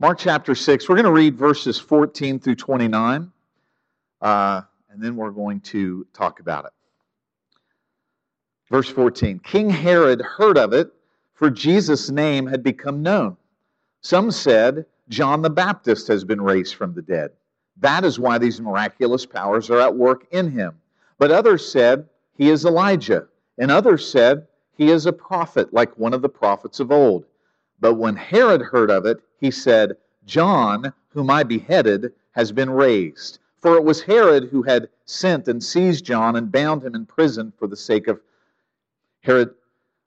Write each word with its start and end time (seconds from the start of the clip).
Mark 0.00 0.20
chapter 0.20 0.54
6, 0.54 0.88
we're 0.88 0.94
going 0.94 1.06
to 1.06 1.10
read 1.10 1.36
verses 1.36 1.76
14 1.76 2.38
through 2.38 2.54
29, 2.54 3.32
uh, 4.20 4.60
and 4.90 5.02
then 5.02 5.16
we're 5.16 5.32
going 5.32 5.58
to 5.62 6.06
talk 6.12 6.38
about 6.38 6.66
it. 6.66 6.70
Verse 8.70 8.88
14 8.88 9.40
King 9.40 9.68
Herod 9.68 10.22
heard 10.22 10.56
of 10.56 10.72
it, 10.72 10.92
for 11.34 11.50
Jesus' 11.50 12.10
name 12.10 12.46
had 12.46 12.62
become 12.62 13.02
known. 13.02 13.36
Some 14.00 14.30
said, 14.30 14.86
John 15.08 15.42
the 15.42 15.50
Baptist 15.50 16.06
has 16.06 16.22
been 16.22 16.40
raised 16.40 16.76
from 16.76 16.94
the 16.94 17.02
dead. 17.02 17.32
That 17.78 18.04
is 18.04 18.20
why 18.20 18.38
these 18.38 18.60
miraculous 18.60 19.26
powers 19.26 19.68
are 19.68 19.80
at 19.80 19.96
work 19.96 20.28
in 20.30 20.48
him. 20.48 20.76
But 21.18 21.32
others 21.32 21.68
said, 21.68 22.08
He 22.36 22.50
is 22.50 22.64
Elijah. 22.64 23.26
And 23.58 23.72
others 23.72 24.08
said, 24.08 24.46
He 24.76 24.90
is 24.90 25.06
a 25.06 25.12
prophet, 25.12 25.74
like 25.74 25.98
one 25.98 26.14
of 26.14 26.22
the 26.22 26.28
prophets 26.28 26.78
of 26.78 26.92
old. 26.92 27.24
But 27.80 27.94
when 27.94 28.16
Herod 28.16 28.60
heard 28.60 28.90
of 28.90 29.06
it, 29.06 29.20
he 29.38 29.50
said, 29.50 29.96
John, 30.24 30.92
whom 31.10 31.30
I 31.30 31.44
beheaded, 31.44 32.12
has 32.32 32.50
been 32.50 32.70
raised. 32.70 33.38
For 33.60 33.76
it 33.76 33.84
was 33.84 34.02
Herod 34.02 34.44
who 34.50 34.62
had 34.62 34.88
sent 35.04 35.48
and 35.48 35.62
seized 35.62 36.04
John 36.04 36.36
and 36.36 36.50
bound 36.50 36.82
him 36.82 36.94
in 36.94 37.06
prison 37.06 37.52
for 37.56 37.66
the 37.66 37.76
sake 37.76 38.08
of 38.08 38.20
Herod, 39.20 39.54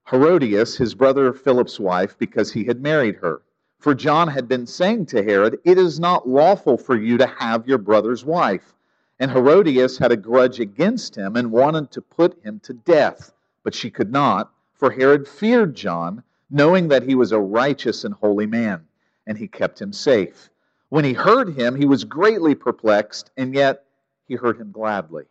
Herodias, 0.10 0.78
his 0.78 0.96
brother 0.96 1.34
Philip's 1.34 1.80
wife, 1.80 2.18
because 2.18 2.52
he 2.52 2.66
had 2.66 2.82
married 2.82 3.16
her. 3.18 3.42
For 3.80 3.96
John 3.96 4.28
had 4.28 4.48
been 4.48 4.68
saying 4.68 5.08
to 5.08 5.24
Herod, 5.24 5.60
It 5.64 5.78
is 5.78 6.00
not 6.00 6.28
lawful 6.28 6.78
for 6.78 6.96
you 6.96 7.18
to 7.18 7.26
have 7.26 7.68
your 7.68 7.78
brother's 7.78 8.24
wife. 8.24 8.76
And 9.20 9.32
Herodias 9.32 9.98
had 9.98 10.12
a 10.12 10.18
grudge 10.18 10.60
against 10.60 11.16
him 11.16 11.36
and 11.36 11.52
wanted 11.52 11.92
to 11.92 12.02
put 12.02 12.44
him 12.44 12.60
to 12.62 12.74
death, 12.74 13.34
but 13.64 13.74
she 13.74 13.90
could 13.90 14.12
not, 14.12 14.52
for 14.74 14.92
Herod 14.92 15.28
feared 15.28 15.76
John, 15.76 16.24
knowing 16.52 16.90
that 16.90 17.04
he 17.04 17.16
was 17.16 17.32
a 17.32 17.40
righteous 17.40 18.04
and 18.04 18.14
holy 18.14 18.46
man, 18.46 18.86
and 19.26 19.38
he 19.38 19.48
kept 19.48 19.82
him 19.82 19.94
safe. 19.94 20.50
When 20.90 21.06
he 21.06 21.14
heard 21.14 21.56
him, 21.56 21.76
he 21.76 21.86
was 21.86 22.04
greatly 22.04 22.54
perplexed, 22.54 23.32
and 23.38 23.54
yet 23.54 23.86
he 24.28 24.36
heard 24.36 24.58
him 24.60 24.72
gladly. 24.72 25.24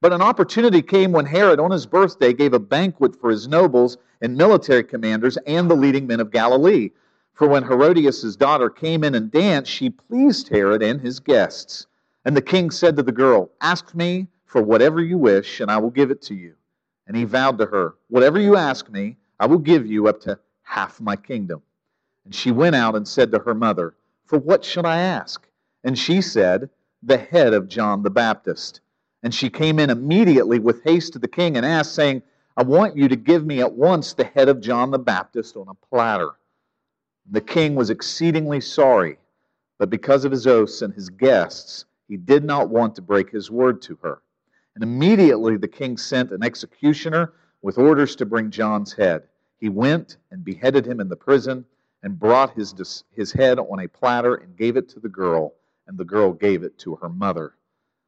But 0.00 0.14
an 0.14 0.22
opportunity 0.22 0.80
came 0.80 1.12
when 1.12 1.26
Herod, 1.26 1.60
on 1.60 1.70
his 1.70 1.84
birthday, 1.84 2.32
gave 2.32 2.54
a 2.54 2.58
banquet 2.58 3.20
for 3.20 3.30
his 3.30 3.46
nobles 3.46 3.98
and 4.22 4.36
military 4.36 4.82
commanders 4.82 5.36
and 5.46 5.70
the 5.70 5.76
leading 5.76 6.06
men 6.06 6.20
of 6.20 6.30
Galilee. 6.30 6.90
For 7.34 7.46
when 7.46 7.64
Herodias' 7.64 8.36
daughter 8.36 8.70
came 8.70 9.04
in 9.04 9.14
and 9.14 9.30
danced, 9.30 9.70
she 9.70 9.90
pleased 9.90 10.48
Herod 10.48 10.82
and 10.82 11.00
his 11.00 11.20
guests. 11.20 11.86
And 12.24 12.34
the 12.34 12.42
king 12.42 12.70
said 12.70 12.96
to 12.96 13.02
the 13.02 13.12
girl, 13.12 13.50
Ask 13.60 13.94
me 13.94 14.28
for 14.46 14.62
whatever 14.62 15.02
you 15.02 15.18
wish, 15.18 15.60
and 15.60 15.70
I 15.70 15.76
will 15.76 15.90
give 15.90 16.10
it 16.10 16.22
to 16.22 16.34
you. 16.34 16.54
And 17.06 17.16
he 17.16 17.24
vowed 17.24 17.58
to 17.58 17.66
her, 17.66 17.94
Whatever 18.08 18.40
you 18.40 18.56
ask 18.56 18.90
me, 18.90 19.16
I 19.40 19.46
will 19.46 19.58
give 19.58 19.86
you 19.86 20.06
up 20.06 20.20
to 20.20 20.38
half 20.62 21.00
my 21.00 21.16
kingdom. 21.16 21.62
And 22.26 22.34
she 22.34 22.52
went 22.52 22.76
out 22.76 22.94
and 22.94 23.08
said 23.08 23.32
to 23.32 23.38
her 23.40 23.54
mother, 23.54 23.94
For 24.26 24.38
what 24.38 24.64
should 24.64 24.84
I 24.84 24.98
ask? 25.00 25.48
And 25.82 25.98
she 25.98 26.20
said, 26.20 26.68
The 27.02 27.16
head 27.16 27.54
of 27.54 27.66
John 27.66 28.02
the 28.02 28.10
Baptist. 28.10 28.82
And 29.22 29.34
she 29.34 29.48
came 29.48 29.78
in 29.78 29.90
immediately 29.90 30.58
with 30.58 30.84
haste 30.84 31.14
to 31.14 31.18
the 31.18 31.26
king 31.26 31.56
and 31.56 31.64
asked, 31.64 31.94
saying, 31.94 32.22
I 32.56 32.62
want 32.62 32.96
you 32.96 33.08
to 33.08 33.16
give 33.16 33.46
me 33.46 33.60
at 33.60 33.72
once 33.72 34.12
the 34.12 34.24
head 34.24 34.50
of 34.50 34.60
John 34.60 34.90
the 34.90 34.98
Baptist 34.98 35.56
on 35.56 35.68
a 35.68 35.74
platter. 35.74 36.30
The 37.30 37.40
king 37.40 37.74
was 37.74 37.90
exceedingly 37.90 38.60
sorry, 38.60 39.16
but 39.78 39.88
because 39.88 40.24
of 40.26 40.32
his 40.32 40.46
oaths 40.46 40.82
and 40.82 40.92
his 40.92 41.08
guests, 41.08 41.86
he 42.08 42.16
did 42.18 42.44
not 42.44 42.68
want 42.68 42.94
to 42.96 43.02
break 43.02 43.30
his 43.30 43.50
word 43.50 43.80
to 43.82 43.98
her. 44.02 44.20
And 44.74 44.84
immediately 44.84 45.56
the 45.56 45.68
king 45.68 45.96
sent 45.96 46.32
an 46.32 46.44
executioner 46.44 47.32
with 47.62 47.78
orders 47.78 48.16
to 48.16 48.26
bring 48.26 48.50
John's 48.50 48.92
head. 48.92 49.24
He 49.58 49.68
went 49.68 50.16
and 50.30 50.44
beheaded 50.44 50.86
him 50.86 51.00
in 51.00 51.08
the 51.08 51.16
prison 51.16 51.64
and 52.02 52.18
brought 52.18 52.54
his, 52.54 53.04
his 53.14 53.32
head 53.32 53.58
on 53.58 53.80
a 53.80 53.88
platter 53.88 54.36
and 54.36 54.56
gave 54.56 54.76
it 54.76 54.88
to 54.90 55.00
the 55.00 55.08
girl, 55.08 55.54
and 55.86 55.98
the 55.98 56.04
girl 56.04 56.32
gave 56.32 56.62
it 56.62 56.78
to 56.78 56.96
her 56.96 57.08
mother. 57.08 57.54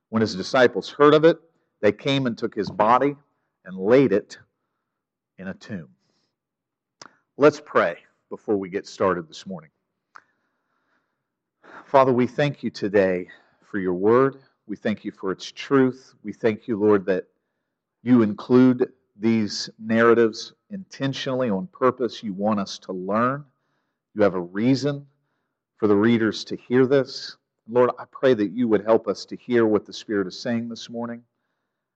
When 0.08 0.22
his 0.22 0.34
disciples 0.34 0.88
heard 0.88 1.14
of 1.14 1.24
it, 1.24 1.38
they 1.80 1.92
came 1.92 2.26
and 2.26 2.38
took 2.38 2.54
his 2.54 2.70
body 2.70 3.16
and 3.64 3.76
laid 3.76 4.12
it 4.12 4.38
in 5.38 5.48
a 5.48 5.54
tomb. 5.54 5.88
Let's 7.36 7.60
pray 7.60 7.96
before 8.30 8.56
we 8.56 8.68
get 8.68 8.86
started 8.86 9.28
this 9.28 9.46
morning. 9.46 9.70
Father, 11.86 12.12
we 12.12 12.26
thank 12.26 12.62
you 12.62 12.70
today 12.70 13.28
for 13.70 13.78
your 13.78 13.94
word. 13.94 14.36
We 14.66 14.76
thank 14.76 15.04
you 15.04 15.10
for 15.10 15.32
its 15.32 15.50
truth. 15.50 16.14
We 16.22 16.32
thank 16.32 16.66
you, 16.66 16.78
Lord, 16.78 17.04
that 17.06 17.26
you 18.02 18.22
include 18.22 18.90
these 19.22 19.70
narratives 19.78 20.52
intentionally 20.70 21.48
on 21.48 21.68
purpose. 21.68 22.22
You 22.22 22.32
want 22.32 22.58
us 22.58 22.78
to 22.80 22.92
learn. 22.92 23.44
You 24.14 24.22
have 24.22 24.34
a 24.34 24.40
reason 24.40 25.06
for 25.78 25.86
the 25.86 25.94
readers 25.96 26.44
to 26.44 26.56
hear 26.56 26.86
this. 26.86 27.36
Lord, 27.68 27.90
I 28.00 28.04
pray 28.10 28.34
that 28.34 28.50
you 28.50 28.66
would 28.66 28.84
help 28.84 29.06
us 29.06 29.24
to 29.26 29.36
hear 29.36 29.64
what 29.64 29.86
the 29.86 29.92
Spirit 29.92 30.26
is 30.26 30.38
saying 30.38 30.68
this 30.68 30.90
morning. 30.90 31.22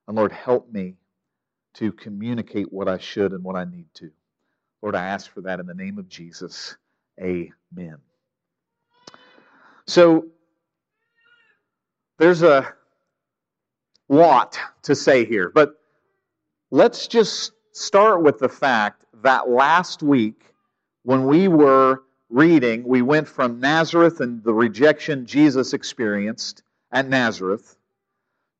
And 0.07 0.15
Lord, 0.15 0.31
help 0.31 0.71
me 0.71 0.95
to 1.75 1.91
communicate 1.91 2.71
what 2.71 2.87
I 2.87 2.97
should 2.97 3.33
and 3.33 3.43
what 3.43 3.57
I 3.57 3.65
need 3.65 3.87
to. 3.95 4.09
Lord, 4.81 4.95
I 4.95 5.05
ask 5.05 5.29
for 5.29 5.41
that 5.41 5.59
in 5.59 5.65
the 5.65 5.73
name 5.73 5.97
of 5.99 6.07
Jesus. 6.07 6.77
Amen. 7.19 7.97
So, 9.85 10.27
there's 12.19 12.41
a 12.41 12.73
lot 14.07 14.57
to 14.83 14.95
say 14.95 15.25
here, 15.25 15.51
but 15.53 15.77
let's 16.71 17.07
just 17.07 17.51
start 17.71 18.23
with 18.23 18.39
the 18.39 18.49
fact 18.49 19.05
that 19.23 19.49
last 19.49 20.03
week, 20.03 20.53
when 21.03 21.25
we 21.25 21.47
were 21.47 22.03
reading, 22.29 22.83
we 22.83 23.01
went 23.01 23.27
from 23.27 23.59
Nazareth 23.59 24.19
and 24.19 24.43
the 24.43 24.53
rejection 24.53 25.25
Jesus 25.25 25.73
experienced 25.73 26.63
at 26.91 27.07
Nazareth 27.07 27.77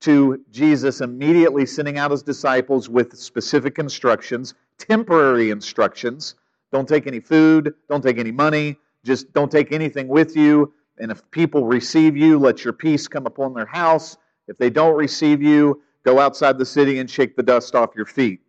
to 0.02 0.40
Jesus 0.52 1.02
immediately 1.02 1.66
sending 1.66 1.98
out 1.98 2.12
his 2.12 2.24
disciples 2.24 2.88
with 2.88 3.18
specific 3.18 3.80
instructions 3.80 4.54
temporary 4.78 5.50
instructions. 5.50 6.36
Don't 6.72 6.88
take 6.88 7.08
any 7.08 7.20
food, 7.20 7.74
don't 7.90 8.04
take 8.04 8.20
any 8.20 8.32
money, 8.32 8.78
just 9.04 9.34
don't 9.34 9.52
take 9.52 9.72
anything 9.72 10.08
with 10.08 10.36
you. 10.36 10.72
And 11.00 11.12
if 11.12 11.30
people 11.32 11.66
receive 11.66 12.16
you, 12.16 12.38
let 12.38 12.64
your 12.64 12.74
peace 12.74 13.08
come 13.08 13.26
upon 13.26 13.56
their 13.56 13.66
house. 13.66 14.18
If 14.48 14.60
they 14.60 14.70
don't 14.70 14.96
receive 14.96 15.42
you, 15.42 15.82
go 16.08 16.20
outside 16.20 16.58
the 16.58 16.66
city 16.66 17.00
and 17.00 17.10
shake 17.10 17.36
the 17.36 17.44
dust 17.44 17.76
off 17.76 17.90
your 17.94 18.06
feet. 18.06 18.40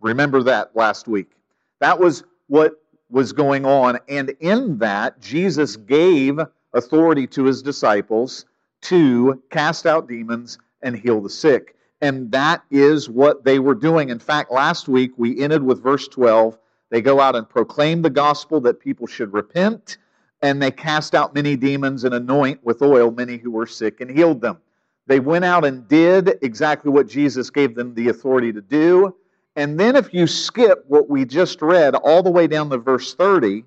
Remember 0.00 0.40
that 0.44 0.70
last 0.76 1.08
week. 1.08 1.32
That 1.80 1.98
was 1.98 2.22
what 2.46 2.80
was 3.10 3.32
going 3.32 3.66
on. 3.66 3.98
And 4.08 4.36
in 4.38 4.78
that, 4.78 5.20
Jesus 5.20 5.74
gave 5.74 6.38
authority 6.74 7.26
to 7.26 7.42
his 7.42 7.60
disciples 7.60 8.44
to 8.82 9.42
cast 9.50 9.84
out 9.84 10.06
demons 10.06 10.58
and 10.82 10.96
heal 10.96 11.20
the 11.20 11.28
sick. 11.28 11.74
And 12.00 12.30
that 12.30 12.62
is 12.70 13.08
what 13.08 13.44
they 13.44 13.58
were 13.58 13.74
doing. 13.74 14.10
In 14.10 14.20
fact, 14.20 14.52
last 14.52 14.86
week 14.86 15.10
we 15.16 15.42
ended 15.42 15.64
with 15.64 15.82
verse 15.82 16.06
12. 16.06 16.56
They 16.90 17.00
go 17.00 17.18
out 17.18 17.34
and 17.34 17.48
proclaim 17.48 18.02
the 18.02 18.10
gospel 18.10 18.60
that 18.60 18.78
people 18.78 19.08
should 19.08 19.32
repent, 19.32 19.98
and 20.40 20.62
they 20.62 20.70
cast 20.70 21.16
out 21.16 21.34
many 21.34 21.56
demons 21.56 22.04
and 22.04 22.14
anoint 22.14 22.64
with 22.64 22.80
oil 22.80 23.10
many 23.10 23.38
who 23.38 23.50
were 23.50 23.66
sick 23.66 24.00
and 24.00 24.08
healed 24.08 24.40
them. 24.40 24.58
They 25.08 25.20
went 25.20 25.46
out 25.46 25.64
and 25.64 25.88
did 25.88 26.38
exactly 26.42 26.90
what 26.90 27.08
Jesus 27.08 27.48
gave 27.48 27.74
them 27.74 27.94
the 27.94 28.10
authority 28.10 28.52
to 28.52 28.60
do. 28.60 29.16
And 29.56 29.80
then, 29.80 29.96
if 29.96 30.12
you 30.12 30.26
skip 30.26 30.84
what 30.86 31.08
we 31.08 31.24
just 31.24 31.62
read 31.62 31.94
all 31.94 32.22
the 32.22 32.30
way 32.30 32.46
down 32.46 32.68
to 32.70 32.76
verse 32.76 33.14
30, 33.14 33.64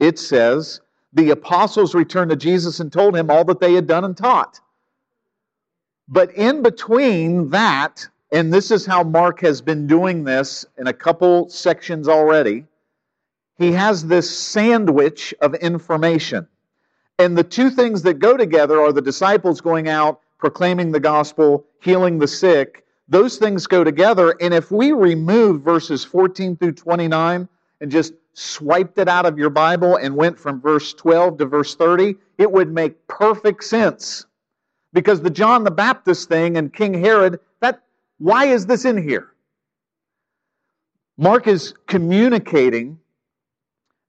it 0.00 0.18
says, 0.18 0.80
The 1.12 1.30
apostles 1.30 1.94
returned 1.94 2.30
to 2.30 2.36
Jesus 2.36 2.80
and 2.80 2.92
told 2.92 3.16
him 3.16 3.30
all 3.30 3.44
that 3.44 3.60
they 3.60 3.72
had 3.72 3.86
done 3.86 4.04
and 4.04 4.16
taught. 4.16 4.60
But 6.08 6.34
in 6.34 6.62
between 6.62 7.50
that, 7.50 8.08
and 8.32 8.52
this 8.52 8.72
is 8.72 8.84
how 8.84 9.04
Mark 9.04 9.40
has 9.40 9.62
been 9.62 9.86
doing 9.86 10.24
this 10.24 10.66
in 10.76 10.88
a 10.88 10.92
couple 10.92 11.48
sections 11.48 12.08
already, 12.08 12.66
he 13.56 13.72
has 13.72 14.06
this 14.06 14.36
sandwich 14.36 15.32
of 15.40 15.54
information. 15.54 16.48
And 17.18 17.38
the 17.38 17.44
two 17.44 17.70
things 17.70 18.02
that 18.02 18.18
go 18.18 18.36
together 18.36 18.80
are 18.80 18.92
the 18.92 19.02
disciples 19.02 19.60
going 19.60 19.88
out, 19.88 20.20
proclaiming 20.38 20.92
the 20.92 21.00
gospel, 21.00 21.66
healing 21.80 22.18
the 22.18 22.28
sick. 22.28 22.84
Those 23.08 23.38
things 23.38 23.66
go 23.66 23.84
together. 23.84 24.34
And 24.40 24.54
if 24.54 24.70
we 24.70 24.92
remove 24.92 25.62
verses 25.62 26.04
14 26.04 26.56
through 26.56 26.72
29 26.72 27.48
and 27.80 27.90
just 27.90 28.14
swiped 28.34 28.98
it 28.98 29.08
out 29.08 29.26
of 29.26 29.38
your 29.38 29.50
Bible 29.50 29.96
and 29.96 30.14
went 30.14 30.38
from 30.38 30.60
verse 30.60 30.92
12 30.94 31.38
to 31.38 31.46
verse 31.46 31.74
30, 31.74 32.16
it 32.38 32.50
would 32.50 32.72
make 32.72 33.06
perfect 33.08 33.64
sense. 33.64 34.26
Because 34.92 35.20
the 35.20 35.30
John 35.30 35.64
the 35.64 35.70
Baptist 35.70 36.28
thing 36.28 36.56
and 36.56 36.72
King 36.72 36.94
Herod, 36.94 37.40
that 37.60 37.82
why 38.18 38.46
is 38.46 38.66
this 38.66 38.84
in 38.84 39.02
here? 39.02 39.32
Mark 41.16 41.48
is 41.48 41.74
communicating 41.88 42.98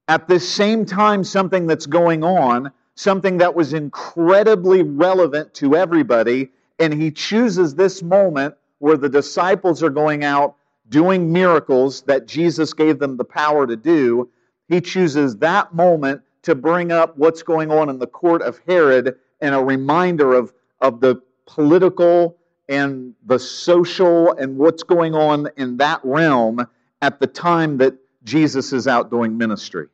at 0.08 0.28
this 0.28 0.48
same 0.48 0.86
time 0.86 1.24
something 1.24 1.68
that's 1.68 1.88
going 1.88 2.24
on, 2.24 2.72
something 3.00 3.38
that 3.38 3.56
was 3.56 3.72
incredibly 3.72 4.84
relevant 4.84 5.54
to 5.54 5.74
everybody, 5.74 6.50
and 6.80 6.94
he 6.94 7.10
chooses 7.10 7.74
this 7.76 8.04
moment 8.04 8.54
where 8.80 8.98
the 8.98 9.08
disciples 9.08 9.82
are 9.82 9.90
going 9.90 10.26
out 10.26 10.58
doing 10.90 11.32
miracles 11.32 12.02
that 12.02 12.28
Jesus 12.28 12.74
gave 12.74 13.00
them 13.00 13.16
the 13.16 13.24
power 13.24 13.66
to 13.66 13.78
do. 13.78 14.30
He 14.68 14.82
chooses 14.82 15.38
that 15.38 15.74
moment 15.74 16.24
to 16.42 16.56
bring 16.56 16.92
up 16.92 17.18
what's 17.18 17.42
going 17.42 17.72
on 17.72 17.88
in 17.88 18.00
the 18.00 18.08
court 18.08 18.42
of 18.42 18.60
Herod 18.68 19.16
and 19.40 19.56
a 19.56 19.64
reminder 19.64 20.34
of, 20.34 20.52
of 20.82 21.00
the 21.00 21.22
political 21.46 22.36
and 22.68 23.16
the 23.26 23.40
social 23.40 24.34
and 24.34 24.58
what's 24.58 24.84
going 24.84 25.16
on 25.16 25.48
in 25.56 25.78
that 25.78 26.02
realm 26.04 26.68
at 27.02 27.22
the 27.22 27.28
time 27.28 27.78
that 27.78 27.96
Jesus 28.26 28.74
is 28.74 28.90
out 28.90 29.10
doing 29.10 29.38
ministry. 29.38 29.88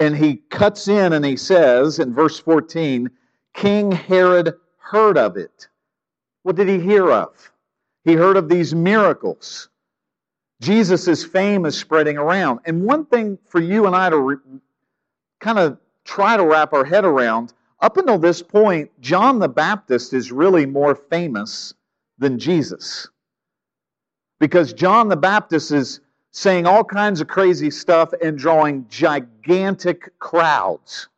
And 0.00 0.16
he 0.16 0.36
cuts 0.50 0.88
in 0.88 1.12
and 1.12 1.24
he 1.24 1.36
says 1.36 1.98
in 1.98 2.14
verse 2.14 2.38
14, 2.38 3.10
King 3.54 3.92
Herod 3.92 4.54
heard 4.78 5.18
of 5.18 5.36
it. 5.36 5.68
What 6.42 6.56
did 6.56 6.68
he 6.68 6.78
hear 6.78 7.10
of? 7.10 7.52
He 8.04 8.14
heard 8.14 8.36
of 8.36 8.48
these 8.48 8.74
miracles. 8.74 9.68
Jesus' 10.60 11.24
fame 11.24 11.66
is 11.66 11.76
spreading 11.76 12.16
around. 12.16 12.60
And 12.64 12.84
one 12.84 13.06
thing 13.06 13.38
for 13.48 13.60
you 13.60 13.86
and 13.86 13.94
I 13.94 14.10
to 14.10 14.18
re- 14.18 14.36
kind 15.40 15.58
of 15.58 15.78
try 16.04 16.36
to 16.36 16.44
wrap 16.44 16.72
our 16.72 16.84
head 16.84 17.04
around 17.04 17.52
up 17.80 17.96
until 17.96 18.18
this 18.18 18.42
point, 18.42 18.90
John 19.00 19.38
the 19.38 19.48
Baptist 19.48 20.12
is 20.12 20.32
really 20.32 20.66
more 20.66 20.94
famous 20.94 21.74
than 22.18 22.38
Jesus. 22.38 23.08
Because 24.40 24.72
John 24.72 25.08
the 25.08 25.16
Baptist 25.16 25.70
is 25.70 26.00
saying 26.32 26.66
all 26.66 26.84
kinds 26.84 27.20
of 27.20 27.28
crazy 27.28 27.70
stuff 27.70 28.12
and 28.22 28.38
drawing 28.38 28.86
gigantic 28.88 30.18
crowds. 30.18 31.08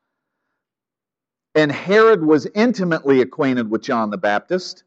And 1.55 1.73
Herod 1.73 2.25
was 2.25 2.47
intimately 2.55 3.21
acquainted 3.21 3.71
with 3.71 3.83
John 3.83 4.11
the 4.11 4.19
Baptist 4.19 4.85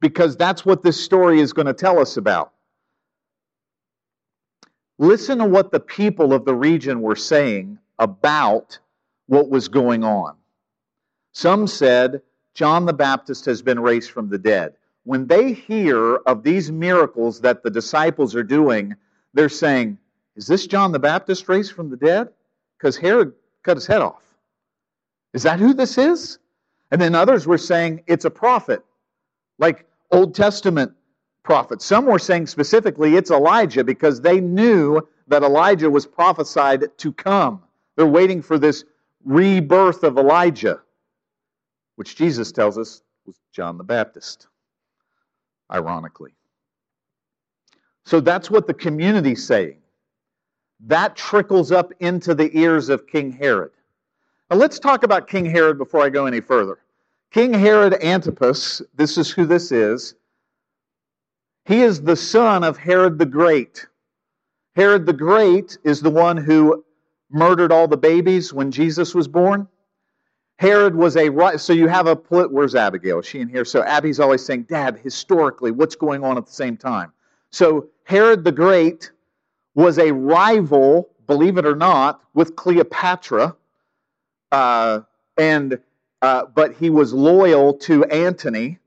because 0.00 0.36
that's 0.36 0.64
what 0.64 0.82
this 0.82 1.02
story 1.02 1.40
is 1.40 1.52
going 1.52 1.66
to 1.66 1.74
tell 1.74 1.98
us 1.98 2.16
about. 2.16 2.52
Listen 4.98 5.38
to 5.38 5.44
what 5.44 5.72
the 5.72 5.80
people 5.80 6.32
of 6.32 6.44
the 6.44 6.54
region 6.54 7.02
were 7.02 7.16
saying 7.16 7.78
about 7.98 8.78
what 9.26 9.50
was 9.50 9.68
going 9.68 10.04
on. 10.04 10.36
Some 11.32 11.66
said, 11.66 12.22
John 12.54 12.86
the 12.86 12.94
Baptist 12.94 13.44
has 13.44 13.60
been 13.60 13.80
raised 13.80 14.10
from 14.10 14.28
the 14.30 14.38
dead. 14.38 14.74
When 15.04 15.26
they 15.26 15.52
hear 15.52 16.16
of 16.26 16.42
these 16.42 16.72
miracles 16.72 17.40
that 17.42 17.62
the 17.62 17.70
disciples 17.70 18.34
are 18.34 18.42
doing, 18.42 18.96
they're 19.36 19.48
saying, 19.48 19.98
Is 20.34 20.46
this 20.46 20.66
John 20.66 20.92
the 20.92 20.98
Baptist 20.98 21.48
raised 21.48 21.72
from 21.72 21.90
the 21.90 21.96
dead? 21.96 22.28
Because 22.78 22.96
Herod 22.96 23.32
cut 23.62 23.76
his 23.76 23.86
head 23.86 24.00
off. 24.00 24.22
Is 25.34 25.42
that 25.42 25.60
who 25.60 25.74
this 25.74 25.98
is? 25.98 26.38
And 26.90 27.00
then 27.00 27.14
others 27.14 27.46
were 27.46 27.58
saying, 27.58 28.02
It's 28.06 28.24
a 28.24 28.30
prophet, 28.30 28.84
like 29.58 29.86
Old 30.10 30.34
Testament 30.34 30.92
prophets. 31.42 31.84
Some 31.84 32.06
were 32.06 32.18
saying 32.18 32.46
specifically, 32.46 33.16
It's 33.16 33.30
Elijah, 33.30 33.84
because 33.84 34.20
they 34.20 34.40
knew 34.40 35.06
that 35.28 35.42
Elijah 35.42 35.90
was 35.90 36.06
prophesied 36.06 36.96
to 36.96 37.12
come. 37.12 37.62
They're 37.96 38.06
waiting 38.06 38.40
for 38.42 38.58
this 38.58 38.84
rebirth 39.24 40.02
of 40.04 40.16
Elijah, 40.16 40.80
which 41.96 42.16
Jesus 42.16 42.52
tells 42.52 42.78
us 42.78 43.02
was 43.26 43.36
John 43.52 43.76
the 43.76 43.84
Baptist, 43.84 44.46
ironically. 45.70 46.35
So 48.06 48.20
that's 48.20 48.48
what 48.52 48.68
the 48.68 48.74
community's 48.74 49.44
saying. 49.44 49.78
That 50.86 51.16
trickles 51.16 51.72
up 51.72 51.92
into 51.98 52.36
the 52.36 52.56
ears 52.56 52.88
of 52.88 53.08
King 53.08 53.32
Herod. 53.32 53.72
Now 54.48 54.58
let's 54.58 54.78
talk 54.78 55.02
about 55.02 55.26
King 55.26 55.44
Herod 55.44 55.76
before 55.76 56.02
I 56.02 56.08
go 56.08 56.26
any 56.26 56.40
further. 56.40 56.78
King 57.32 57.52
Herod 57.52 57.94
Antipas, 57.94 58.80
this 58.94 59.18
is 59.18 59.32
who 59.32 59.44
this 59.44 59.72
is. 59.72 60.14
He 61.64 61.82
is 61.82 62.00
the 62.00 62.14
son 62.14 62.62
of 62.62 62.76
Herod 62.76 63.18
the 63.18 63.26
Great. 63.26 63.88
Herod 64.76 65.04
the 65.04 65.12
Great 65.12 65.76
is 65.82 66.00
the 66.00 66.10
one 66.10 66.36
who 66.36 66.84
murdered 67.28 67.72
all 67.72 67.88
the 67.88 67.96
babies 67.96 68.52
when 68.52 68.70
Jesus 68.70 69.16
was 69.16 69.26
born. 69.26 69.66
Herod 70.60 70.94
was 70.94 71.16
a 71.16 71.58
so 71.58 71.72
you 71.72 71.88
have 71.88 72.06
a 72.06 72.14
where's 72.14 72.76
Abigail? 72.76 73.18
Is 73.18 73.26
she 73.26 73.40
in 73.40 73.48
here? 73.48 73.64
So 73.64 73.82
Abby's 73.82 74.20
always 74.20 74.46
saying, 74.46 74.62
"Dad, 74.68 74.96
historically, 74.96 75.72
what's 75.72 75.96
going 75.96 76.22
on 76.22 76.38
at 76.38 76.46
the 76.46 76.52
same 76.52 76.76
time?" 76.76 77.12
So 77.50 77.88
Herod 78.04 78.44
the 78.44 78.52
Great 78.52 79.10
was 79.74 79.98
a 79.98 80.12
rival, 80.12 81.10
believe 81.26 81.58
it 81.58 81.66
or 81.66 81.76
not, 81.76 82.20
with 82.34 82.56
Cleopatra, 82.56 83.56
uh, 84.52 85.00
and 85.36 85.78
uh, 86.22 86.46
but 86.46 86.74
he 86.74 86.90
was 86.90 87.12
loyal 87.12 87.74
to 87.74 88.04
Antony. 88.06 88.78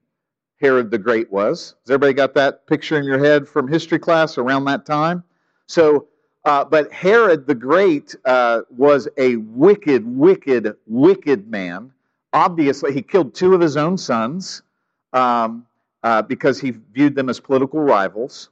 Herod 0.60 0.92
the 0.92 0.98
Great 0.98 1.32
was. 1.32 1.76
Has 1.86 1.92
everybody 1.92 2.14
got 2.14 2.34
that 2.34 2.68
picture 2.68 2.98
in 2.98 3.06
your 3.06 3.24
head 3.24 3.48
from 3.48 3.68
history 3.68 4.00
class 4.00 4.38
around 4.38 4.66
that 4.66 4.86
time? 4.86 5.24
So 5.68 6.08
uh, 6.46 6.64
but 6.66 6.92
Herod 6.92 7.48
the 7.48 7.56
Great 7.56 8.16
uh, 8.26 8.62
was 8.70 9.08
a 9.18 9.36
wicked, 9.38 10.06
wicked, 10.06 10.76
wicked 10.88 11.50
man. 11.50 11.92
Obviously, 12.34 12.94
he 12.94 13.02
killed 13.02 13.34
two 13.34 13.54
of 13.54 13.62
his 13.62 13.76
own 13.76 13.98
sons 13.98 14.62
um, 15.14 15.66
uh, 16.04 16.22
because 16.22 16.60
he 16.60 16.72
viewed 16.72 17.16
them 17.16 17.30
as 17.30 17.40
political 17.40 17.80
rivals. 17.82 18.50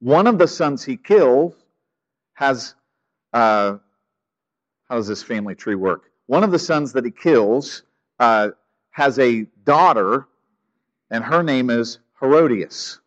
One 0.00 0.26
of 0.26 0.38
the 0.38 0.48
sons 0.48 0.84
he 0.84 0.96
killed 0.96 1.56
has, 2.34 2.74
uh, 3.32 3.76
how 4.88 4.96
does 4.96 5.06
this 5.06 5.22
family 5.22 5.54
tree 5.54 5.76
work? 5.76 6.10
One 6.26 6.44
of 6.44 6.50
the 6.50 6.58
sons 6.58 6.92
that 6.92 7.04
he 7.04 7.10
kills 7.10 7.82
uh, 8.18 8.50
has 8.90 9.18
a 9.18 9.42
daughter, 9.64 10.26
and 11.10 11.22
her 11.24 11.42
name 11.42 11.70
is 11.70 11.98
Herodias. 12.20 13.00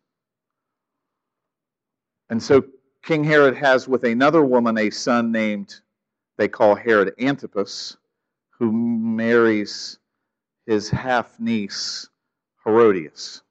And 2.30 2.42
so 2.42 2.64
King 3.02 3.22
Herod 3.24 3.56
has 3.56 3.86
with 3.86 4.04
another 4.04 4.44
woman 4.44 4.78
a 4.78 4.90
son 4.90 5.30
named, 5.30 5.80
they 6.38 6.48
call 6.48 6.74
Herod 6.74 7.14
Antipas, 7.20 7.96
who 8.50 8.72
marries 8.72 9.98
his 10.66 10.90
half 10.90 11.38
niece, 11.38 12.08
Herodias. 12.66 13.42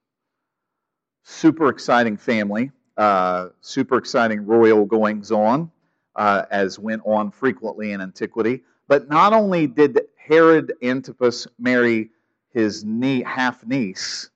Super 1.24 1.70
exciting 1.70 2.18
family, 2.18 2.72
uh, 2.98 3.50
super 3.62 3.98
exciting 3.98 4.46
royal 4.46 4.86
goings 4.86 5.32
on, 5.32 5.72
uh, 6.16 6.44
as 6.52 6.78
went 6.78 7.02
on 7.06 7.32
frequently 7.32 7.94
in 7.94 8.02
antiquity. 8.02 8.64
But 8.88 9.10
not 9.10 9.34
only 9.34 9.68
did 9.68 10.02
Herod 10.18 10.74
Antipas 10.84 11.48
marry 11.58 12.12
his 12.50 12.84
nie- 12.84 13.24
half 13.24 13.66
niece, 13.66 14.30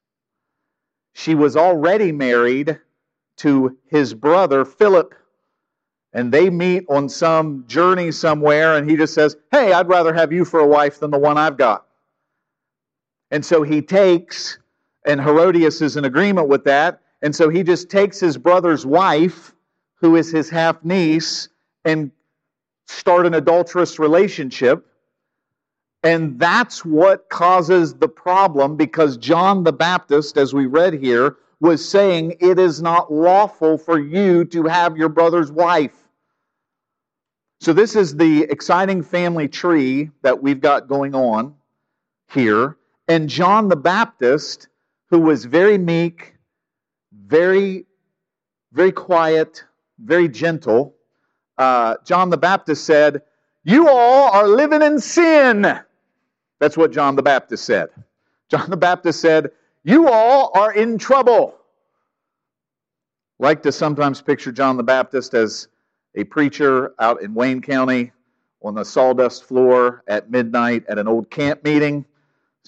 she 1.14 1.36
was 1.36 1.56
already 1.58 2.12
married 2.12 2.80
to 3.38 3.78
his 3.88 4.14
brother 4.14 4.66
Philip. 4.66 5.14
And 6.14 6.32
they 6.32 6.50
meet 6.50 6.86
on 6.90 7.08
some 7.08 7.66
journey 7.68 8.12
somewhere, 8.12 8.78
and 8.78 8.90
he 8.90 8.98
just 8.98 9.14
says, 9.14 9.38
Hey, 9.52 9.74
I'd 9.74 9.88
rather 9.88 10.14
have 10.14 10.34
you 10.34 10.44
for 10.44 10.60
a 10.60 10.68
wife 10.68 11.00
than 11.00 11.12
the 11.12 11.20
one 11.20 11.38
I've 11.38 11.58
got. 11.58 11.86
And 13.32 13.46
so 13.46 13.62
he 13.62 13.82
takes, 13.82 14.58
and 15.10 15.20
Herodias 15.20 15.82
is 15.82 15.98
in 15.98 16.06
agreement 16.06 16.48
with 16.48 16.64
that. 16.66 17.02
And 17.24 17.36
so 17.36 17.50
he 17.50 17.64
just 17.64 17.90
takes 17.90 18.20
his 18.20 18.38
brother's 18.38 18.86
wife, 18.86 19.56
who 19.96 20.16
is 20.16 20.32
his 20.32 20.52
half 20.52 20.86
niece, 20.86 21.50
and 21.84 22.12
start 22.88 23.26
an 23.26 23.34
adulterous 23.34 23.98
relationship. 23.98 24.86
And 26.04 26.40
that's 26.40 26.86
what 26.86 27.28
causes 27.30 27.96
the 27.96 28.08
problem 28.08 28.78
because 28.78 29.18
John 29.18 29.64
the 29.64 29.74
Baptist, 29.74 30.38
as 30.38 30.54
we 30.54 30.68
read 30.68 30.94
here, 30.94 31.38
was 31.60 31.88
saying, 31.88 32.36
It 32.40 32.60
is 32.60 32.80
not 32.80 33.12
lawful 33.12 33.80
for 33.80 34.00
you 34.00 34.46
to 34.46 34.64
have 34.66 34.96
your 34.96 35.10
brother's 35.10 35.52
wife. 35.52 36.08
So, 37.60 37.74
this 37.74 37.96
is 37.96 38.16
the 38.16 38.44
exciting 38.44 39.02
family 39.02 39.48
tree 39.48 40.12
that 40.22 40.42
we've 40.42 40.62
got 40.62 40.88
going 40.88 41.16
on 41.16 41.56
here. 42.32 42.78
And 43.10 43.28
John 43.28 43.68
the 43.68 43.76
Baptist, 43.76 44.70
who 45.10 45.20
was 45.20 45.46
very 45.46 45.78
meek, 45.78 46.36
very, 47.12 47.86
very 48.72 48.92
quiet, 48.92 49.64
very 50.00 50.28
gentle, 50.28 50.96
uh, 51.58 51.96
John 52.06 52.30
the 52.30 52.38
Baptist 52.38 52.86
said, 52.86 53.22
You 53.64 53.90
all 53.90 54.32
are 54.32 54.48
living 54.48 54.82
in 54.82 55.00
sin. 55.00 55.80
That's 56.60 56.78
what 56.78 56.92
John 56.92 57.16
the 57.16 57.24
Baptist 57.24 57.66
said. 57.66 57.90
John 58.50 58.70
the 58.70 58.78
Baptist 58.78 59.22
said, 59.22 59.52
you 59.84 60.10
all 60.10 60.52
are 60.56 60.74
in 60.74 60.98
trouble. 60.98 61.56
Like 63.40 63.64
to 63.64 63.72
sometimes 63.72 64.22
picture 64.22 64.52
John 64.52 64.76
the 64.78 64.84
Baptist 64.84 65.34
as 65.34 65.68
a 66.16 66.26
preacher 66.26 66.94
out 67.00 67.22
in 67.22 67.34
Wayne 67.34 67.62
County 67.62 68.12
on 68.62 68.76
the 68.76 68.84
sawdust 68.84 69.46
floor 69.46 70.04
at 70.08 70.30
midnight 70.30 70.86
at 70.90 70.98
an 70.98 71.08
old 71.08 71.30
camp 71.30 71.64
meeting, 71.64 72.06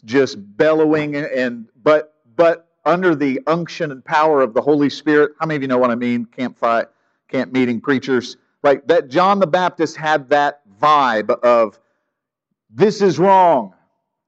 just 0.05 0.37
bellowing 0.55 1.15
and 1.15 1.67
but 1.83 2.15
but 2.41 2.69
under 2.85 3.13
the 3.13 3.39
unction 3.45 3.91
and 3.91 4.03
power 4.03 4.41
of 4.41 4.55
the 4.55 4.61
Holy 4.61 4.89
Spirit. 4.89 5.33
How 5.39 5.45
many 5.45 5.57
of 5.57 5.61
you 5.61 5.67
know 5.67 5.77
what 5.77 5.91
I 5.91 5.95
mean? 5.95 6.25
Campfire, 6.25 6.89
camp 7.27 7.53
meeting 7.53 7.79
preachers. 7.79 8.35
Like 8.63 8.87
that 8.87 9.09
John 9.09 9.37
the 9.37 9.45
Baptist 9.45 9.95
had 9.95 10.27
that 10.29 10.61
vibe 10.81 11.29
of 11.41 11.77
this 12.71 12.99
is 13.03 13.19
wrong. 13.19 13.75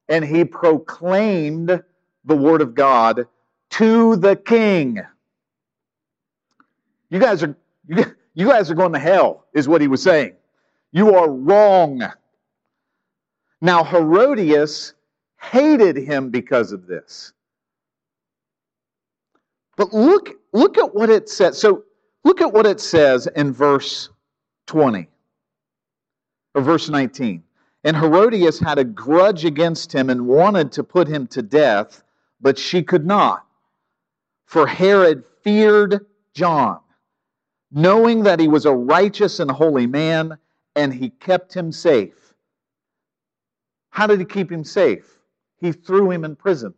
And 0.09 0.23
he 0.23 0.45
proclaimed 0.45 1.81
the 2.25 2.35
word 2.35 2.61
of 2.61 2.75
God 2.75 3.25
to 3.71 4.15
the 4.17 4.35
king. 4.35 5.01
You 7.09 7.17
guys 7.17 7.41
are 7.41 7.55
you 7.87 8.47
guys 8.47 8.69
are 8.69 8.75
going 8.75 8.93
to 8.93 8.99
hell, 8.99 9.47
is 9.55 9.67
what 9.67 9.81
he 9.81 9.87
was 9.87 10.03
saying. 10.03 10.33
You 10.91 11.15
are 11.15 11.31
wrong. 11.31 12.03
Now, 13.59 13.83
Herodias 13.83 14.93
hated 15.41 15.97
him 15.97 16.29
because 16.29 16.71
of 16.73 16.85
this. 16.85 17.33
But 19.75 19.93
look, 19.93 20.29
look 20.51 20.77
at 20.77 20.93
what 20.93 21.09
it 21.09 21.29
says. 21.29 21.57
So 21.59 21.83
look 22.23 22.41
at 22.41 22.53
what 22.53 22.65
it 22.65 22.79
says 22.79 23.27
in 23.35 23.53
verse 23.53 24.09
20 24.67 25.07
or 26.55 26.61
verse 26.61 26.89
19. 26.89 27.43
And 27.83 27.97
Herodias 27.97 28.59
had 28.59 28.79
a 28.79 28.83
grudge 28.83 29.43
against 29.45 29.93
him 29.93 30.09
and 30.09 30.27
wanted 30.27 30.71
to 30.73 30.83
put 30.83 31.07
him 31.07 31.27
to 31.27 31.41
death, 31.41 32.03
but 32.39 32.57
she 32.57 32.81
could 32.81 33.05
not. 33.05 33.45
For 34.45 34.67
Herod 34.67 35.23
feared 35.41 36.05
John, 36.33 36.79
knowing 37.71 38.23
that 38.23 38.39
he 38.39 38.47
was 38.47 38.65
a 38.65 38.73
righteous 38.73 39.39
and 39.39 39.51
holy 39.51 39.87
man, 39.87 40.37
and 40.75 40.93
he 40.93 41.09
kept 41.09 41.53
him 41.53 41.71
safe. 41.71 42.33
How 43.89 44.07
did 44.07 44.19
he 44.19 44.25
keep 44.25 44.51
him 44.51 44.63
safe? 44.63 45.19
He 45.57 45.71
threw 45.71 46.09
him 46.09 46.23
in 46.23 46.35
prison. 46.35 46.73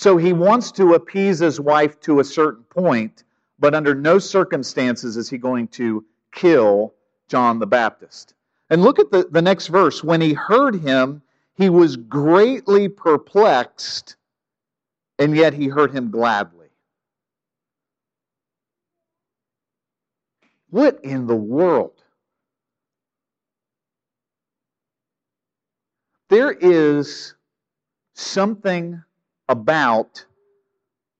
So 0.00 0.16
he 0.16 0.32
wants 0.32 0.72
to 0.72 0.94
appease 0.94 1.40
his 1.40 1.60
wife 1.60 2.00
to 2.00 2.20
a 2.20 2.24
certain 2.24 2.64
point, 2.64 3.24
but 3.58 3.74
under 3.74 3.94
no 3.94 4.18
circumstances 4.18 5.18
is 5.18 5.28
he 5.28 5.36
going 5.36 5.68
to 5.68 6.02
kill 6.32 6.94
John 7.28 7.58
the 7.58 7.66
Baptist. 7.66 8.32
And 8.70 8.80
look 8.80 8.98
at 8.98 9.10
the, 9.10 9.28
the 9.30 9.42
next 9.42 9.66
verse. 9.66 10.02
When 10.02 10.22
he 10.22 10.32
heard 10.32 10.76
him, 10.76 11.20
he 11.52 11.68
was 11.68 11.98
greatly 11.98 12.88
perplexed, 12.88 14.16
and 15.18 15.36
yet 15.36 15.52
he 15.52 15.68
heard 15.68 15.94
him 15.94 16.10
gladly. 16.10 16.68
What 20.70 20.98
in 21.04 21.26
the 21.26 21.36
world? 21.36 22.02
There 26.30 26.52
is 26.52 27.34
something 28.14 29.02
about 29.50 30.24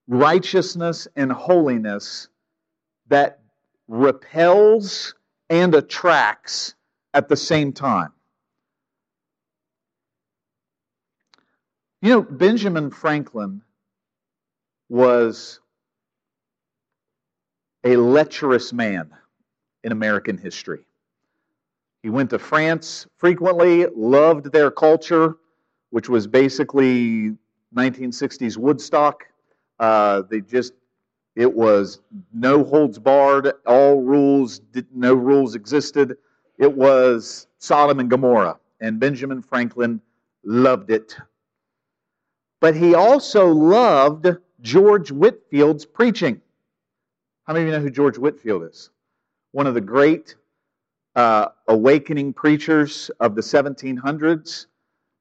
righteousness 0.07 1.09
and 1.17 1.33
holiness 1.33 2.29
that 3.09 3.41
repels 3.89 5.15
and 5.51 5.75
attracts 5.75 6.77
at 7.13 7.29
the 7.29 7.37
same 7.37 7.73
time. 7.73 8.13
You 12.03 12.11
know, 12.11 12.23
Benjamin 12.23 12.93
Franklin 12.93 13.63
was 14.89 15.59
a 17.83 17.97
lecherous 17.97 18.73
man 18.73 19.11
in 19.83 19.91
American 19.91 20.39
history. 20.39 20.85
He 22.05 22.11
went 22.11 22.31
to 22.31 22.39
France 22.39 23.09
frequently, 23.19 23.87
loved 23.87 24.53
their 24.53 24.71
culture, 24.71 25.35
which 25.91 26.09
was 26.09 26.29
basically 26.29 27.37
1960s 27.77 28.57
Woodstock. 28.57 29.27
Uh, 29.79 30.23
they 30.29 30.41
just, 30.41 30.75
it 31.37 31.53
was 31.53 32.00
no 32.33 32.65
holds 32.65 32.99
barred, 32.99 33.53
all 33.67 34.03
rules, 34.03 34.61
no 34.95 35.15
rules 35.15 35.55
existed. 35.55 36.17
It 36.59 36.77
was 36.77 37.47
Sodom 37.59 38.00
and 38.00 38.11
Gomorrah, 38.11 38.59
and 38.81 39.00
Benjamin 39.00 39.41
Franklin 39.41 40.00
loved 40.45 40.91
it. 40.91 41.17
But 42.61 42.77
he 42.77 42.95
also 42.95 43.47
loved 43.49 44.29
George 44.61 45.11
Whitefield's 45.11 45.87
preaching. 45.87 46.41
How 47.45 47.55
many 47.55 47.65
of 47.65 47.69
you 47.69 47.77
know 47.79 47.83
who 47.83 47.91
George 47.91 48.19
Whitefield 48.19 48.65
is? 48.65 48.91
One 49.53 49.67
of 49.67 49.75
the 49.75 49.81
great 49.81 50.37
uh, 51.17 51.49
awakening 51.69 52.33
preachers 52.33 53.11
of 53.21 53.35
the 53.35 53.41
1700s. 53.41 54.67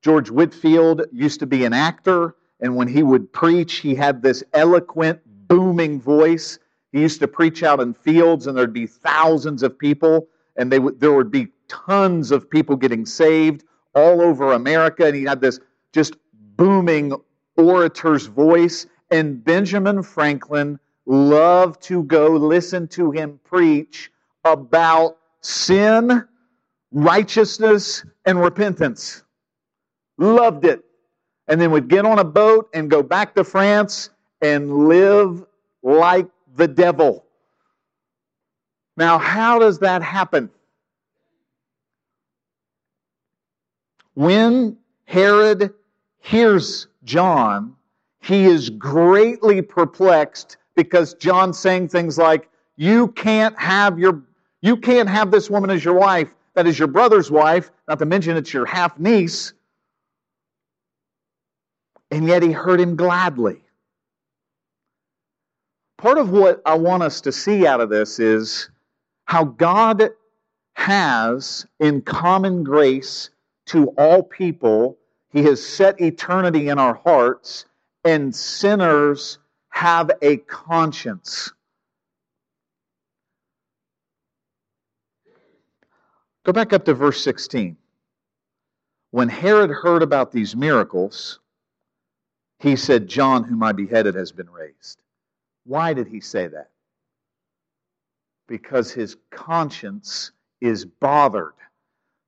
George 0.01 0.29
Whitefield 0.29 1.03
used 1.12 1.39
to 1.41 1.46
be 1.46 1.65
an 1.65 1.74
actor, 1.74 2.36
and 2.62 2.75
when 2.75 2.88
he 2.88 3.03
would 3.03 3.32
preach, 3.32 3.75
he 3.75 3.96
had 3.96 4.22
this 4.22 4.44
eloquent, 4.53 5.20
booming 5.48 6.00
voice. 6.00 6.60
He 6.91 7.01
used 7.01 7.20
to 7.20 7.27
preach 7.27 7.63
out 7.63 7.79
in 7.79 7.94
fields, 7.94 8.48
and 8.48 8.58
there'd 8.58 8.74
be 8.74 8.88
thousands 8.88 9.63
of 9.63 9.77
people, 9.77 10.27
and 10.56 10.72
would, 10.84 11.00
there 11.00 11.13
would 11.13 11.32
be 11.32 11.48
tons 11.68 12.32
of 12.32 12.50
people 12.50 12.75
getting 12.75 13.06
saved 13.06 13.63
all 13.96 14.22
over 14.22 14.53
America. 14.53 15.06
And 15.06 15.15
he 15.15 15.24
had 15.24 15.41
this 15.41 15.60
just 15.94 16.15
booming 16.58 17.13
orator's 17.58 18.25
voice. 18.25 18.86
And 19.12 19.44
Benjamin 19.44 20.03
Franklin 20.03 20.79
loved 21.06 21.82
to 21.84 22.03
go 22.03 22.27
listen 22.27 22.88
to 22.89 23.12
him 23.12 23.39
preach 23.44 24.12
about 24.46 25.18
sin, 25.41 26.25
righteousness, 26.91 28.06
and 28.25 28.39
repentance. 28.39 29.24
Loved 30.20 30.66
it. 30.66 30.84
And 31.48 31.60
then 31.60 31.72
would 31.72 31.88
get 31.88 32.06
on 32.06 32.20
a 32.20 32.24
boat 32.24 32.70
and 32.74 32.92
go 32.92 33.02
back 33.02 33.34
to 33.36 33.44
France 33.44 34.12
and 34.42 34.88
live 34.88 35.44
like 35.82 36.28
the 36.56 36.68
devil. 36.68 37.26
Now, 38.98 39.18
how 39.18 39.58
does 39.58 39.80
that 39.80 40.04
happen? 40.04 40.52
When 44.14 44.78
Herod 45.06 45.74
hears 46.20 46.88
John, 47.06 47.76
he 48.22 48.46
is 48.46 48.70
greatly 48.70 49.62
perplexed 49.62 50.58
because 50.76 51.14
John's 51.14 51.58
saying 51.58 51.88
things 51.88 52.18
like, 52.18 52.50
You 52.76 53.08
can't 53.10 53.58
have 53.58 53.98
your 53.98 54.22
you 54.62 54.76
can't 54.76 55.08
have 55.08 55.32
this 55.32 55.50
woman 55.50 55.70
as 55.70 55.86
your 55.86 55.94
wife. 55.94 56.36
That 56.54 56.68
is 56.68 56.78
your 56.78 56.90
brother's 56.90 57.32
wife, 57.32 57.72
not 57.88 58.00
to 58.00 58.06
mention 58.06 58.36
it's 58.36 58.54
your 58.54 58.66
half 58.66 59.00
niece. 59.00 59.54
And 62.12 62.28
yet 62.28 62.44
he 62.44 62.51
heard 62.51 62.80
him 62.80 62.96
gladly. 62.96 63.62
Part 65.98 66.18
of 66.18 66.30
what 66.32 66.62
I 66.66 66.75
want 66.75 67.04
us 67.04 67.22
to 67.22 67.32
see 67.32 67.68
out 67.68 67.82
of 67.82 67.89
this 67.89 68.20
is 68.20 68.70
how 69.25 69.44
God 69.44 70.10
has, 70.74 71.66
in 71.80 72.01
common 72.01 72.63
grace 72.63 73.30
to 73.66 73.88
all 73.98 74.24
people, 74.24 74.98
He 75.30 75.44
has 75.44 75.63
set 75.63 76.00
eternity 76.00 76.70
in 76.70 76.80
our 76.80 76.96
hearts, 76.96 77.66
and 78.06 78.34
sinners 78.34 79.39
have 79.70 80.10
a 80.22 80.38
conscience. 80.38 81.51
Go 86.46 86.54
back 86.54 86.74
up 86.74 86.86
to 86.86 86.94
verse 86.94 87.22
16. 87.22 87.78
When 89.12 89.30
Herod 89.30 89.70
heard 89.70 90.01
about 90.01 90.32
these 90.32 90.56
miracles, 90.56 91.39
he 92.60 92.75
said, 92.75 93.08
John, 93.08 93.44
whom 93.44 93.63
I 93.63 93.72
beheaded, 93.72 94.16
has 94.16 94.32
been 94.32 94.50
raised. 94.50 95.01
Why 95.66 95.94
did 95.94 96.08
he 96.08 96.20
say 96.20 96.48
that? 96.48 96.70
Because 98.48 98.92
his 98.92 99.18
conscience 99.32 100.32
is 100.62 100.86
bothered. 100.86 101.54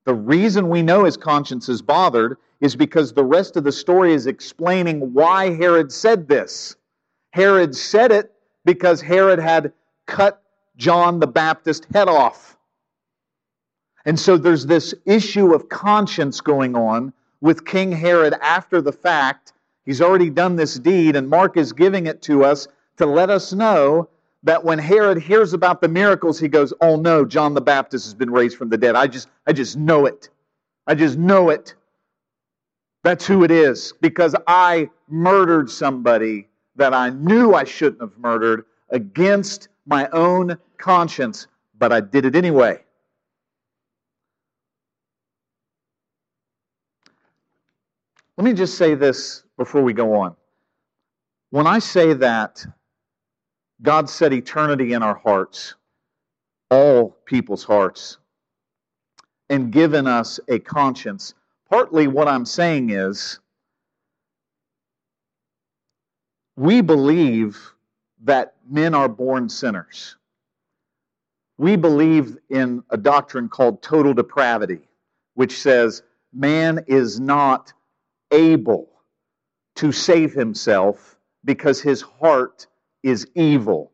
The 0.05 0.13
reason 0.13 0.69
we 0.69 0.81
know 0.81 1.03
his 1.03 1.17
conscience 1.17 1.69
is 1.69 1.81
bothered 1.81 2.37
is 2.59 2.75
because 2.75 3.13
the 3.13 3.23
rest 3.23 3.57
of 3.57 3.63
the 3.63 3.71
story 3.71 4.13
is 4.13 4.27
explaining 4.27 5.13
why 5.13 5.53
Herod 5.53 5.91
said 5.91 6.27
this. 6.27 6.75
Herod 7.31 7.75
said 7.75 8.11
it 8.11 8.31
because 8.65 9.01
Herod 9.01 9.39
had 9.39 9.73
cut 10.05 10.41
John 10.77 11.19
the 11.19 11.27
Baptist 11.27 11.87
head 11.93 12.07
off. 12.07 12.57
And 14.05 14.19
so 14.19 14.37
there's 14.37 14.65
this 14.65 14.93
issue 15.05 15.53
of 15.53 15.69
conscience 15.69 16.41
going 16.41 16.75
on 16.75 17.13
with 17.41 17.65
King 17.65 17.91
Herod 17.91 18.33
after 18.41 18.81
the 18.81 18.91
fact. 18.91 19.53
He's 19.85 20.01
already 20.01 20.29
done 20.29 20.55
this 20.55 20.77
deed, 20.77 21.15
and 21.15 21.29
Mark 21.29 21.57
is 21.57 21.73
giving 21.73 22.05
it 22.05 22.21
to 22.23 22.43
us 22.43 22.67
to 22.97 23.05
let 23.05 23.29
us 23.29 23.51
know 23.53 24.09
that 24.43 24.63
when 24.63 24.79
Herod 24.79 25.17
hears 25.19 25.53
about 25.53 25.81
the 25.81 25.87
miracles, 25.87 26.39
he 26.39 26.47
goes, 26.47 26.73
Oh 26.81 26.95
no, 26.95 27.25
John 27.25 27.53
the 27.53 27.61
Baptist 27.61 28.05
has 28.05 28.13
been 28.13 28.31
raised 28.31 28.57
from 28.57 28.69
the 28.69 28.77
dead. 28.77 28.95
I 28.95 29.07
just, 29.07 29.27
I 29.47 29.53
just 29.53 29.77
know 29.77 30.05
it. 30.05 30.29
I 30.87 30.95
just 30.95 31.17
know 31.17 31.49
it. 31.49 31.75
That's 33.03 33.25
who 33.25 33.43
it 33.43 33.51
is. 33.51 33.93
Because 34.01 34.35
I 34.47 34.89
murdered 35.07 35.69
somebody 35.69 36.47
that 36.75 36.93
I 36.93 37.09
knew 37.09 37.53
I 37.53 37.63
shouldn't 37.63 38.01
have 38.01 38.17
murdered 38.17 38.65
against 38.89 39.69
my 39.85 40.07
own 40.09 40.57
conscience, 40.77 41.47
but 41.77 41.91
I 41.91 42.01
did 42.01 42.25
it 42.25 42.35
anyway. 42.35 42.83
Let 48.37 48.45
me 48.45 48.53
just 48.53 48.77
say 48.77 48.95
this 48.95 49.43
before 49.61 49.83
we 49.83 49.93
go 49.93 50.15
on. 50.15 50.35
When 51.51 51.67
I 51.67 51.77
say 51.77 52.13
that 52.13 52.65
God 53.83 54.09
set 54.09 54.33
eternity 54.33 54.93
in 54.93 55.03
our 55.03 55.13
hearts, 55.13 55.75
all 56.71 57.15
people's 57.25 57.63
hearts, 57.63 58.17
and 59.51 59.71
given 59.71 60.07
us 60.07 60.39
a 60.47 60.57
conscience. 60.57 61.35
Partly 61.69 62.07
what 62.07 62.27
I'm 62.27 62.43
saying 62.43 62.89
is 62.89 63.39
we 66.55 66.81
believe 66.81 67.59
that 68.23 68.55
men 68.67 68.95
are 68.95 69.09
born 69.09 69.47
sinners. 69.47 70.17
We 71.59 71.75
believe 71.75 72.35
in 72.49 72.83
a 72.89 72.97
doctrine 72.97 73.47
called 73.47 73.83
total 73.83 74.15
depravity, 74.15 74.87
which 75.35 75.59
says 75.61 76.01
man 76.33 76.83
is 76.87 77.19
not 77.19 77.73
able 78.31 78.90
to 79.75 79.91
save 79.91 80.33
himself 80.33 81.17
because 81.45 81.81
his 81.81 82.01
heart 82.01 82.67
is 83.03 83.27
evil. 83.35 83.91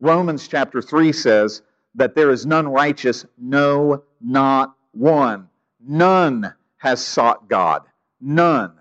Romans 0.00 0.48
chapter 0.48 0.80
3 0.80 1.12
says 1.12 1.62
that 1.94 2.14
there 2.14 2.30
is 2.30 2.46
none 2.46 2.68
righteous, 2.68 3.26
no, 3.36 4.02
not 4.20 4.74
one. 4.92 5.48
None 5.80 6.54
has 6.78 7.04
sought 7.04 7.48
God. 7.48 7.82
None. 8.20 8.72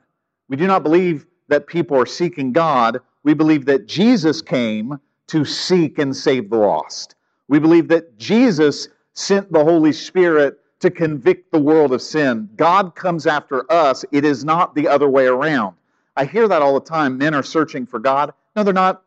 We 0.50 0.56
do 0.56 0.68
not 0.68 0.84
believe 0.84 1.26
that 1.48 1.68
people 1.68 1.98
are 1.98 2.06
seeking 2.06 2.52
God. 2.52 3.00
We 3.24 3.34
believe 3.34 3.66
that 3.66 3.88
Jesus 3.88 4.42
came 4.42 5.00
to 5.28 5.44
seek 5.44 6.00
and 6.00 6.16
save 6.16 6.50
the 6.50 6.58
lost. 6.58 7.16
We 7.48 7.60
believe 7.60 7.88
that 7.90 8.18
Jesus 8.18 8.88
sent 9.14 9.52
the 9.52 9.64
Holy 9.64 9.92
Spirit 9.92 10.60
to 10.80 10.92
convict 10.92 11.52
the 11.52 11.60
world 11.60 11.92
of 11.92 12.02
sin. 12.02 12.50
God 12.56 12.96
comes 12.96 13.26
after 13.26 13.70
us. 13.72 14.06
It 14.12 14.24
is 14.26 14.46
not 14.46 14.76
the 14.76 14.88
other 14.88 15.10
way 15.10 15.26
around. 15.26 15.76
I 16.18 16.26
hear 16.26 16.48
that 16.48 16.64
all 16.64 16.74
the 16.74 16.86
time. 16.86 17.18
Men 17.18 17.36
are 17.36 17.44
searching 17.44 17.86
for 17.86 18.00
God. 18.00 18.34
No, 18.56 18.64
they're 18.64 18.74
not. 18.74 19.04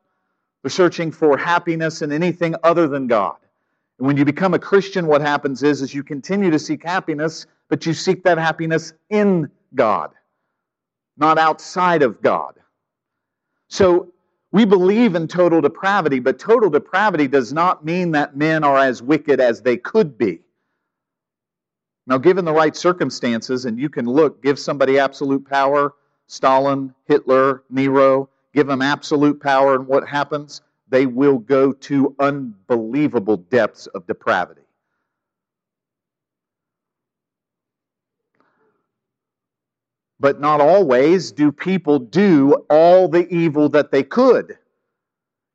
They're 0.63 0.71
searching 0.71 1.11
for 1.11 1.37
happiness 1.37 2.03
in 2.03 2.13
anything 2.13 2.55
other 2.63 2.87
than 2.87 3.09
God. 3.09 3.37
And 3.99 4.07
when 4.07 4.17
you 4.17 4.25
become 4.25 4.55
a 4.55 4.59
Christian, 4.59 5.09
what 5.09 5.21
happens 5.21 5.65
is, 5.65 5.83
is 5.83 5.93
you 5.93 6.05
continue 6.05 6.51
to 6.53 6.59
seek 6.59 6.85
happiness, 6.85 7.47
but 7.69 7.85
you 7.85 7.95
seek 7.95 8.23
that 8.25 8.39
happiness 8.39 8.93
in 9.11 9.51
God, 9.75 10.13
not 11.17 11.37
outside 11.37 12.03
of 12.03 12.23
God. 12.23 12.55
So 13.69 14.13
we 14.53 14.65
believe 14.65 15.17
in 15.17 15.27
total 15.27 15.61
depravity, 15.61 16.21
but 16.21 16.39
total 16.39 16.71
depravity 16.71 17.27
does 17.27 17.53
not 17.53 17.85
mean 17.85 18.13
that 18.13 18.37
men 18.37 18.63
are 18.63 18.79
as 18.79 19.03
wicked 19.03 19.41
as 19.41 19.63
they 19.63 19.77
could 19.77 20.17
be. 20.17 20.41
Now, 22.07 22.19
given 22.19 22.45
the 22.45 22.53
right 22.53 22.75
circumstances, 22.75 23.65
and 23.65 23.79
you 23.79 23.89
can 23.89 24.07
look, 24.07 24.43
give 24.43 24.59
somebody 24.59 24.99
absolute 24.99 25.45
power 25.45 25.95
Stalin, 26.31 26.95
Hitler, 27.07 27.65
Nero, 27.71 28.29
give 28.55 28.67
them 28.67 28.83
absolute 28.83 29.41
power, 29.41 29.75
and 29.75 29.87
what 29.87 30.09
happens? 30.09 30.63
they 30.91 31.07
will 31.07 31.39
go 31.39 31.73
to 31.73 32.15
unbelievable 32.19 33.37
depths 33.37 33.87
of 33.89 34.07
depravity. 34.07 34.61
But 40.19 40.41
not 40.41 40.61
always 40.61 41.33
do 41.33 41.51
people 41.51 41.99
do 41.99 42.67
all 42.69 43.09
the 43.09 43.27
evil 43.35 43.71
that 43.71 43.91
they 43.91 44.03
could. 44.03 44.59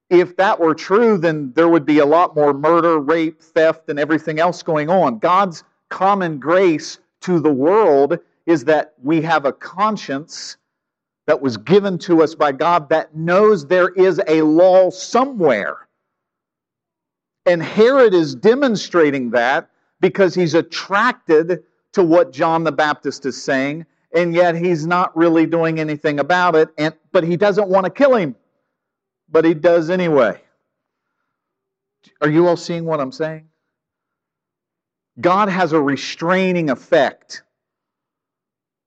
If 0.10 0.38
that 0.38 0.60
were 0.60 0.74
true, 0.74 1.17
then 1.17 1.51
there 1.53 1.70
would 1.70 1.86
be 1.86 2.00
a 2.00 2.05
lot 2.05 2.36
more 2.36 2.53
murder, 2.53 3.00
rape, 3.00 3.41
theft, 3.41 3.89
and 3.89 4.00
everything 4.00 4.39
else 4.39 4.63
going 4.63 4.89
on. 4.89 5.20
God's 5.20 5.63
common 5.89 6.39
grace 6.39 7.00
to 7.22 7.39
the 7.39 7.51
world 7.51 8.17
is 8.46 8.63
that 8.65 8.94
we 9.03 9.22
have 9.22 9.46
a 9.46 9.53
conscience 9.53 10.58
that 11.27 11.41
was 11.41 11.58
given 11.58 11.98
to 12.00 12.22
us 12.22 12.36
by 12.36 12.51
God 12.51 12.89
that 12.89 13.15
knows 13.15 13.65
there 13.65 13.89
is 13.89 14.22
a 14.27 14.41
law 14.44 14.89
somewhere. 14.89 15.88
And 17.46 17.62
Herod 17.62 18.13
is 18.13 18.36
demonstrating 18.36 19.32
that 19.32 19.70
because 20.00 20.36
he's 20.36 20.53
attracted 20.53 21.63
to 21.94 22.03
what 22.03 22.32
John 22.32 22.63
the 22.63 22.72
Baptist 22.72 23.25
is 23.25 23.41
saying, 23.41 23.86
and 24.13 24.34
yet 24.34 24.55
he's 24.55 24.86
not 24.86 25.15
really 25.15 25.46
doing 25.46 25.79
anything 25.79 26.20
about 26.20 26.55
it, 26.55 26.70
and, 26.77 26.94
but 27.12 27.24
he 27.24 27.38
doesn't 27.38 27.67
want 27.67 27.86
to 27.86 27.89
kill 27.89 28.15
him. 28.15 28.36
But 29.29 29.46
he 29.46 29.53
does 29.53 29.89
anyway. 29.89 30.41
Are 32.22 32.29
you 32.29 32.48
all 32.48 32.58
seeing 32.58 32.86
what 32.86 33.00
I'm 33.00 33.12
saying? 33.12 33.48
God 35.20 35.50
has 35.50 35.72
a 35.72 35.82
restraining 35.82 36.70
effect 36.70 37.44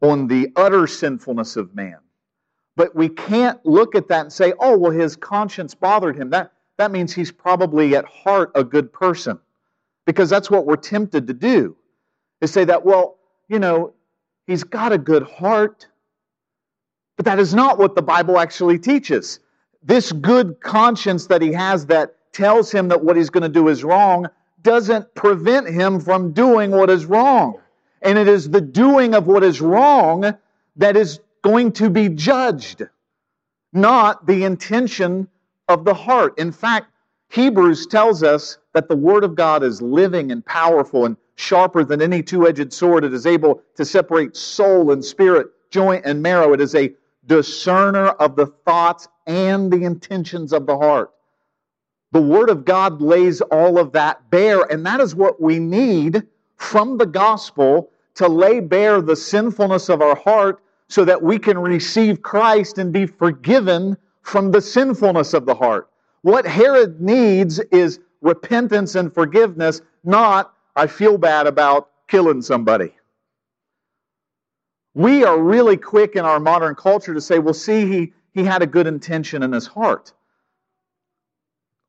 on 0.00 0.28
the 0.28 0.52
utter 0.56 0.86
sinfulness 0.86 1.56
of 1.56 1.74
man. 1.74 1.98
But 2.78 2.94
we 2.94 3.08
can't 3.08 3.58
look 3.66 3.96
at 3.96 4.06
that 4.06 4.20
and 4.20 4.32
say, 4.32 4.52
oh, 4.60 4.78
well, 4.78 4.92
his 4.92 5.16
conscience 5.16 5.74
bothered 5.74 6.14
him. 6.14 6.30
That, 6.30 6.52
that 6.76 6.92
means 6.92 7.12
he's 7.12 7.32
probably 7.32 7.96
at 7.96 8.04
heart 8.04 8.52
a 8.54 8.62
good 8.62 8.92
person. 8.92 9.40
Because 10.06 10.30
that's 10.30 10.48
what 10.48 10.64
we're 10.64 10.76
tempted 10.76 11.26
to 11.26 11.34
do. 11.34 11.76
Is 12.40 12.52
say 12.52 12.64
that, 12.66 12.84
well, 12.86 13.18
you 13.48 13.58
know, 13.58 13.94
he's 14.46 14.62
got 14.62 14.92
a 14.92 14.98
good 14.98 15.24
heart. 15.24 15.88
But 17.16 17.24
that 17.24 17.40
is 17.40 17.52
not 17.52 17.80
what 17.80 17.96
the 17.96 18.02
Bible 18.02 18.38
actually 18.38 18.78
teaches. 18.78 19.40
This 19.82 20.12
good 20.12 20.60
conscience 20.60 21.26
that 21.26 21.42
he 21.42 21.52
has 21.52 21.84
that 21.86 22.14
tells 22.32 22.70
him 22.70 22.86
that 22.88 23.04
what 23.04 23.16
he's 23.16 23.28
going 23.28 23.42
to 23.42 23.48
do 23.48 23.66
is 23.66 23.82
wrong 23.82 24.28
doesn't 24.62 25.12
prevent 25.16 25.68
him 25.68 25.98
from 25.98 26.32
doing 26.32 26.70
what 26.70 26.90
is 26.90 27.06
wrong. 27.06 27.58
And 28.02 28.16
it 28.16 28.28
is 28.28 28.48
the 28.48 28.60
doing 28.60 29.16
of 29.16 29.26
what 29.26 29.42
is 29.42 29.60
wrong 29.60 30.32
that 30.76 30.96
is 30.96 31.18
going 31.48 31.72
to 31.72 31.88
be 31.88 32.10
judged, 32.10 32.82
not 33.72 34.26
the 34.26 34.44
intention 34.44 35.26
of 35.66 35.82
the 35.82 35.94
heart. 35.94 36.38
In 36.38 36.52
fact, 36.52 36.88
Hebrews 37.30 37.86
tells 37.86 38.22
us 38.22 38.58
that 38.74 38.86
the 38.86 38.96
Word 38.96 39.24
of 39.24 39.34
God 39.34 39.62
is 39.62 39.80
living 39.80 40.30
and 40.30 40.44
powerful 40.44 41.06
and 41.06 41.16
sharper 41.36 41.84
than 41.84 42.02
any 42.02 42.22
two 42.22 42.46
edged 42.46 42.70
sword. 42.70 43.02
It 43.02 43.14
is 43.14 43.24
able 43.24 43.62
to 43.76 43.86
separate 43.86 44.36
soul 44.36 44.92
and 44.92 45.02
spirit, 45.02 45.46
joint 45.70 46.04
and 46.04 46.22
marrow. 46.22 46.52
It 46.52 46.60
is 46.60 46.74
a 46.74 46.92
discerner 47.24 48.08
of 48.08 48.36
the 48.36 48.48
thoughts 48.66 49.08
and 49.26 49.72
the 49.72 49.84
intentions 49.84 50.52
of 50.52 50.66
the 50.66 50.76
heart. 50.76 51.12
The 52.12 52.20
Word 52.20 52.50
of 52.50 52.66
God 52.66 53.00
lays 53.00 53.40
all 53.40 53.78
of 53.78 53.92
that 53.92 54.30
bare, 54.30 54.70
and 54.70 54.84
that 54.84 55.00
is 55.00 55.14
what 55.14 55.40
we 55.40 55.58
need 55.58 56.24
from 56.56 56.98
the 56.98 57.06
gospel 57.06 57.90
to 58.16 58.28
lay 58.28 58.60
bare 58.60 59.00
the 59.00 59.16
sinfulness 59.16 59.88
of 59.88 60.02
our 60.02 60.16
heart 60.16 60.60
so 60.88 61.04
that 61.04 61.22
we 61.22 61.38
can 61.38 61.58
receive 61.58 62.22
Christ 62.22 62.78
and 62.78 62.92
be 62.92 63.06
forgiven 63.06 63.96
from 64.22 64.50
the 64.50 64.60
sinfulness 64.60 65.34
of 65.34 65.46
the 65.46 65.54
heart. 65.54 65.90
What 66.22 66.46
Herod 66.46 67.00
needs 67.00 67.58
is 67.70 68.00
repentance 68.20 68.94
and 68.94 69.12
forgiveness, 69.12 69.80
not, 70.04 70.54
I 70.74 70.86
feel 70.86 71.18
bad 71.18 71.46
about 71.46 71.90
killing 72.08 72.42
somebody. 72.42 72.92
We 74.94 75.24
are 75.24 75.40
really 75.40 75.76
quick 75.76 76.16
in 76.16 76.24
our 76.24 76.40
modern 76.40 76.74
culture 76.74 77.14
to 77.14 77.20
say, 77.20 77.38
well, 77.38 77.54
see, 77.54 77.86
he, 77.86 78.12
he 78.32 78.44
had 78.44 78.62
a 78.62 78.66
good 78.66 78.86
intention 78.86 79.42
in 79.42 79.52
his 79.52 79.66
heart. 79.66 80.12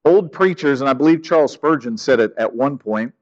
Old 0.06 0.32
preachers, 0.32 0.82
and 0.82 0.90
I 0.90 0.94
believe 0.94 1.24
Charles 1.24 1.52
Spurgeon 1.52 1.98
said 1.98 2.20
it 2.20 2.34
at 2.38 2.54
one 2.54 2.78
point, 2.78 3.14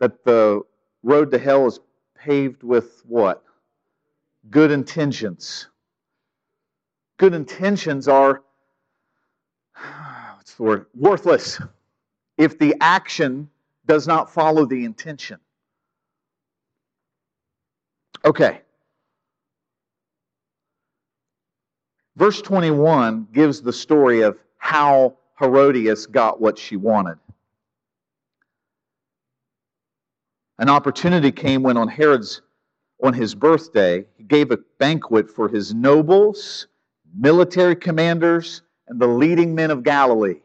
that 0.00 0.24
the 0.24 0.62
road 1.02 1.30
to 1.32 1.38
hell 1.38 1.66
is 1.66 1.80
paved 2.16 2.62
with 2.62 3.02
what? 3.06 3.43
Good 4.50 4.70
intentions. 4.70 5.68
Good 7.18 7.34
intentions 7.34 8.08
are, 8.08 8.42
what's 10.36 10.54
the 10.54 10.62
word? 10.62 10.86
Worthless 10.94 11.60
if 12.36 12.58
the 12.58 12.74
action 12.80 13.48
does 13.86 14.06
not 14.06 14.32
follow 14.32 14.66
the 14.66 14.84
intention. 14.84 15.38
Okay. 18.24 18.60
Verse 22.16 22.40
21 22.40 23.28
gives 23.32 23.60
the 23.60 23.72
story 23.72 24.22
of 24.22 24.38
how 24.56 25.16
Herodias 25.38 26.06
got 26.06 26.40
what 26.40 26.58
she 26.58 26.76
wanted. 26.76 27.18
An 30.58 30.68
opportunity 30.68 31.32
came 31.32 31.62
when 31.62 31.76
on 31.76 31.88
Herod's 31.88 32.40
on 33.02 33.12
his 33.12 33.34
birthday, 33.34 34.04
he 34.16 34.24
gave 34.24 34.50
a 34.50 34.58
banquet 34.78 35.30
for 35.30 35.48
his 35.48 35.74
nobles, 35.74 36.68
military 37.16 37.76
commanders, 37.76 38.62
and 38.88 39.00
the 39.00 39.06
leading 39.06 39.54
men 39.54 39.70
of 39.70 39.82
Galilee. 39.82 40.40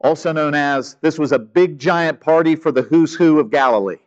Also 0.00 0.32
known 0.32 0.54
as, 0.54 0.96
this 1.00 1.18
was 1.18 1.32
a 1.32 1.38
big 1.38 1.78
giant 1.78 2.20
party 2.20 2.54
for 2.54 2.70
the 2.70 2.82
who's 2.82 3.14
who 3.14 3.40
of 3.40 3.50
Galilee. 3.50 3.98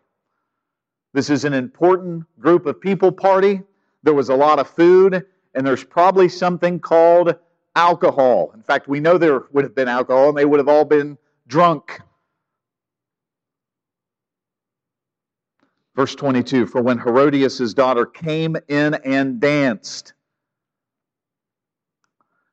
This 1.14 1.30
is 1.30 1.44
an 1.44 1.54
important 1.54 2.24
group 2.40 2.66
of 2.66 2.80
people 2.80 3.12
party. 3.12 3.62
There 4.04 4.14
was 4.14 4.30
a 4.30 4.36
lot 4.36 4.60
of 4.60 4.70
food, 4.70 5.26
and 5.54 5.68
there's 5.68 5.84
probably 5.84 6.30
something 6.30 6.80
called 6.80 7.36
alcohol. 7.76 8.52
In 8.56 8.64
fact, 8.64 8.88
we 8.88 9.00
know 9.02 9.18
there 9.18 9.44
would 9.52 9.66
have 9.66 9.76
been 9.76 9.90
alcohol, 9.90 10.30
and 10.30 10.38
they 10.38 10.46
would 10.46 10.60
have 10.60 10.70
all 10.70 10.86
been 10.86 11.18
drunk. 11.48 12.00
Verse 15.96 16.16
22 16.16 16.68
For 16.68 16.82
when 16.82 16.98
Herodias' 16.98 17.74
daughter 17.74 18.06
came 18.06 18.56
in 18.68 18.94
and 19.06 19.40
danced, 19.40 20.14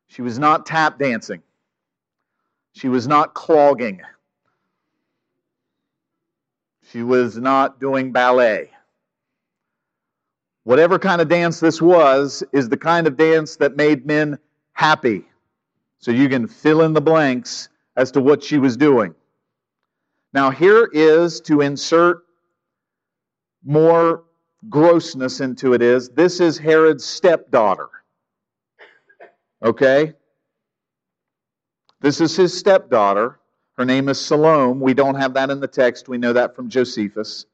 she 0.06 0.22
was 0.22 0.38
not 0.38 0.66
tap 0.66 0.98
dancing, 0.98 1.42
she 2.72 2.88
was 2.88 3.06
not 3.06 3.34
clogging, 3.34 4.00
she 6.90 7.02
was 7.02 7.36
not 7.36 7.80
doing 7.80 8.12
ballet. 8.12 8.70
Whatever 10.64 10.98
kind 10.98 11.22
of 11.22 11.28
dance 11.28 11.60
this 11.60 11.80
was, 11.80 12.42
is 12.52 12.68
the 12.68 12.76
kind 12.76 13.06
of 13.06 13.16
dance 13.16 13.56
that 13.56 13.76
made 13.76 14.04
men 14.04 14.38
happy. 14.72 15.24
So 15.98 16.10
you 16.10 16.28
can 16.28 16.46
fill 16.46 16.82
in 16.82 16.92
the 16.92 17.00
blanks 17.00 17.70
as 17.96 18.10
to 18.12 18.20
what 18.20 18.42
she 18.42 18.58
was 18.58 18.76
doing. 18.76 19.14
Now, 20.34 20.50
here 20.50 20.90
is 20.92 21.40
to 21.42 21.62
insert 21.62 22.22
more 23.64 24.24
grossness 24.68 25.40
into 25.40 25.72
it 25.72 25.82
is 25.82 26.08
this 26.10 26.40
is 26.40 26.58
Herod's 26.58 27.04
stepdaughter. 27.04 27.88
Okay? 29.62 30.14
This 32.00 32.20
is 32.20 32.36
his 32.36 32.56
stepdaughter. 32.56 33.40
Her 33.76 33.84
name 33.84 34.08
is 34.08 34.20
Salome. 34.20 34.80
We 34.80 34.94
don't 34.94 35.14
have 35.16 35.34
that 35.34 35.50
in 35.50 35.60
the 35.60 35.68
text. 35.68 36.08
We 36.08 36.18
know 36.18 36.32
that 36.32 36.54
from 36.54 36.68
Josephus. 36.68 37.46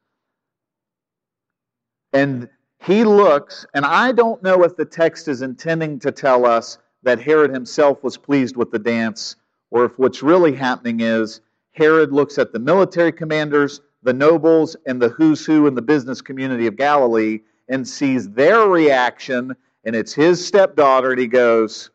And 2.12 2.48
he 2.80 3.04
looks, 3.04 3.66
and 3.74 3.84
I 3.84 4.12
don't 4.12 4.42
know 4.42 4.62
if 4.62 4.76
the 4.76 4.84
text 4.84 5.28
is 5.28 5.42
intending 5.42 5.98
to 6.00 6.12
tell 6.12 6.46
us 6.46 6.78
that 7.02 7.20
Herod 7.20 7.50
himself 7.50 8.02
was 8.02 8.16
pleased 8.16 8.56
with 8.56 8.70
the 8.70 8.78
dance, 8.78 9.36
or 9.70 9.84
if 9.84 9.98
what's 9.98 10.22
really 10.22 10.54
happening 10.54 11.00
is 11.00 11.40
Herod 11.72 12.12
looks 12.12 12.38
at 12.38 12.52
the 12.52 12.58
military 12.58 13.12
commanders, 13.12 13.80
the 14.04 14.12
nobles, 14.12 14.76
and 14.86 15.00
the 15.00 15.08
who's 15.08 15.44
who 15.44 15.66
in 15.66 15.74
the 15.74 15.82
business 15.82 16.20
community 16.20 16.66
of 16.66 16.76
Galilee 16.76 17.40
and 17.68 17.88
sees 17.88 18.30
their 18.30 18.68
reaction, 18.68 19.56
and 19.84 19.96
it's 19.96 20.12
his 20.12 20.44
stepdaughter, 20.46 21.10
and 21.10 21.20
he 21.20 21.26
goes, 21.26 21.90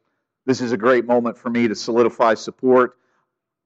This 0.46 0.60
is 0.60 0.72
a 0.72 0.78
great 0.78 1.06
moment 1.06 1.38
for 1.38 1.50
me 1.50 1.68
to 1.68 1.76
solidify 1.76 2.34
support. 2.34 2.98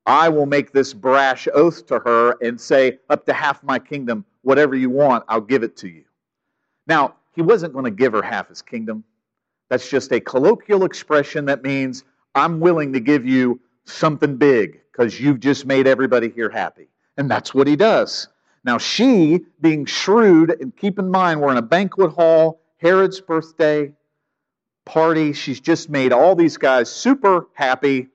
I 0.05 0.27
will 0.27 0.45
make 0.45 0.73
this 0.73 0.93
brash 0.93 1.47
oath 1.53 1.85
to 1.87 1.99
her 1.99 2.35
and 2.41 2.59
say, 2.59 2.99
Up 3.09 3.25
to 3.25 3.33
half 3.33 3.63
my 3.63 3.79
kingdom, 3.79 4.25
whatever 4.41 4.75
you 4.75 4.89
want, 4.89 5.23
I'll 5.29 5.41
give 5.41 5.63
it 5.63 5.77
to 5.77 5.87
you. 5.87 6.03
Now, 6.85 7.15
he 7.33 7.41
wasn't 7.41 7.73
going 7.73 7.85
to 7.85 7.91
give 7.91 8.11
her 8.11 8.21
half 8.21 8.49
his 8.49 8.61
kingdom. 8.61 9.05
That's 9.69 9.89
just 9.89 10.11
a 10.11 10.19
colloquial 10.19 10.83
expression 10.83 11.45
that 11.45 11.63
means 11.63 12.03
I'm 12.35 12.59
willing 12.59 12.91
to 12.93 12.99
give 12.99 13.25
you 13.25 13.61
something 13.85 14.35
big 14.35 14.81
because 14.91 15.19
you've 15.19 15.39
just 15.39 15.65
made 15.65 15.87
everybody 15.87 16.29
here 16.29 16.49
happy. 16.49 16.89
And 17.17 17.31
that's 17.31 17.53
what 17.53 17.67
he 17.67 17.75
does. 17.75 18.27
Now, 18.63 18.77
she, 18.77 19.41
being 19.59 19.85
shrewd, 19.85 20.55
and 20.61 20.75
keep 20.75 20.97
in 20.97 21.11
mind, 21.11 21.41
we're 21.41 21.51
in 21.51 21.57
a 21.57 21.61
banquet 21.61 22.11
hall, 22.11 22.61
Herod's 22.77 23.19
birthday 23.19 23.91
party. 24.85 25.33
She's 25.33 25.59
just 25.59 25.89
made 25.89 26.13
all 26.13 26.35
these 26.35 26.57
guys 26.57 26.89
super 26.89 27.47
happy. 27.53 28.07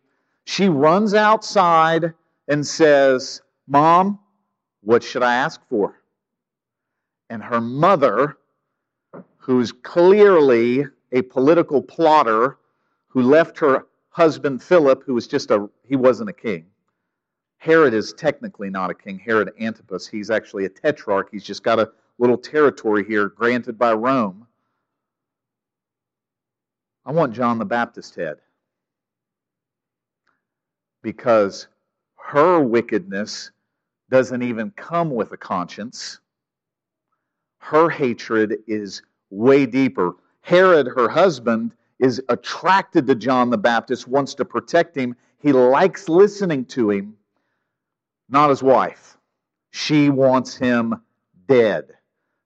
She 0.44 0.68
runs 0.68 1.14
outside 1.14 2.14
and 2.48 2.66
says, 2.66 3.42
Mom, 3.66 4.18
what 4.82 5.02
should 5.02 5.22
I 5.22 5.34
ask 5.34 5.60
for? 5.68 6.00
And 7.28 7.42
her 7.42 7.60
mother, 7.60 8.38
who's 9.36 9.72
clearly 9.72 10.84
a 11.12 11.22
political 11.22 11.82
plotter 11.82 12.58
who 13.08 13.22
left 13.22 13.58
her 13.58 13.86
husband 14.10 14.62
Philip, 14.62 15.02
who 15.04 15.14
was 15.14 15.26
just 15.26 15.50
a, 15.50 15.68
he 15.84 15.96
wasn't 15.96 16.30
a 16.30 16.32
king. 16.32 16.66
Herod 17.58 17.92
is 17.92 18.12
technically 18.12 18.70
not 18.70 18.90
a 18.90 18.94
king. 18.94 19.18
Herod 19.18 19.52
Antipas, 19.60 20.06
he's 20.06 20.30
actually 20.30 20.64
a 20.64 20.68
tetrarch. 20.68 21.28
He's 21.30 21.44
just 21.44 21.62
got 21.62 21.78
a 21.78 21.90
little 22.18 22.38
territory 22.38 23.04
here 23.04 23.28
granted 23.28 23.78
by 23.78 23.92
Rome. 23.92 24.46
I 27.04 27.12
want 27.12 27.34
John 27.34 27.58
the 27.58 27.64
Baptist 27.64 28.14
head 28.14 28.38
because 31.02 31.68
her 32.16 32.60
wickedness 32.60 33.50
doesn't 34.10 34.42
even 34.42 34.70
come 34.72 35.10
with 35.10 35.32
a 35.32 35.36
conscience. 35.36 36.20
Her 37.58 37.90
hatred 37.90 38.58
is 38.66 39.02
way 39.30 39.66
deeper. 39.66 40.16
Herod, 40.42 40.86
her 40.86 41.08
husband, 41.08 41.74
is 41.98 42.22
attracted 42.28 43.06
to 43.06 43.14
John 43.14 43.50
the 43.50 43.58
Baptist, 43.58 44.06
wants 44.06 44.34
to 44.34 44.44
protect 44.44 44.96
him. 44.96 45.16
He 45.38 45.52
likes 45.52 46.08
listening 46.08 46.64
to 46.66 46.90
him, 46.90 47.16
not 48.28 48.50
his 48.50 48.62
wife. 48.62 49.16
She 49.70 50.10
wants 50.10 50.56
him 50.56 51.00
dead. 51.46 51.92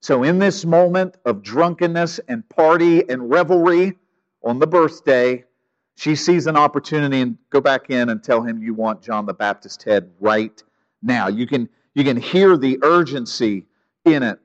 So, 0.00 0.24
in 0.24 0.38
this 0.38 0.64
moment 0.64 1.16
of 1.24 1.42
drunkenness 1.42 2.18
and 2.26 2.48
party 2.48 3.08
and 3.08 3.30
revelry 3.30 3.96
on 4.42 4.58
the 4.58 4.66
birthday, 4.66 5.44
she 5.96 6.16
sees 6.16 6.46
an 6.46 6.56
opportunity 6.56 7.20
and 7.20 7.38
go 7.50 7.60
back 7.60 7.90
in 7.90 8.08
and 8.08 8.22
tell 8.22 8.42
him 8.42 8.62
you 8.62 8.74
want 8.74 9.02
John 9.02 9.26
the 9.26 9.34
Baptist 9.34 9.82
head 9.84 10.10
right 10.18 10.60
now. 11.02 11.28
You 11.28 11.46
can, 11.46 11.68
you 11.94 12.02
can 12.02 12.16
hear 12.16 12.56
the 12.56 12.78
urgency 12.82 13.66
in 14.04 14.22
it. 14.22 14.40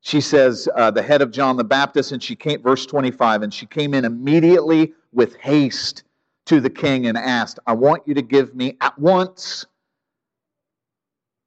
She 0.00 0.20
says, 0.20 0.68
uh, 0.76 0.90
the 0.90 1.02
head 1.02 1.22
of 1.22 1.30
John 1.30 1.56
the 1.56 1.64
Baptist, 1.64 2.12
and 2.12 2.22
she 2.22 2.36
came, 2.36 2.62
verse 2.62 2.86
25, 2.86 3.42
and 3.42 3.52
she 3.52 3.66
came 3.66 3.94
in 3.94 4.04
immediately 4.04 4.92
with 5.12 5.36
haste 5.36 6.04
to 6.44 6.60
the 6.60 6.70
king 6.70 7.06
and 7.06 7.16
asked, 7.16 7.58
I 7.66 7.72
want 7.72 8.02
you 8.06 8.14
to 8.14 8.22
give 8.22 8.54
me 8.54 8.76
at 8.80 8.96
once 8.98 9.66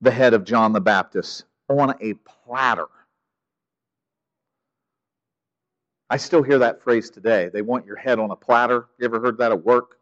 the 0.01 0.11
head 0.11 0.33
of 0.33 0.43
John 0.43 0.73
the 0.73 0.81
Baptist 0.81 1.45
on 1.67 1.93
a 2.01 2.13
platter. 2.13 2.87
I 6.09 6.17
still 6.17 6.41
hear 6.41 6.57
that 6.59 6.81
phrase 6.81 7.09
today. 7.09 7.49
They 7.53 7.61
want 7.61 7.85
your 7.85 7.95
head 7.95 8.17
on 8.17 8.31
a 8.31 8.35
platter. 8.35 8.87
You 8.97 9.05
ever 9.05 9.19
heard 9.19 9.37
that 9.37 9.51
at 9.51 9.63
work? 9.63 9.97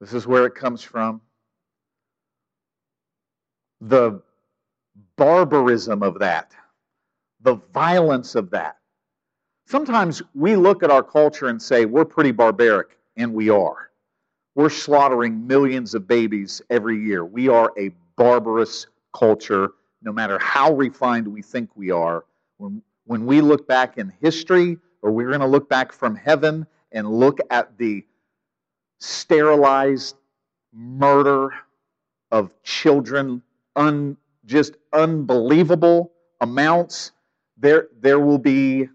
This 0.00 0.12
is 0.12 0.26
where 0.26 0.44
it 0.44 0.54
comes 0.54 0.82
from. 0.82 1.20
The 3.80 4.20
barbarism 5.16 6.02
of 6.02 6.18
that, 6.18 6.52
the 7.40 7.56
violence 7.72 8.34
of 8.34 8.50
that. 8.50 8.76
Sometimes 9.66 10.22
we 10.34 10.56
look 10.56 10.82
at 10.82 10.90
our 10.90 11.02
culture 11.02 11.48
and 11.48 11.60
say, 11.60 11.84
we're 11.84 12.04
pretty 12.04 12.30
barbaric, 12.30 12.98
and 13.16 13.32
we 13.32 13.50
are. 13.50 13.90
We're 14.54 14.70
slaughtering 14.70 15.46
millions 15.46 15.94
of 15.94 16.08
babies 16.08 16.60
every 16.70 17.02
year. 17.02 17.24
We 17.24 17.48
are 17.48 17.72
a 17.78 17.92
barbarous 18.18 18.86
culture, 19.14 19.70
no 20.02 20.12
matter 20.12 20.38
how 20.38 20.74
refined 20.74 21.26
we 21.26 21.40
think 21.40 21.70
we 21.76 21.90
are. 21.90 22.24
When 22.58 22.82
when 23.06 23.24
we 23.24 23.40
look 23.40 23.66
back 23.66 23.96
in 23.96 24.12
history, 24.20 24.76
or 25.00 25.10
we're 25.10 25.28
going 25.28 25.40
to 25.40 25.46
look 25.46 25.68
back 25.70 25.92
from 25.92 26.14
heaven 26.14 26.66
and 26.92 27.08
look 27.10 27.38
at 27.50 27.78
the 27.78 28.04
sterilized 29.00 30.16
murder 30.74 31.50
of 32.30 32.50
children, 32.62 33.40
un, 33.76 34.14
just 34.44 34.76
unbelievable 34.92 36.12
amounts, 36.42 37.12
there, 37.56 37.88
there 38.00 38.20
will 38.20 38.38
be 38.38 38.88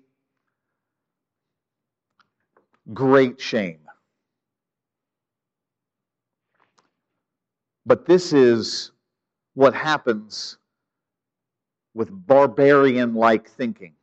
great 2.93 3.41
shame. 3.41 3.79
But 7.85 8.05
this 8.05 8.31
is 8.31 8.92
what 9.55 9.73
happens 9.73 10.57
with 11.93 12.09
barbarian 12.11 13.13
like 13.13 13.49
thinking. 13.49 13.93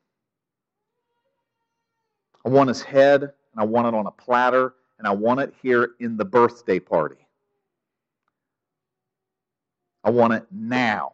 I 2.45 2.49
want 2.49 2.69
his 2.69 2.83
head, 2.83 3.23
and 3.23 3.33
I 3.57 3.65
want 3.65 3.89
it 3.89 3.95
on 3.95 4.07
a 4.07 4.13
platter, 4.13 4.75
and 4.99 5.07
I 5.07 5.11
want 5.11 5.41
it 5.41 5.55
here 5.63 5.91
in 5.99 6.17
the 6.17 6.25
birthday 6.25 6.79
party. 6.79 7.17
I 10.05 10.11
want 10.11 10.33
it 10.33 10.47
now. 10.51 11.13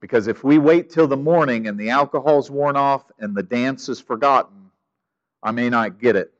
Because 0.00 0.28
if 0.28 0.44
we 0.44 0.58
wait 0.58 0.90
till 0.90 1.08
the 1.08 1.16
morning 1.16 1.66
and 1.66 1.78
the 1.78 1.90
alcohol's 1.90 2.50
worn 2.50 2.76
off 2.76 3.04
and 3.18 3.34
the 3.34 3.42
dance 3.42 3.88
is 3.88 4.00
forgotten, 4.00 4.70
I 5.42 5.50
may 5.50 5.68
not 5.68 5.98
get 5.98 6.16
it. 6.16 6.32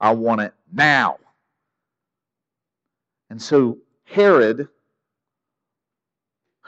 I 0.00 0.12
want 0.12 0.40
it 0.40 0.54
now. 0.72 1.18
And 3.30 3.40
so 3.40 3.78
Herod, 4.04 4.68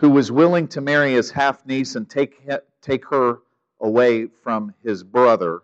who 0.01 0.09
was 0.09 0.33
willing 0.33 0.67
to 0.67 0.81
marry 0.81 1.13
his 1.13 1.31
half 1.31 1.67
niece 1.67 1.95
and 1.95 2.09
take, 2.09 2.49
take 2.81 3.05
her 3.05 3.41
away 3.81 4.27
from 4.43 4.75
his 4.83 5.05
brother, 5.05 5.61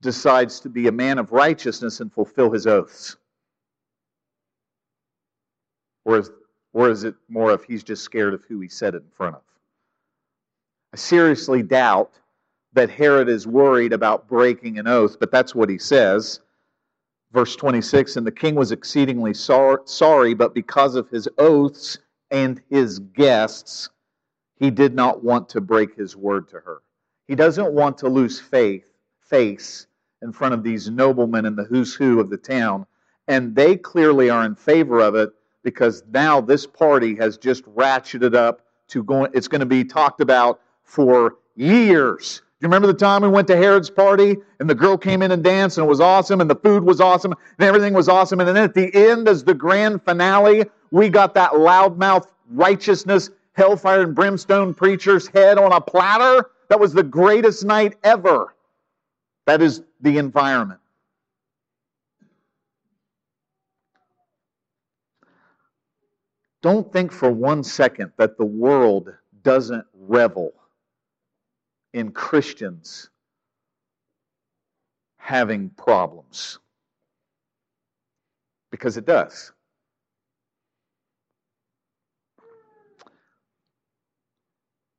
decides 0.00 0.60
to 0.60 0.68
be 0.68 0.86
a 0.86 0.92
man 0.92 1.18
of 1.18 1.32
righteousness 1.32 1.98
and 1.98 2.12
fulfill 2.12 2.52
his 2.52 2.68
oaths? 2.68 3.16
Or 6.04 6.18
is, 6.18 6.30
or 6.72 6.88
is 6.88 7.02
it 7.02 7.16
more 7.28 7.50
of 7.50 7.64
he's 7.64 7.82
just 7.82 8.04
scared 8.04 8.32
of 8.32 8.44
who 8.44 8.60
he 8.60 8.68
said 8.68 8.94
it 8.94 9.02
in 9.02 9.10
front 9.10 9.34
of? 9.34 9.42
I 10.92 10.96
seriously 10.96 11.64
doubt 11.64 12.12
that 12.74 12.90
Herod 12.90 13.28
is 13.28 13.44
worried 13.44 13.92
about 13.92 14.28
breaking 14.28 14.78
an 14.78 14.86
oath, 14.86 15.18
but 15.18 15.32
that's 15.32 15.52
what 15.52 15.68
he 15.68 15.78
says. 15.78 16.38
Verse 17.32 17.56
26 17.56 18.14
And 18.14 18.24
the 18.24 18.30
king 18.30 18.54
was 18.54 18.70
exceedingly 18.70 19.34
sorry, 19.34 20.34
but 20.34 20.54
because 20.54 20.94
of 20.94 21.10
his 21.10 21.28
oaths 21.38 21.98
and 22.30 22.60
his 22.70 22.98
guests, 22.98 23.90
he 24.58 24.70
did 24.70 24.94
not 24.94 25.22
want 25.22 25.48
to 25.50 25.60
break 25.60 25.94
his 25.94 26.16
word 26.16 26.48
to 26.48 26.60
her. 26.60 26.82
He 27.28 27.34
doesn't 27.34 27.72
want 27.72 27.98
to 27.98 28.08
lose 28.08 28.40
faith, 28.40 28.84
face 29.20 29.86
in 30.22 30.32
front 30.32 30.54
of 30.54 30.62
these 30.62 30.88
noblemen 30.88 31.46
and 31.46 31.56
the 31.56 31.64
who's 31.64 31.94
who 31.94 32.20
of 32.20 32.30
the 32.30 32.36
town. 32.36 32.86
And 33.28 33.54
they 33.54 33.76
clearly 33.76 34.30
are 34.30 34.44
in 34.44 34.54
favor 34.54 35.00
of 35.00 35.14
it 35.14 35.30
because 35.62 36.04
now 36.10 36.40
this 36.40 36.66
party 36.66 37.14
has 37.16 37.36
just 37.36 37.64
ratcheted 37.64 38.34
up 38.34 38.62
to 38.88 39.02
going, 39.02 39.30
it's 39.34 39.48
going 39.48 39.60
to 39.60 39.66
be 39.66 39.84
talked 39.84 40.20
about 40.20 40.60
for 40.84 41.36
years. 41.56 42.42
You 42.60 42.68
remember 42.68 42.86
the 42.86 42.94
time 42.94 43.20
we 43.22 43.28
went 43.28 43.48
to 43.48 43.56
Herod's 43.56 43.90
party 43.90 44.38
and 44.60 44.70
the 44.70 44.74
girl 44.74 44.96
came 44.96 45.20
in 45.20 45.30
and 45.30 45.44
danced 45.44 45.76
and 45.76 45.84
it 45.84 45.88
was 45.88 46.00
awesome 46.00 46.40
and 46.40 46.48
the 46.48 46.56
food 46.56 46.84
was 46.84 47.02
awesome 47.02 47.32
and 47.32 47.68
everything 47.68 47.92
was 47.92 48.08
awesome? 48.08 48.40
And 48.40 48.48
then 48.48 48.56
at 48.56 48.72
the 48.72 48.94
end, 48.94 49.28
as 49.28 49.44
the 49.44 49.52
grand 49.52 50.02
finale, 50.02 50.64
we 50.90 51.10
got 51.10 51.34
that 51.34 51.52
loudmouth 51.52 52.26
righteousness 52.48 53.28
hellfire 53.52 54.02
and 54.02 54.14
brimstone 54.14 54.72
preacher's 54.72 55.26
head 55.28 55.58
on 55.58 55.72
a 55.72 55.80
platter. 55.80 56.50
That 56.68 56.80
was 56.80 56.94
the 56.94 57.02
greatest 57.02 57.64
night 57.64 57.96
ever. 58.02 58.54
That 59.46 59.60
is 59.60 59.82
the 60.00 60.16
environment. 60.16 60.80
Don't 66.62 66.90
think 66.90 67.12
for 67.12 67.30
one 67.30 67.62
second 67.62 68.12
that 68.16 68.38
the 68.38 68.44
world 68.44 69.12
doesn't 69.42 69.84
revel 69.94 70.52
in 71.96 72.12
Christians 72.12 73.08
having 75.16 75.70
problems. 75.70 76.58
Because 78.70 78.98
it 78.98 79.06
does. 79.06 79.50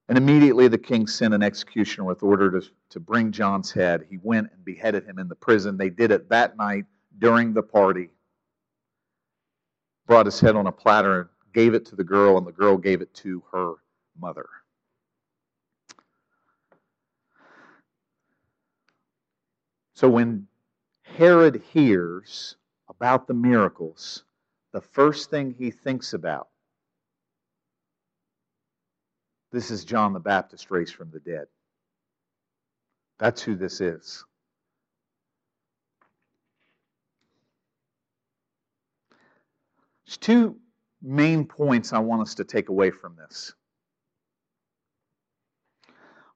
And 0.10 0.17
immediately 0.17 0.67
the 0.67 0.79
king 0.79 1.05
sent 1.05 1.36
an 1.36 1.43
executioner 1.43 2.07
with 2.07 2.23
order 2.23 2.60
to, 2.60 2.67
to 2.89 2.99
bring 2.99 3.31
John's 3.31 3.71
head. 3.71 4.07
He 4.10 4.17
went 4.23 4.51
and 4.51 4.65
beheaded 4.65 5.05
him 5.05 5.19
in 5.19 5.27
the 5.27 5.36
prison. 5.36 5.77
They 5.77 5.91
did 5.91 6.10
it 6.10 6.27
that 6.29 6.57
night 6.57 6.86
during 7.19 7.53
the 7.53 7.62
party. 7.62 8.10
Brought 10.07 10.25
his 10.25 10.39
head 10.39 10.55
on 10.55 10.65
a 10.65 10.71
platter, 10.71 11.29
gave 11.53 11.75
it 11.75 11.86
to 11.88 11.95
the 11.95 12.03
girl, 12.03 12.39
and 12.39 12.47
the 12.47 12.51
girl 12.51 12.75
gave 12.75 13.01
it 13.01 13.13
to 13.15 13.43
her 13.51 13.73
mother. 14.19 14.47
So 19.97 20.07
when 20.07 20.47
Herod 21.01 21.63
hears 21.73 22.55
about 22.88 23.25
the 23.25 23.33
miracles, 23.33 24.25
the 24.71 24.79
first 24.79 25.31
thing 25.31 25.55
he 25.57 25.71
thinks 25.71 26.13
about 26.13 26.49
this 29.51 29.71
is 29.71 29.83
John 29.83 30.13
the 30.13 30.19
Baptist 30.19 30.69
raised 30.69 30.93
from 30.93 31.10
the 31.10 31.19
dead. 31.19 31.47
That's 33.17 33.41
who 33.41 33.55
this 33.55 33.81
is. 33.81 34.23
There's 40.05 40.17
two 40.17 40.60
main 41.01 41.43
points 41.43 41.91
I 41.91 41.97
want 41.97 42.21
us 42.21 42.36
to 42.36 42.43
take 42.43 42.69
away 42.69 42.91
from 42.91 43.15
this. 43.15 43.55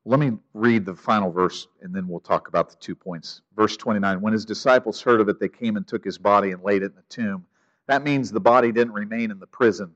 Let 0.04 0.20
me 0.20 0.32
read 0.54 0.86
the 0.86 0.96
final 0.96 1.32
verse 1.32 1.68
and 1.82 1.94
then 1.94 2.08
we'll 2.08 2.20
talk 2.20 2.48
about 2.48 2.70
the 2.70 2.76
two 2.78 2.96
points. 2.96 3.42
Verse 3.56 3.78
29 3.78 4.22
When 4.22 4.34
his 4.34 4.46
disciples 4.46 5.02
heard 5.02 5.22
of 5.22 5.30
it, 5.30 5.40
they 5.40 5.50
came 5.50 5.78
and 5.78 5.88
took 5.88 6.04
his 6.04 6.18
body 6.18 6.52
and 6.52 6.64
laid 6.64 6.82
it 6.82 6.92
in 6.92 6.96
the 6.96 7.04
tomb. 7.10 7.46
That 7.88 8.04
means 8.04 8.32
the 8.32 8.40
body 8.40 8.72
didn't 8.72 8.94
remain 8.94 9.30
in 9.32 9.40
the 9.40 9.48
prison. 9.48 9.94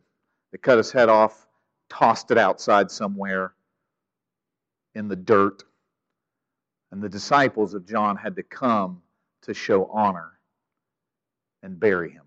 They 0.51 0.57
cut 0.59 0.77
his 0.77 0.91
head 0.91 1.09
off, 1.09 1.47
tossed 1.89 2.29
it 2.29 2.37
outside 2.37 2.91
somewhere 2.91 3.53
in 4.93 5.07
the 5.07 5.15
dirt. 5.15 5.63
And 6.91 7.01
the 7.01 7.09
disciples 7.09 7.73
of 7.73 7.87
John 7.87 8.15
had 8.15 8.35
to 8.35 8.43
come 8.43 9.01
to 9.43 9.53
show 9.53 9.85
honor 9.85 10.33
and 11.63 11.79
bury 11.79 12.11
him. 12.11 12.24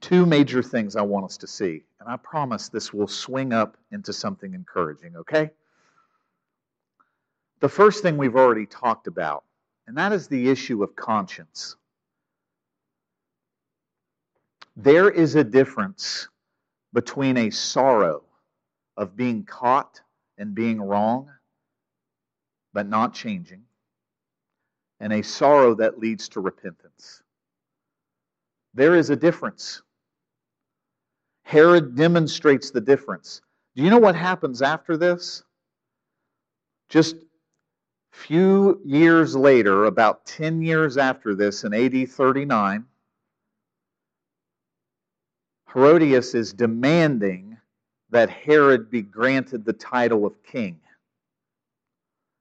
Two 0.00 0.26
major 0.26 0.62
things 0.62 0.96
I 0.96 1.02
want 1.02 1.24
us 1.26 1.36
to 1.38 1.46
see, 1.46 1.84
and 2.00 2.08
I 2.08 2.16
promise 2.16 2.68
this 2.68 2.92
will 2.92 3.08
swing 3.08 3.52
up 3.52 3.76
into 3.90 4.12
something 4.12 4.54
encouraging, 4.54 5.16
okay? 5.16 5.50
The 7.60 7.68
first 7.68 8.02
thing 8.02 8.16
we've 8.16 8.36
already 8.36 8.66
talked 8.66 9.08
about, 9.08 9.44
and 9.86 9.96
that 9.96 10.12
is 10.12 10.28
the 10.28 10.48
issue 10.48 10.82
of 10.82 10.94
conscience. 10.94 11.76
There 14.76 15.10
is 15.10 15.34
a 15.34 15.42
difference 15.42 16.28
between 16.92 17.36
a 17.36 17.50
sorrow 17.50 18.22
of 18.96 19.16
being 19.16 19.44
caught 19.44 20.00
and 20.38 20.54
being 20.54 20.80
wrong, 20.80 21.30
but 22.72 22.88
not 22.88 23.12
changing, 23.14 23.62
and 25.00 25.12
a 25.12 25.22
sorrow 25.22 25.74
that 25.74 25.98
leads 25.98 26.28
to 26.30 26.40
repentance. 26.40 27.22
There 28.74 28.94
is 28.94 29.10
a 29.10 29.16
difference. 29.16 29.82
Herod 31.48 31.96
demonstrates 31.96 32.72
the 32.72 32.80
difference. 32.82 33.40
Do 33.74 33.82
you 33.82 33.88
know 33.88 33.96
what 33.96 34.14
happens 34.14 34.60
after 34.60 34.98
this? 34.98 35.42
Just 36.90 37.16
few 38.10 38.82
years 38.84 39.34
later, 39.34 39.86
about 39.86 40.26
10 40.26 40.60
years 40.60 40.98
after 40.98 41.34
this, 41.34 41.64
in 41.64 41.72
AD 41.72 42.10
39, 42.10 42.84
Herodias 45.72 46.34
is 46.34 46.52
demanding 46.52 47.56
that 48.10 48.28
Herod 48.28 48.90
be 48.90 49.00
granted 49.00 49.64
the 49.64 49.72
title 49.72 50.26
of 50.26 50.42
king 50.42 50.78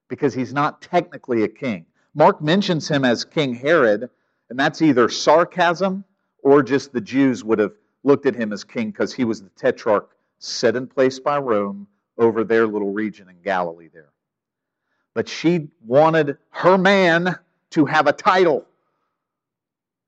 because 0.10 0.34
he's 0.34 0.54
not 0.54 0.82
technically 0.82 1.44
a 1.44 1.48
king. 1.48 1.86
Mark 2.14 2.42
mentions 2.42 2.90
him 2.90 3.06
as 3.06 3.24
King 3.24 3.54
Herod, 3.54 4.10
and 4.50 4.60
that's 4.60 4.82
either 4.82 5.08
sarcasm 5.08 6.04
or 6.44 6.62
just 6.62 6.92
the 6.92 7.00
Jews 7.00 7.42
would 7.46 7.60
have 7.60 7.72
looked 8.08 8.26
at 8.26 8.36
him 8.36 8.54
as 8.54 8.64
king 8.64 8.90
because 8.90 9.14
he 9.14 9.26
was 9.26 9.44
the 9.44 9.50
tetrarch 9.50 10.10
set 10.40 10.76
in 10.76 10.88
place 10.88 11.20
by 11.20 11.38
Rome 11.38 11.88
over 12.18 12.44
their 12.44 12.66
little 12.66 12.94
region 12.94 13.30
in 13.30 13.36
Galilee 13.44 13.90
there. 13.94 14.10
But 15.14 15.28
she 15.28 15.68
wanted 15.86 16.38
her 16.50 16.78
man 16.78 17.38
to 17.72 17.86
have 17.86 18.08
a 18.08 18.14
title. 18.14 18.66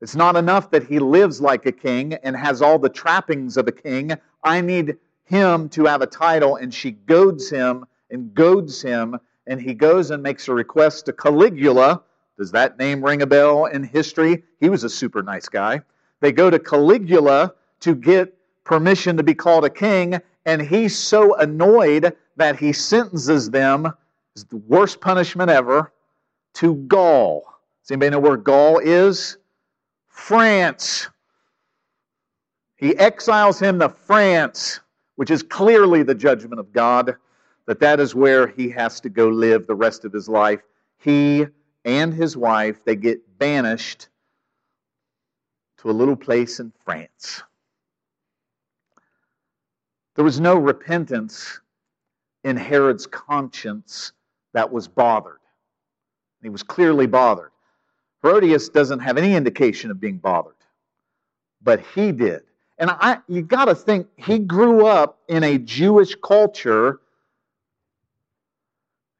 It's 0.00 0.16
not 0.16 0.34
enough 0.34 0.70
that 0.70 0.84
he 0.84 0.98
lives 0.98 1.42
like 1.42 1.66
a 1.66 1.72
king 1.72 2.14
and 2.14 2.34
has 2.34 2.62
all 2.62 2.78
the 2.78 2.88
trappings 2.88 3.58
of 3.58 3.68
a 3.68 3.72
king. 3.72 4.12
I 4.42 4.62
need 4.62 4.96
him 5.24 5.68
to 5.70 5.84
have 5.84 6.00
a 6.00 6.06
title, 6.06 6.56
and 6.56 6.72
she 6.72 6.92
goads 6.92 7.50
him 7.50 7.84
and 8.10 8.34
goads 8.34 8.80
him, 8.80 9.18
and 9.46 9.60
he 9.60 9.74
goes 9.74 10.10
and 10.10 10.22
makes 10.22 10.48
a 10.48 10.54
request 10.54 11.06
to 11.06 11.12
Caligula. 11.12 12.02
Does 12.38 12.50
that 12.52 12.78
name 12.78 13.04
ring 13.04 13.20
a 13.20 13.26
bell 13.26 13.66
in 13.66 13.84
history? 13.84 14.42
He 14.58 14.70
was 14.70 14.84
a 14.84 14.88
super 14.88 15.22
nice 15.22 15.48
guy. 15.48 15.82
They 16.20 16.32
go 16.32 16.48
to 16.48 16.58
Caligula 16.58 17.54
to 17.80 17.94
get 17.94 18.36
permission 18.64 19.16
to 19.16 19.22
be 19.22 19.34
called 19.34 19.64
a 19.64 19.70
king, 19.70 20.20
and 20.46 20.62
he's 20.62 20.96
so 20.96 21.34
annoyed 21.36 22.16
that 22.36 22.56
he 22.58 22.72
sentences 22.72 23.50
them, 23.50 23.92
it's 24.34 24.44
the 24.44 24.56
worst 24.56 25.00
punishment 25.00 25.50
ever, 25.50 25.92
to 26.54 26.74
Gaul. 26.74 27.44
Does 27.82 27.90
anybody 27.90 28.10
know 28.10 28.20
where 28.20 28.36
Gaul 28.36 28.78
is? 28.78 29.38
France. 30.08 31.08
He 32.76 32.96
exiles 32.96 33.60
him 33.60 33.78
to 33.80 33.88
France, 33.88 34.80
which 35.16 35.30
is 35.30 35.42
clearly 35.42 36.02
the 36.02 36.14
judgment 36.14 36.60
of 36.60 36.72
God, 36.72 37.16
that 37.66 37.80
that 37.80 38.00
is 38.00 38.14
where 38.14 38.46
he 38.46 38.70
has 38.70 39.00
to 39.00 39.08
go 39.08 39.28
live 39.28 39.66
the 39.66 39.74
rest 39.74 40.04
of 40.04 40.12
his 40.12 40.28
life. 40.28 40.60
He 40.98 41.46
and 41.84 42.12
his 42.12 42.36
wife, 42.36 42.84
they 42.84 42.96
get 42.96 43.38
banished 43.38 44.08
to 45.78 45.90
a 45.90 45.92
little 45.92 46.16
place 46.16 46.60
in 46.60 46.72
France. 46.84 47.42
There 50.20 50.24
was 50.26 50.38
no 50.38 50.56
repentance 50.56 51.60
in 52.44 52.54
Herod's 52.54 53.06
conscience 53.06 54.12
that 54.52 54.70
was 54.70 54.86
bothered. 54.86 55.38
He 56.42 56.50
was 56.50 56.62
clearly 56.62 57.06
bothered. 57.06 57.52
Herodias 58.22 58.68
doesn't 58.68 58.98
have 58.98 59.16
any 59.16 59.34
indication 59.34 59.90
of 59.90 59.98
being 59.98 60.18
bothered, 60.18 60.56
but 61.62 61.80
he 61.94 62.12
did. 62.12 62.42
And 62.76 62.90
I, 62.90 63.20
you 63.28 63.40
got 63.40 63.64
to 63.64 63.74
think, 63.74 64.08
he 64.16 64.38
grew 64.38 64.84
up 64.84 65.20
in 65.28 65.42
a 65.42 65.56
Jewish 65.56 66.14
culture 66.16 67.00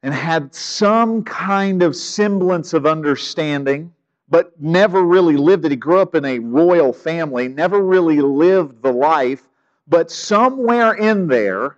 and 0.02 0.12
had 0.12 0.54
some 0.54 1.24
kind 1.24 1.82
of 1.82 1.96
semblance 1.96 2.74
of 2.74 2.84
understanding, 2.84 3.90
but 4.28 4.52
never 4.60 5.00
really 5.00 5.38
lived 5.38 5.64
it. 5.64 5.70
He 5.70 5.76
grew 5.76 6.00
up 6.00 6.14
in 6.14 6.26
a 6.26 6.40
royal 6.40 6.92
family, 6.92 7.48
never 7.48 7.80
really 7.80 8.20
lived 8.20 8.82
the 8.82 8.92
life, 8.92 9.44
but 9.90 10.10
somewhere 10.10 10.94
in 10.94 11.26
there, 11.26 11.76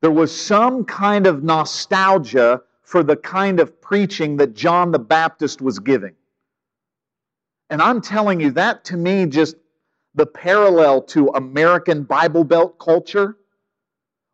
there 0.00 0.10
was 0.10 0.34
some 0.34 0.84
kind 0.84 1.26
of 1.26 1.44
nostalgia 1.44 2.62
for 2.80 3.02
the 3.02 3.16
kind 3.16 3.60
of 3.60 3.80
preaching 3.82 4.38
that 4.38 4.54
John 4.54 4.90
the 4.90 4.98
Baptist 4.98 5.60
was 5.60 5.78
giving. 5.78 6.14
And 7.68 7.82
I'm 7.82 8.00
telling 8.00 8.40
you, 8.40 8.50
that 8.52 8.84
to 8.86 8.96
me, 8.96 9.26
just 9.26 9.56
the 10.14 10.26
parallel 10.26 11.02
to 11.02 11.28
American 11.28 12.02
Bible 12.02 12.44
Belt 12.44 12.78
culture, 12.78 13.36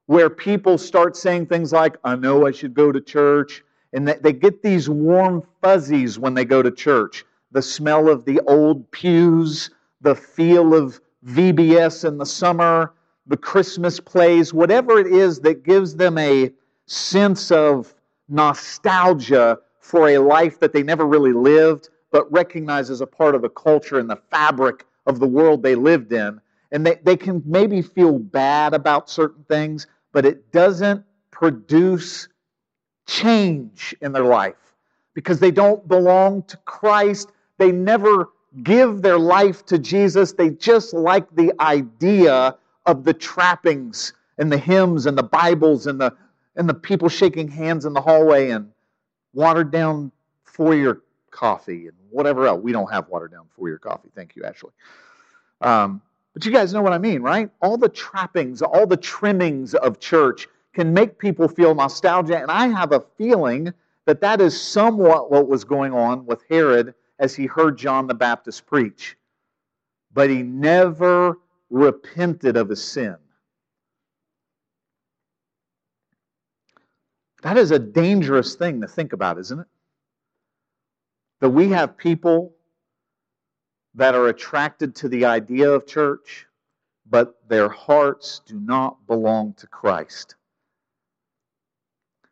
where 0.07 0.31
people 0.31 0.79
start 0.79 1.17
saying 1.17 1.47
things 1.47 1.73
like, 1.73 1.97
I 2.05 2.15
know 2.15 2.47
I 2.47 2.53
should 2.53 2.75
go 2.75 2.93
to 2.93 3.01
church. 3.01 3.63
And 3.93 4.07
they 4.07 4.33
get 4.33 4.63
these 4.63 4.89
warm 4.89 5.43
fuzzies 5.63 6.19
when 6.19 6.35
they 6.35 6.45
go 6.45 6.63
to 6.63 6.71
church. 6.71 7.25
The 7.51 7.63
smell 7.63 8.09
of 8.09 8.25
the 8.25 8.41
old 8.47 8.91
pews, 8.91 9.71
the 10.01 10.15
feel 10.15 10.75
of 10.75 11.01
VBS 11.27 12.07
in 12.07 12.19
the 12.19 12.27
summer, 12.27 12.93
the 13.27 13.37
Christmas 13.37 14.01
plays, 14.01 14.55
whatever 14.55 14.99
it 14.99 15.07
is 15.07 15.41
that 15.41 15.63
gives 15.65 15.97
them 15.97 16.17
a 16.19 16.51
sense 16.87 17.51
of 17.51 17.95
nostalgia 18.29 19.59
for 19.81 20.09
a 20.09 20.19
life 20.19 20.61
that 20.61 20.73
they 20.73 20.83
never 20.83 21.07
really 21.07 21.33
lived, 21.33 21.91
but 22.11 22.31
recognized 22.33 22.91
as 22.91 23.01
a 23.01 23.07
part 23.07 23.35
of 23.35 23.43
the 23.43 23.49
culture 23.49 23.99
and 23.99 24.09
the 24.09 24.21
fabric 24.31 24.87
of 25.07 25.19
the 25.19 25.27
world 25.27 25.63
they 25.63 25.75
lived 25.75 26.13
in. 26.13 26.41
and 26.71 26.87
they, 26.87 26.97
they 27.03 27.17
can 27.17 27.43
maybe 27.47 27.81
feel 27.81 28.19
bad 28.19 28.75
about 28.75 29.09
certain 29.09 29.43
things, 29.45 29.87
but 30.13 30.27
it 30.27 30.53
doesn't 30.53 31.03
produce 31.31 32.29
change 33.07 33.95
in 34.03 34.13
their 34.13 34.25
life 34.25 34.75
because 35.15 35.41
they 35.41 35.51
don't 35.51 35.89
belong 35.89 36.43
to 36.43 36.57
Christ. 36.59 37.33
They 37.57 37.73
never 37.73 38.29
give 38.63 39.03
their 39.03 39.19
life 39.19 39.65
to 39.67 39.79
Jesus. 39.79 40.33
They 40.33 40.51
just 40.51 40.95
like 40.95 41.29
the 41.35 41.53
idea 41.61 42.57
of 42.87 43.05
the 43.05 43.15
trappings 43.15 44.13
and 44.39 44.51
the 44.51 44.59
hymns 44.59 45.07
and 45.07 45.17
the 45.17 45.23
Bibles 45.23 45.87
and 45.87 46.01
the 46.01 46.15
and 46.57 46.69
the 46.69 46.75
people 46.75 47.09
shaking 47.09 47.47
hands 47.47 47.85
in 47.85 47.93
the 47.93 48.01
hallway 48.01 48.51
and 48.51 48.73
watered 49.33 49.71
down 49.71 50.11
four-year 50.43 51.03
coffee 51.31 51.87
and 51.87 51.97
whatever 52.11 52.49
else. 52.49 52.61
We 52.61 52.73
don't 52.73 52.91
have 52.91 53.09
watered 53.09 53.31
down 53.31 53.47
four-year 53.55 53.79
coffee. 53.79 54.09
Thank 54.17 54.35
you, 54.35 54.43
Ashley. 54.43 54.71
Um, 55.61 56.03
but 56.35 56.45
you 56.45 56.51
guys 56.51 56.73
know 56.73 56.83
what 56.83 56.93
I 56.93 56.99
mean, 56.99 57.23
right? 57.23 57.49
All 57.63 57.77
the 57.77 57.89
trappings, 57.89 58.61
all 58.61 58.87
the 58.87 58.97
trimmings 58.97 59.75
of 59.75 60.01
church 60.01 60.49
can 60.73 60.93
make 60.93 61.19
people 61.19 61.47
feel 61.47 61.75
nostalgia. 61.75 62.41
And 62.41 62.51
I 62.51 62.69
have 62.69 62.93
a 62.93 63.05
feeling 63.17 63.73
that 64.07 64.21
that 64.21 64.41
is 64.41 64.61
somewhat 64.61 65.31
what 65.31 65.49
was 65.49 65.63
going 65.65 65.93
on 65.93 66.27
with 66.27 66.43
Herod 66.49 66.95
as 67.19 67.35
he 67.35 67.47
heard 67.47 67.77
John 67.77 68.07
the 68.07 68.15
Baptist 68.15 68.67
preach. 68.67 69.17
But 70.13 70.31
he 70.31 70.43
never 70.43 71.39
repented 71.71 72.57
of 72.57 72.69
his 72.69 72.83
sin. 72.83 73.17
That 77.43 77.57
is 77.57 77.71
a 77.71 77.79
dangerous 77.79 78.57
thing 78.57 78.81
to 78.81 78.89
think 78.89 79.13
about, 79.13 79.39
isn't 79.39 79.61
it? 79.61 79.67
That 81.41 81.51
we 81.51 81.69
have 81.71 81.97
people 81.97 82.55
that 83.95 84.15
are 84.15 84.29
attracted 84.29 84.95
to 84.97 85.09
the 85.09 85.25
idea 85.25 85.71
of 85.71 85.87
church, 85.87 86.47
but 87.09 87.37
their 87.49 87.69
hearts 87.69 88.41
do 88.47 88.59
not 88.59 89.07
belong 89.07 89.55
to 89.55 89.67
Christ. 89.67 90.35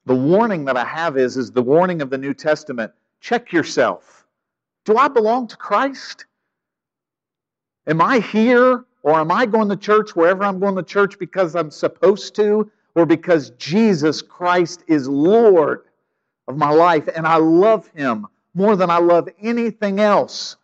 The 0.07 0.15
warning 0.15 0.65
that 0.67 0.77
I 0.77 0.85
have 0.85 1.17
is, 1.17 1.37
is 1.37 1.51
the 1.51 1.63
warning 1.63 2.01
of 2.03 2.11
the 2.11 2.19
New 2.19 2.35
Testament. 2.35 2.93
Check 3.21 3.53
yourself. 3.53 4.16
Do 4.87 4.97
I 4.97 5.09
belong 5.09 5.49
to 5.49 5.57
Christ? 5.57 6.25
Am 7.87 8.01
I 8.01 8.21
here 8.21 8.85
or 9.03 9.21
am 9.21 9.31
I 9.31 9.47
going 9.47 9.69
to 9.69 9.77
church 9.77 10.17
wherever 10.17 10.43
I'm 10.43 10.59
going 10.59 10.77
to 10.77 10.83
church 10.83 11.19
because 11.19 11.55
I'm 11.55 11.71
supposed 11.71 12.35
to? 12.37 12.71
or 12.97 13.07
because 13.07 13.51
Jesus 13.51 14.23
Christ 14.23 14.83
is 14.89 15.07
Lord 15.07 15.85
of 16.49 16.57
my 16.57 16.71
life 16.71 17.09
and 17.15 17.27
I 17.27 17.37
love 17.37 17.87
Him 17.89 18.27
more 18.55 18.75
than 18.75 18.91
I 18.91 18.99
love 18.99 19.29
anything 19.41 20.01
else. 20.01 20.57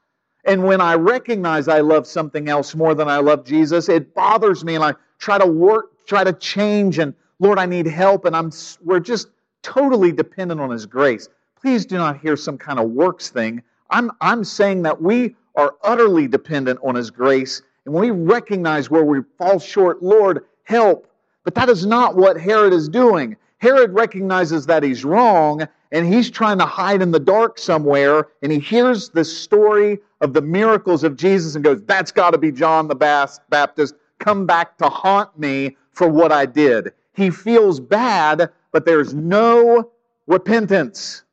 And 0.44 0.64
when 0.64 0.80
I 0.80 0.94
recognize 0.94 1.68
I 1.68 1.80
love 1.80 2.06
something 2.06 2.48
else 2.48 2.74
more 2.74 2.94
than 2.94 3.06
I 3.06 3.18
love 3.18 3.44
Jesus, 3.44 3.88
it 3.88 4.14
bothers 4.14 4.64
me 4.64 4.74
and 4.74 4.82
I 4.82 4.94
try 5.18 5.38
to 5.38 5.46
work, 5.46 6.06
try 6.06 6.24
to 6.24 6.32
change 6.32 6.98
and 6.98 7.14
Lord, 7.38 7.58
I 7.58 7.66
need 7.66 7.86
help 7.86 8.24
and 8.24 8.34
I'm 8.34 8.50
we're 8.82 8.98
just 8.98 9.28
totally 9.62 10.10
dependent 10.10 10.60
on 10.60 10.70
his 10.70 10.86
grace. 10.86 11.28
Please 11.60 11.84
do 11.84 11.96
not 11.96 12.18
hear 12.18 12.36
some 12.36 12.56
kind 12.56 12.80
of 12.80 12.90
works 12.90 13.28
thing. 13.28 13.62
I'm 13.92 14.10
I'm 14.20 14.42
saying 14.42 14.82
that 14.82 15.00
we 15.00 15.36
are 15.54 15.74
utterly 15.84 16.26
dependent 16.26 16.80
on 16.82 16.94
his 16.94 17.10
grace 17.10 17.62
and 17.84 17.94
when 17.94 18.02
we 18.02 18.10
recognize 18.10 18.90
where 18.90 19.04
we 19.04 19.20
fall 19.38 19.58
short, 19.58 20.02
Lord, 20.02 20.44
help. 20.64 21.08
But 21.44 21.54
that 21.56 21.68
is 21.68 21.84
not 21.84 22.16
what 22.16 22.40
Herod 22.40 22.72
is 22.72 22.88
doing. 22.88 23.36
Herod 23.58 23.92
recognizes 23.92 24.66
that 24.66 24.82
he's 24.82 25.04
wrong 25.04 25.66
and 25.90 26.06
he's 26.06 26.30
trying 26.30 26.58
to 26.58 26.66
hide 26.66 27.02
in 27.02 27.10
the 27.10 27.20
dark 27.20 27.58
somewhere 27.58 28.28
and 28.42 28.52
he 28.52 28.58
hears 28.58 29.10
the 29.10 29.24
story 29.24 29.98
of 30.20 30.32
the 30.32 30.42
miracles 30.42 31.04
of 31.04 31.16
Jesus 31.16 31.54
and 31.54 31.64
goes, 31.64 31.82
That's 31.82 32.12
got 32.12 32.30
to 32.30 32.38
be 32.38 32.52
John 32.52 32.88
the 32.88 32.94
Baptist. 32.94 33.94
Come 34.18 34.46
back 34.46 34.78
to 34.78 34.88
haunt 34.88 35.36
me 35.38 35.76
for 35.92 36.08
what 36.08 36.32
I 36.32 36.46
did. 36.46 36.92
He 37.14 37.30
feels 37.30 37.80
bad, 37.80 38.50
but 38.70 38.84
there's 38.84 39.12
no 39.14 39.90
repentance. 40.26 41.24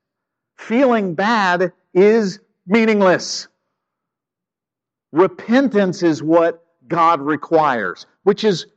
Feeling 0.58 1.14
bad 1.14 1.72
is 1.94 2.40
meaningless. 2.70 3.48
Repentance 5.12 6.04
is 6.04 6.24
what 6.24 6.64
God 6.88 7.20
requires, 7.20 8.06
which 8.24 8.44
is 8.44 8.68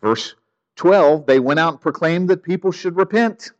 verse 0.00 0.34
12, 0.76 1.26
they 1.26 1.40
went 1.40 1.58
out 1.60 1.72
and 1.72 1.80
proclaimed 1.80 2.28
that 2.28 2.42
people 2.42 2.72
should 2.72 2.96
repent. 2.96 3.52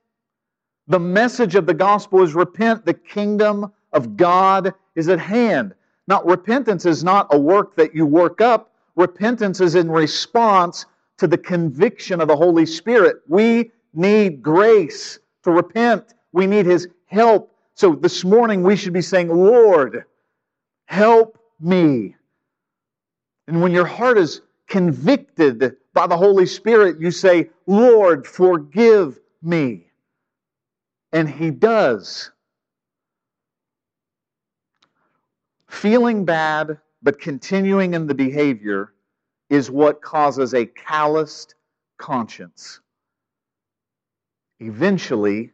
The 0.89 1.01
message 1.01 1.55
of 1.55 1.67
the 1.67 1.75
gospel 1.75 2.23
is 2.23 2.35
repent. 2.35 2.85
The 2.85 2.95
kingdom 2.95 3.73
of 3.93 4.17
God 4.17 4.75
is 4.95 5.09
at 5.09 5.19
hand. 5.19 5.75
Now, 6.09 6.23
repentance 6.23 6.85
is 6.85 7.05
not 7.05 7.29
a 7.31 7.39
work 7.39 7.77
that 7.77 7.95
you 7.95 8.05
work 8.05 8.41
up. 8.41 8.73
Repentance 8.97 9.61
is 9.61 9.75
in 9.75 9.91
response 9.91 10.87
to 11.19 11.27
the 11.27 11.39
conviction 11.39 12.21
of 12.21 12.29
the 12.29 12.37
Holy 12.37 12.67
Spirit. 12.67 13.19
We 13.29 13.71
need 13.95 14.43
grace 14.43 15.19
to 15.45 15.51
repent. 15.51 16.15
We 16.33 16.47
need 16.47 16.67
His 16.67 16.89
help. 17.07 17.52
So 17.75 17.95
this 17.95 18.25
morning 18.25 18.63
we 18.63 18.77
should 18.77 18.93
be 18.93 19.03
saying, 19.03 19.29
Lord, 19.29 20.05
help 20.87 21.39
me. 21.61 22.17
And 23.49 23.63
when 23.63 23.73
your 23.73 23.87
heart 23.87 24.19
is 24.19 24.43
convicted 24.69 25.77
by 25.95 26.07
the 26.07 26.17
Holy 26.17 26.47
Spirit, 26.47 27.01
you 27.01 27.11
say, 27.11 27.51
Lord, 27.67 28.27
forgive 28.27 29.19
me. 29.43 29.87
And 31.13 31.29
He 31.29 31.51
does. 31.51 32.31
Feeling 35.69 36.25
bad, 36.25 36.79
but 37.03 37.19
continuing 37.19 37.95
in 37.95 38.07
the 38.07 38.15
behavior 38.15 38.93
is 39.51 39.71
what 39.71 40.01
causes 40.01 40.55
a 40.55 40.67
calloused 40.67 41.55
conscience. 41.99 42.81
Eventually, 44.61 45.51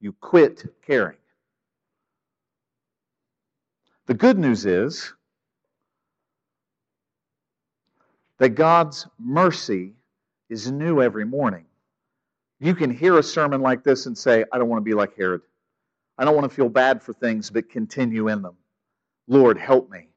you 0.00 0.12
quit 0.20 0.64
caring. 0.86 1.16
The 4.06 4.14
good 4.14 4.38
news 4.38 4.66
is 4.66 5.12
that 8.38 8.50
God's 8.50 9.06
mercy 9.18 9.94
is 10.50 10.70
new 10.70 11.00
every 11.02 11.24
morning. 11.24 11.64
You 12.60 12.74
can 12.74 12.90
hear 12.90 13.18
a 13.18 13.22
sermon 13.22 13.62
like 13.62 13.82
this 13.84 14.06
and 14.06 14.16
say, 14.16 14.44
I 14.52 14.58
don't 14.58 14.68
want 14.68 14.80
to 14.80 14.84
be 14.84 14.94
like 14.94 15.16
Herod. 15.16 15.42
I 16.18 16.24
don't 16.24 16.36
want 16.36 16.48
to 16.48 16.54
feel 16.54 16.68
bad 16.68 17.02
for 17.02 17.12
things, 17.12 17.50
but 17.50 17.70
continue 17.70 18.28
in 18.28 18.42
them. 18.42 18.56
Lord, 19.26 19.58
help 19.58 19.90
me. 19.90 20.08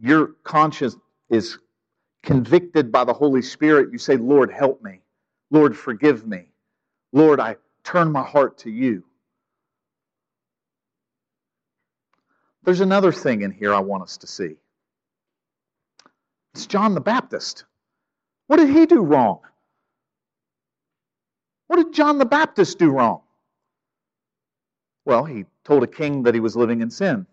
Your 0.00 0.28
conscience 0.44 0.96
is 1.30 1.58
convicted 2.22 2.92
by 2.92 3.04
the 3.04 3.12
Holy 3.14 3.42
Spirit. 3.42 3.90
You 3.92 3.98
say, 3.98 4.16
Lord, 4.16 4.52
help 4.52 4.82
me. 4.82 5.00
Lord, 5.50 5.76
forgive 5.76 6.26
me. 6.26 6.46
Lord, 7.12 7.40
I 7.40 7.56
turn 7.84 8.12
my 8.12 8.22
heart 8.22 8.58
to 8.58 8.70
you. 8.70 9.04
There's 12.68 12.80
another 12.82 13.12
thing 13.12 13.40
in 13.40 13.50
here 13.50 13.72
I 13.72 13.80
want 13.80 14.02
us 14.02 14.18
to 14.18 14.26
see. 14.26 14.56
It's 16.52 16.66
John 16.66 16.94
the 16.94 17.00
Baptist. 17.00 17.64
What 18.46 18.58
did 18.58 18.68
he 18.68 18.84
do 18.84 19.00
wrong? 19.00 19.40
What 21.68 21.76
did 21.76 21.94
John 21.94 22.18
the 22.18 22.26
Baptist 22.26 22.78
do 22.78 22.90
wrong? 22.90 23.22
Well, 25.06 25.24
he 25.24 25.46
told 25.64 25.82
a 25.82 25.86
king 25.86 26.24
that 26.24 26.34
he 26.34 26.40
was 26.40 26.56
living 26.56 26.82
in 26.82 26.90
sin. 26.90 27.26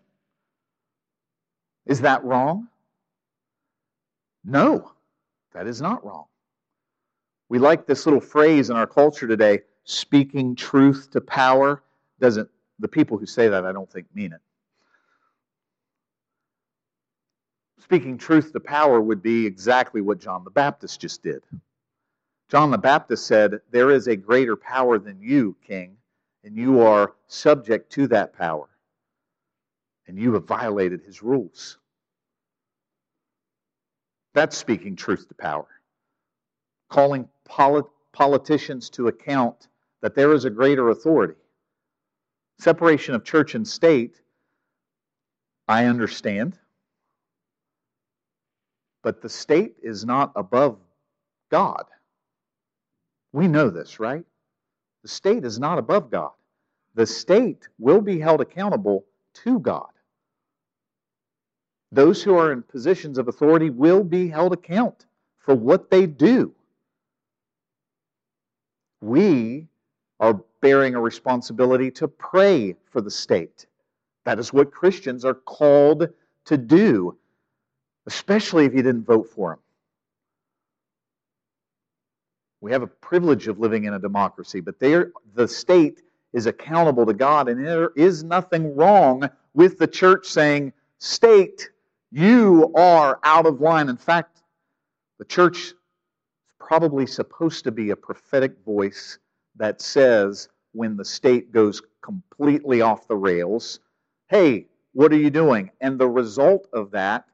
Is 1.86 2.00
that 2.00 2.24
wrong? 2.24 2.69
No, 4.45 4.93
that 5.54 5.67
is 5.67 5.82
not 5.82 6.06
wrong. 6.06 6.28
We 7.50 7.60
like 7.60 7.86
this 7.86 8.06
little 8.06 8.21
phrase 8.21 8.69
in 8.69 8.78
our 8.78 8.88
culture 8.88 9.28
today 9.28 9.63
speaking 9.84 10.56
truth 10.56 11.10
to 11.12 11.19
power. 11.19 11.84
Doesn't 12.21 12.50
the 12.80 12.88
people 12.88 13.17
who 13.17 13.26
say 13.26 13.50
that 13.50 13.66
I 13.66 13.74
don't 13.74 13.91
think 13.91 14.07
mean 14.16 14.32
it. 14.32 14.39
Speaking 17.86 18.17
truth 18.17 18.51
to 18.51 18.59
power 18.59 18.99
would 18.99 19.21
be 19.21 19.45
exactly 19.45 20.01
what 20.01 20.19
John 20.19 20.43
the 20.43 20.49
Baptist 20.49 20.99
just 20.99 21.21
did. 21.21 21.43
John 22.49 22.71
the 22.71 22.79
Baptist 22.79 23.27
said, 23.27 23.61
There 23.69 23.91
is 23.91 24.07
a 24.07 24.15
greater 24.15 24.55
power 24.55 24.97
than 24.97 25.21
you, 25.21 25.55
king, 25.65 25.97
and 26.43 26.57
you 26.57 26.81
are 26.81 27.13
subject 27.27 27.91
to 27.93 28.07
that 28.07 28.33
power. 28.33 28.67
And 30.07 30.17
you 30.17 30.33
have 30.33 30.47
violated 30.47 31.01
his 31.01 31.21
rules. 31.21 31.77
That's 34.33 34.57
speaking 34.57 34.95
truth 34.95 35.27
to 35.27 35.36
power. 35.36 35.67
Calling 36.89 37.29
polit- 37.45 37.86
politicians 38.13 38.89
to 38.91 39.09
account 39.09 39.67
that 40.01 40.15
there 40.15 40.33
is 40.33 40.45
a 40.45 40.49
greater 40.49 40.89
authority. 40.89 41.39
Separation 42.57 43.13
of 43.13 43.23
church 43.23 43.53
and 43.53 43.67
state, 43.67 44.19
I 45.67 45.86
understand. 45.86 46.57
But 49.06 49.22
the 49.24 49.30
state 49.30 49.78
is 49.84 50.06
not 50.06 50.34
above 50.36 50.80
God. 51.51 51.86
We 53.34 53.47
know 53.47 53.70
this, 53.70 53.99
right? 53.99 54.26
The 55.03 55.10
state 55.10 55.45
is 55.45 55.60
not 55.60 55.80
above 55.80 56.12
God. 56.12 56.32
The 56.95 57.06
state 57.08 57.70
will 57.80 58.01
be 58.01 58.20
held 58.20 58.41
accountable 58.41 59.06
to 59.45 59.60
God. 59.60 59.88
those 61.91 62.24
who 62.24 62.36
are 62.38 62.53
in 62.53 62.64
positions 62.64 63.18
of 63.20 63.30
authority 63.30 63.72
will 63.72 64.03
be 64.06 64.30
held 64.30 64.53
account 64.53 65.08
for 65.39 65.56
what 65.56 65.91
they 65.91 66.08
do. 66.08 66.53
We 69.01 69.68
are 70.20 70.41
bearing 70.62 70.95
a 70.95 71.01
responsibility 71.01 71.91
to 71.91 72.08
pray 72.08 72.76
for 72.91 73.01
the 73.01 73.12
state. 73.12 73.68
That 74.26 74.39
is 74.39 74.53
what 74.53 74.72
Christians 74.72 75.26
are 75.26 75.36
called 75.36 76.10
to 76.45 76.58
do, 76.58 77.18
especially 78.08 78.66
if 78.66 78.74
you 78.74 78.82
didn't 78.82 79.06
vote 79.06 79.30
for 79.30 79.53
him. 79.53 79.60
We 82.62 82.72
have 82.72 82.82
a 82.82 82.88
privilege 82.88 83.47
of 83.47 83.60
living 83.60 83.84
in 83.84 83.93
a 83.93 83.99
democracy, 83.99 84.60
but 84.60 84.80
the 84.80 85.47
state 85.47 86.01
is 86.34 86.47
accountable 86.47 87.06
to 87.06 87.14
God, 87.14 87.47
and 87.47 87.66
there 87.66 87.91
is 87.95 88.24
nothing 88.24 88.76
wrong 88.76 89.30
with 89.53 89.78
the 89.78 89.88
church 89.88 90.28
saying, 90.28 90.74
State, 90.97 91.70
you 92.12 92.72
are 92.76 93.20
out 93.24 93.45
of 93.45 93.62
line. 93.62 93.89
In 93.89 93.97
fact, 93.97 94.41
the 95.20 95.26
church 95.26 95.58
is 95.58 95.74
probably 96.60 97.06
supposed 97.06 97.64
to 97.66 97.72
be 97.72 97.91
a 97.91 97.95
prophetic 97.95 98.58
voice 98.66 99.20
that 99.58 99.82
says, 99.82 100.49
when 100.74 100.97
the 100.97 101.06
state 101.06 101.51
goes 101.51 101.82
completely 102.01 102.82
off 102.82 103.08
the 103.08 103.16
rails, 103.16 103.80
hey, 104.28 104.68
what 104.93 105.12
are 105.14 105.18
you 105.18 105.30
doing? 105.30 105.72
And 105.82 105.99
the 105.99 106.10
result 106.10 106.68
of 106.74 106.91
that, 106.91 107.26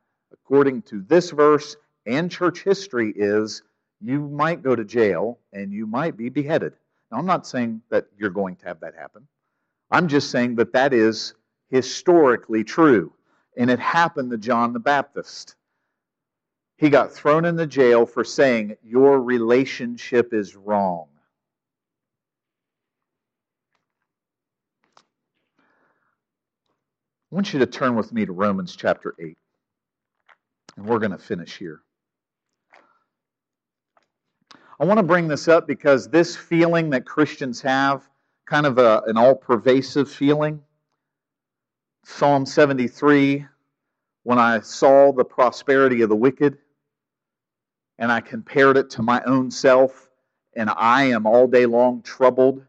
according 0.52 0.82
to 0.82 1.02
this 1.08 1.32
verse 1.32 1.78
and 2.06 2.30
church 2.30 2.62
history, 2.62 3.14
is 3.16 3.64
you 4.02 4.28
might 4.28 4.62
go 4.62 4.76
to 4.76 4.84
jail 4.84 5.40
and 5.54 5.72
you 5.72 5.88
might 5.88 6.18
be 6.18 6.28
beheaded. 6.28 6.74
Now, 7.10 7.20
I'm 7.20 7.26
not 7.26 7.48
saying 7.48 7.82
that 7.90 8.08
you're 8.18 8.32
going 8.32 8.58
to 8.58 8.66
have 8.66 8.82
that 8.82 8.94
happen. 8.94 9.26
I'm 9.92 10.10
just 10.10 10.30
saying 10.30 10.56
that 10.56 10.74
that 10.74 10.92
is 10.94 11.36
historically 11.70 12.66
true. 12.66 13.14
And 13.56 13.72
it 13.72 13.80
happened 13.80 14.32
to 14.32 14.38
John 14.38 14.74
the 14.74 14.80
Baptist. 14.80 15.56
He 16.76 16.90
got 16.90 17.14
thrown 17.14 17.46
in 17.46 17.56
the 17.56 17.68
jail 17.68 18.06
for 18.06 18.26
saying, 18.26 18.76
Your 18.84 19.22
relationship 19.22 20.34
is 20.34 20.58
wrong. 20.58 21.08
I 27.32 27.36
want 27.36 27.54
you 27.54 27.60
to 27.60 27.66
turn 27.66 27.96
with 27.96 28.12
me 28.12 28.26
to 28.26 28.34
Romans 28.34 28.76
chapter 28.76 29.16
8. 29.18 29.38
And 30.78 30.86
we're 30.86 31.00
going 31.00 31.12
to 31.12 31.18
finish 31.18 31.58
here. 31.58 31.82
I 34.80 34.86
want 34.86 34.98
to 34.98 35.04
bring 35.04 35.28
this 35.28 35.48
up 35.48 35.68
because 35.68 36.10
this 36.10 36.36
feeling 36.36 36.90
that 36.90 37.06
Christians 37.06 37.62
have, 37.62 38.10
kind 38.48 38.66
of 38.66 38.80
a, 38.80 39.04
an 39.06 39.18
all 39.18 39.36
pervasive 39.36 40.10
feeling, 40.10 40.62
Psalm 42.04 42.46
73, 42.46 43.46
when 44.24 44.40
I 44.40 44.60
saw 44.62 45.12
the 45.12 45.24
prosperity 45.24 46.02
of 46.02 46.10
the 46.10 46.16
wicked 46.16 46.58
and 48.00 48.12
I 48.12 48.22
compared 48.22 48.78
it 48.78 48.90
to 48.92 49.04
my 49.04 49.22
own 49.26 49.52
self, 49.52 50.10
and 50.56 50.70
I 50.70 51.04
am 51.04 51.26
all 51.26 51.48
day 51.48 51.66
long 51.66 52.02
troubled, 52.02 52.66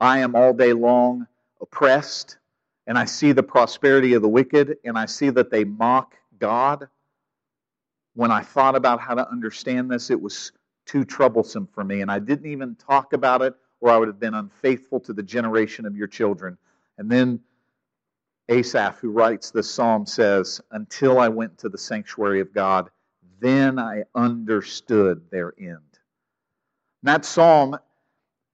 I 0.00 0.18
am 0.18 0.34
all 0.34 0.52
day 0.52 0.72
long 0.72 1.26
oppressed, 1.60 2.38
and 2.86 2.98
I 2.98 3.04
see 3.04 3.32
the 3.32 3.42
prosperity 3.42 4.14
of 4.14 4.22
the 4.22 4.28
wicked 4.28 4.78
and 4.84 4.98
I 4.98 5.06
see 5.06 5.30
that 5.30 5.50
they 5.50 5.64
mock 5.64 6.14
God. 6.38 6.88
When 8.18 8.32
I 8.32 8.42
thought 8.42 8.74
about 8.74 9.00
how 9.00 9.14
to 9.14 9.30
understand 9.30 9.88
this, 9.88 10.10
it 10.10 10.20
was 10.20 10.50
too 10.86 11.04
troublesome 11.04 11.68
for 11.72 11.84
me. 11.84 12.00
And 12.00 12.10
I 12.10 12.18
didn't 12.18 12.50
even 12.50 12.74
talk 12.74 13.12
about 13.12 13.42
it, 13.42 13.54
or 13.80 13.90
I 13.90 13.96
would 13.96 14.08
have 14.08 14.18
been 14.18 14.34
unfaithful 14.34 14.98
to 15.02 15.12
the 15.12 15.22
generation 15.22 15.86
of 15.86 15.96
your 15.96 16.08
children. 16.08 16.58
And 16.98 17.08
then 17.08 17.38
Asaph, 18.48 18.98
who 18.98 19.10
writes 19.10 19.52
this 19.52 19.70
psalm, 19.70 20.04
says, 20.04 20.60
Until 20.72 21.20
I 21.20 21.28
went 21.28 21.58
to 21.58 21.68
the 21.68 21.78
sanctuary 21.78 22.40
of 22.40 22.52
God, 22.52 22.90
then 23.38 23.78
I 23.78 24.02
understood 24.16 25.22
their 25.30 25.54
end. 25.56 25.68
And 25.68 27.04
that 27.04 27.24
psalm 27.24 27.78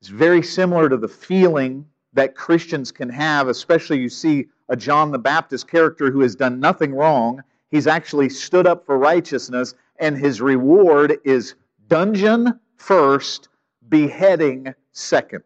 is 0.02 0.08
very 0.08 0.42
similar 0.42 0.90
to 0.90 0.98
the 0.98 1.08
feeling 1.08 1.86
that 2.12 2.34
Christians 2.36 2.92
can 2.92 3.08
have, 3.08 3.48
especially 3.48 3.98
you 3.98 4.10
see 4.10 4.48
a 4.68 4.76
John 4.76 5.10
the 5.10 5.18
Baptist 5.18 5.68
character 5.68 6.10
who 6.10 6.20
has 6.20 6.36
done 6.36 6.60
nothing 6.60 6.92
wrong. 6.92 7.42
He's 7.74 7.88
actually 7.88 8.28
stood 8.28 8.68
up 8.68 8.86
for 8.86 8.96
righteousness, 8.96 9.74
and 9.98 10.16
his 10.16 10.40
reward 10.40 11.18
is 11.24 11.56
Dungeon 11.88 12.60
first, 12.76 13.48
beheading 13.88 14.72
second. 14.92 15.42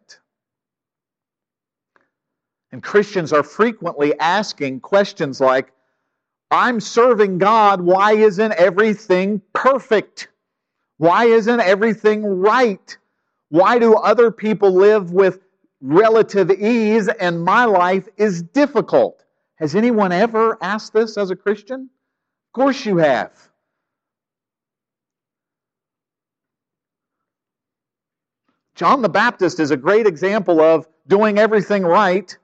And 2.71 2.83
Christians 2.83 3.33
are 3.33 3.41
frequently 3.41 4.13
asking 4.19 4.81
questions 4.81 5.41
like, 5.41 5.71
I'm 6.51 6.79
serving 6.79 7.39
God, 7.39 7.81
why 7.81 8.11
isn't 8.11 8.51
everything 8.51 9.41
perfect? 9.53 10.27
Why 10.97 11.25
isn't 11.25 11.59
everything 11.59 12.23
right? 12.23 12.95
Why 13.47 13.79
do 13.79 13.95
other 13.95 14.29
people 14.29 14.71
live 14.71 15.13
with 15.13 15.39
relative 15.81 16.51
ease 16.51 17.07
and 17.07 17.43
my 17.43 17.65
life 17.65 18.07
is 18.17 18.43
difficult? 18.43 19.23
Has 19.55 19.73
anyone 19.73 20.11
ever 20.11 20.59
asked 20.61 20.93
this 20.93 21.17
as 21.17 21.31
a 21.31 21.35
Christian? 21.35 21.89
Of 22.49 22.53
course 22.53 22.85
you 22.85 22.97
have. 22.97 23.31
John 28.75 29.01
the 29.03 29.09
Baptist 29.09 29.59
is 29.59 29.71
a 29.71 29.77
great 29.77 30.07
example 30.07 30.61
of 30.61 30.87
doing 31.07 31.37
everything 31.37 31.83
right 31.83 32.35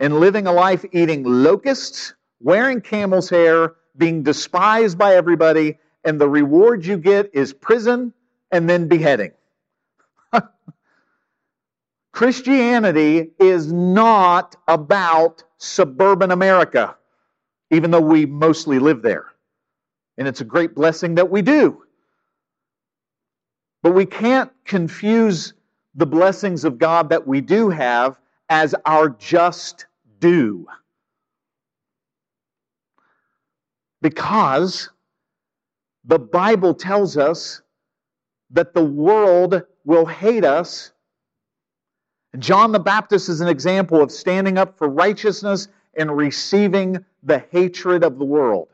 and 0.00 0.20
living 0.20 0.46
a 0.46 0.52
life 0.52 0.84
eating 0.92 1.24
locusts, 1.24 2.14
wearing 2.40 2.80
camel's 2.80 3.28
hair, 3.28 3.74
being 3.96 4.22
despised 4.22 4.96
by 4.98 5.14
everybody, 5.16 5.78
and 6.04 6.20
the 6.20 6.28
reward 6.28 6.86
you 6.86 6.96
get 6.96 7.30
is 7.34 7.52
prison 7.52 8.12
and 8.52 8.70
then 8.70 8.88
beheading. 8.88 9.32
Christianity 12.12 13.32
is 13.38 13.72
not 13.72 14.56
about 14.68 15.44
suburban 15.58 16.30
America, 16.30 16.96
even 17.70 17.90
though 17.90 18.00
we 18.00 18.26
mostly 18.26 18.78
live 18.78 19.02
there. 19.02 19.26
And 20.18 20.26
it's 20.26 20.40
a 20.40 20.44
great 20.44 20.74
blessing 20.74 21.16
that 21.16 21.30
we 21.30 21.42
do. 21.42 21.82
But 23.82 23.92
we 23.94 24.06
can't 24.06 24.50
confuse 24.64 25.54
the 25.94 26.06
blessings 26.06 26.64
of 26.64 26.78
God 26.78 27.10
that 27.10 27.26
we 27.26 27.40
do 27.40 27.68
have 27.70 28.18
as 28.48 28.74
our 28.84 29.08
just 29.10 29.86
due. 30.18 30.66
Because 34.02 34.90
the 36.04 36.18
Bible 36.18 36.74
tells 36.74 37.16
us 37.16 37.62
that 38.50 38.74
the 38.74 38.84
world 38.84 39.62
will 39.84 40.06
hate 40.06 40.44
us. 40.44 40.92
John 42.38 42.72
the 42.72 42.78
Baptist 42.78 43.28
is 43.28 43.40
an 43.40 43.48
example 43.48 44.02
of 44.02 44.12
standing 44.12 44.58
up 44.58 44.78
for 44.78 44.88
righteousness 44.88 45.68
and 45.96 46.16
receiving 46.16 47.04
the 47.22 47.44
hatred 47.50 48.04
of 48.04 48.18
the 48.18 48.24
world. 48.24 48.68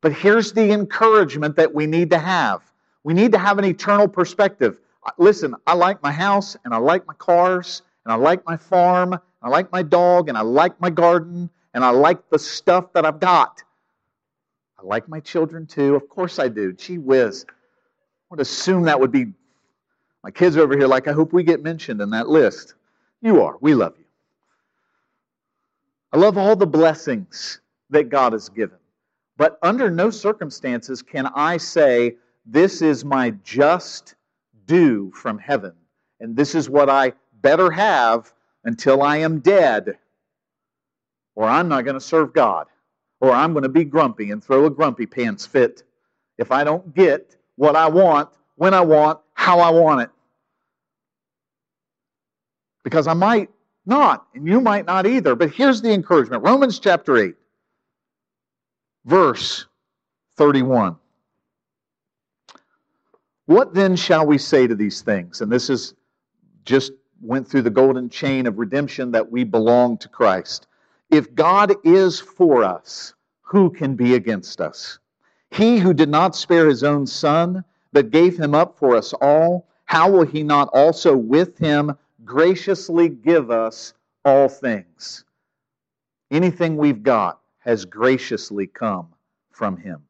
But 0.00 0.12
here's 0.12 0.52
the 0.52 0.72
encouragement 0.72 1.56
that 1.56 1.72
we 1.72 1.86
need 1.86 2.10
to 2.10 2.18
have 2.18 2.62
we 3.04 3.14
need 3.14 3.32
to 3.32 3.38
have 3.38 3.58
an 3.58 3.64
eternal 3.64 4.06
perspective. 4.06 4.76
Listen, 5.18 5.56
I 5.66 5.74
like 5.74 6.00
my 6.02 6.12
house 6.12 6.56
and 6.64 6.72
I 6.72 6.78
like 6.78 7.04
my 7.06 7.14
cars 7.14 7.82
and 8.04 8.12
I 8.12 8.16
like 8.16 8.44
my 8.46 8.56
farm, 8.56 9.12
and 9.12 9.22
I 9.42 9.48
like 9.48 9.70
my 9.70 9.82
dog 9.82 10.28
and 10.28 10.36
I 10.36 10.40
like 10.40 10.80
my 10.80 10.90
garden 10.90 11.50
and 11.74 11.84
I 11.84 11.90
like 11.90 12.30
the 12.30 12.38
stuff 12.38 12.92
that 12.92 13.04
I've 13.04 13.20
got. 13.20 13.62
I 14.78 14.82
like 14.84 15.08
my 15.08 15.20
children 15.20 15.66
too. 15.66 15.94
Of 15.94 16.08
course 16.08 16.38
I 16.38 16.48
do. 16.48 16.72
Gee 16.72 16.98
whiz. 16.98 17.44
I 17.48 17.52
would 18.30 18.40
assume 18.40 18.84
that 18.84 18.98
would 18.98 19.12
be 19.12 19.32
my 20.22 20.30
kids 20.30 20.56
over 20.56 20.76
here, 20.76 20.86
like, 20.86 21.08
I 21.08 21.12
hope 21.12 21.32
we 21.32 21.42
get 21.42 21.62
mentioned 21.62 22.00
in 22.00 22.10
that 22.10 22.28
list. 22.28 22.74
You 23.20 23.42
are. 23.42 23.56
We 23.60 23.74
love 23.74 23.94
you. 23.98 24.01
I 26.12 26.18
love 26.18 26.36
all 26.36 26.56
the 26.56 26.66
blessings 26.66 27.60
that 27.90 28.10
God 28.10 28.32
has 28.32 28.48
given. 28.48 28.78
But 29.36 29.58
under 29.62 29.90
no 29.90 30.10
circumstances 30.10 31.02
can 31.02 31.26
I 31.34 31.56
say, 31.56 32.16
this 32.44 32.82
is 32.82 33.04
my 33.04 33.30
just 33.42 34.14
due 34.66 35.10
from 35.12 35.38
heaven, 35.38 35.72
and 36.20 36.36
this 36.36 36.54
is 36.54 36.68
what 36.68 36.90
I 36.90 37.12
better 37.40 37.70
have 37.70 38.32
until 38.64 39.02
I 39.02 39.18
am 39.18 39.40
dead, 39.40 39.98
or 41.34 41.48
I'm 41.48 41.68
not 41.68 41.84
going 41.84 41.94
to 41.94 42.00
serve 42.00 42.32
God, 42.32 42.66
or 43.20 43.30
I'm 43.32 43.52
going 43.52 43.62
to 43.62 43.68
be 43.68 43.84
grumpy 43.84 44.30
and 44.30 44.42
throw 44.42 44.66
a 44.66 44.70
grumpy 44.70 45.06
pants 45.06 45.46
fit 45.46 45.82
if 46.38 46.52
I 46.52 46.64
don't 46.64 46.94
get 46.94 47.36
what 47.56 47.76
I 47.76 47.88
want, 47.88 48.28
when 48.56 48.74
I 48.74 48.80
want, 48.80 49.20
how 49.34 49.60
I 49.60 49.70
want 49.70 50.02
it. 50.02 50.10
Because 52.84 53.06
I 53.06 53.14
might 53.14 53.50
not, 53.84 54.26
and 54.34 54.46
you 54.46 54.60
might 54.60 54.86
not 54.86 55.06
either. 55.06 55.34
But 55.34 55.50
here's 55.50 55.82
the 55.82 55.92
encouragement 55.92 56.42
Romans 56.42 56.78
chapter 56.78 57.16
8, 57.16 57.34
verse 59.04 59.66
31. 60.36 60.96
What 63.46 63.74
then 63.74 63.96
shall 63.96 64.26
we 64.26 64.38
say 64.38 64.66
to 64.66 64.74
these 64.74 65.02
things? 65.02 65.40
And 65.40 65.50
this 65.50 65.68
is 65.68 65.94
just 66.64 66.92
went 67.20 67.48
through 67.48 67.62
the 67.62 67.70
golden 67.70 68.08
chain 68.08 68.46
of 68.46 68.58
redemption 68.58 69.12
that 69.12 69.30
we 69.30 69.44
belong 69.44 69.98
to 69.98 70.08
Christ. 70.08 70.66
If 71.10 71.34
God 71.34 71.74
is 71.84 72.20
for 72.20 72.64
us, 72.64 73.14
who 73.42 73.70
can 73.70 73.94
be 73.94 74.14
against 74.14 74.60
us? 74.60 74.98
He 75.50 75.78
who 75.78 75.92
did 75.92 76.08
not 76.08 76.34
spare 76.34 76.66
his 76.66 76.82
own 76.82 77.06
son, 77.06 77.64
but 77.92 78.10
gave 78.10 78.38
him 78.38 78.54
up 78.54 78.78
for 78.78 78.96
us 78.96 79.12
all, 79.12 79.68
how 79.84 80.10
will 80.10 80.24
he 80.24 80.42
not 80.42 80.68
also 80.68 81.14
with 81.14 81.58
him 81.58 81.92
graciously 82.24 83.08
give 83.08 83.50
us 83.50 83.94
all 84.24 84.48
things? 84.48 85.24
Anything 86.30 86.76
we've 86.76 87.02
got 87.02 87.40
has 87.58 87.84
graciously 87.84 88.66
come 88.66 89.08
from 89.50 89.76
him. 89.76 90.02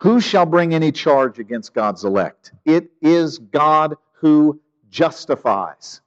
Who 0.00 0.20
shall 0.20 0.46
bring 0.46 0.74
any 0.74 0.92
charge 0.92 1.38
against 1.38 1.74
God's 1.74 2.04
elect? 2.04 2.52
It 2.64 2.90
is 3.02 3.38
God 3.38 3.96
who 4.12 4.60
justifies. 4.90 6.00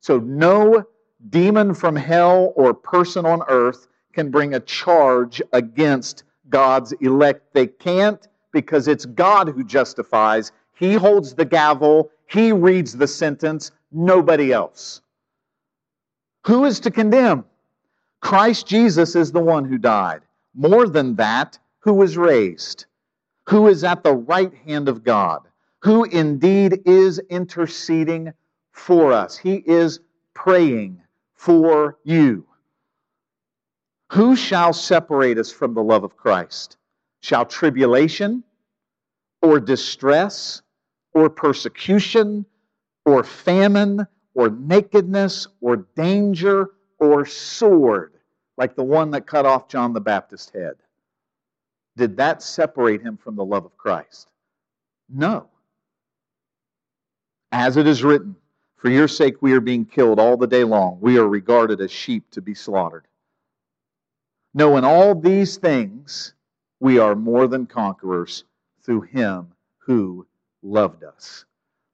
So 0.00 0.18
no 0.18 0.84
demon 1.28 1.74
from 1.74 1.96
hell 1.96 2.52
or 2.56 2.74
person 2.74 3.26
on 3.26 3.42
earth 3.48 3.86
can 4.12 4.30
bring 4.30 4.54
a 4.54 4.60
charge 4.60 5.40
against 5.52 6.24
God's 6.48 6.92
elect. 7.00 7.54
They 7.54 7.66
can't 7.66 8.26
because 8.52 8.88
it's 8.88 9.06
God 9.06 9.48
who 9.48 9.64
justifies. 9.64 10.52
He 10.74 10.94
holds 10.94 11.34
the 11.34 11.44
gavel, 11.44 12.10
He 12.26 12.52
reads 12.52 12.96
the 12.96 13.06
sentence, 13.06 13.70
nobody 13.92 14.52
else. 14.52 15.00
Who 16.46 16.64
is 16.64 16.80
to 16.80 16.90
condemn? 16.90 17.44
Christ 18.20 18.66
Jesus 18.66 19.16
is 19.16 19.32
the 19.32 19.40
one 19.40 19.64
who 19.64 19.78
died. 19.78 20.22
More 20.54 20.88
than 20.88 21.16
that, 21.16 21.58
who 21.80 21.94
was 21.94 22.16
raised, 22.16 22.86
who 23.48 23.68
is 23.68 23.84
at 23.84 24.02
the 24.02 24.14
right 24.14 24.52
hand 24.66 24.88
of 24.88 25.04
God, 25.04 25.42
who 25.80 26.04
indeed 26.04 26.82
is 26.84 27.18
interceding 27.30 28.32
for 28.72 29.12
us. 29.12 29.36
He 29.36 29.62
is 29.66 30.00
praying 30.34 31.00
for 31.34 31.98
you. 32.04 32.46
Who 34.12 34.36
shall 34.36 34.72
separate 34.72 35.38
us 35.38 35.50
from 35.50 35.74
the 35.74 35.82
love 35.82 36.04
of 36.04 36.16
Christ? 36.16 36.76
Shall 37.20 37.44
tribulation 37.44 38.42
or 39.40 39.60
distress 39.60 40.62
or 41.14 41.30
persecution 41.30 42.44
or 43.10 43.24
famine 43.24 44.06
or 44.34 44.50
nakedness 44.50 45.48
or 45.60 45.76
danger 45.96 46.70
or 46.98 47.26
sword, 47.26 48.14
like 48.56 48.76
the 48.76 48.84
one 48.84 49.10
that 49.10 49.26
cut 49.26 49.46
off 49.46 49.68
John 49.68 49.92
the 49.92 50.00
Baptist's 50.00 50.50
head? 50.50 50.74
Did 51.96 52.16
that 52.18 52.42
separate 52.42 53.02
him 53.02 53.16
from 53.16 53.34
the 53.36 53.44
love 53.44 53.64
of 53.64 53.76
Christ? 53.76 54.30
No. 55.08 55.48
As 57.52 57.76
it 57.76 57.86
is 57.86 58.04
written, 58.04 58.36
For 58.76 58.88
your 58.88 59.08
sake 59.08 59.42
we 59.42 59.52
are 59.52 59.60
being 59.60 59.84
killed 59.84 60.20
all 60.20 60.36
the 60.36 60.46
day 60.46 60.64
long. 60.64 60.98
We 61.00 61.18
are 61.18 61.28
regarded 61.28 61.80
as 61.80 61.90
sheep 61.90 62.30
to 62.30 62.40
be 62.40 62.54
slaughtered. 62.54 63.06
No, 64.54 64.76
in 64.76 64.84
all 64.84 65.14
these 65.14 65.56
things, 65.56 66.34
we 66.78 66.98
are 66.98 67.14
more 67.14 67.46
than 67.48 67.66
conquerors 67.66 68.44
through 68.82 69.02
him 69.02 69.48
who 69.78 70.26
loved 70.62 71.04
us. 71.04 71.44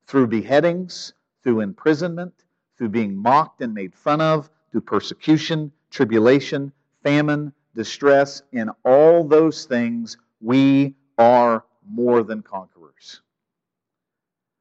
Through 0.06 0.28
beheadings, 0.28 1.12
through 1.42 1.60
imprisonment, 1.60 2.44
through 2.76 2.90
being 2.90 3.16
mocked 3.16 3.60
and 3.60 3.74
made 3.74 3.94
fun 3.94 4.20
of, 4.20 4.50
through 4.70 4.82
persecution, 4.82 5.72
tribulation, 5.90 6.72
famine, 7.02 7.52
distress, 7.74 8.42
in 8.52 8.70
all 8.84 9.24
those 9.24 9.64
things, 9.64 10.16
we 10.40 10.94
are 11.18 11.64
more 11.88 12.22
than 12.22 12.42
conquerors. 12.42 13.20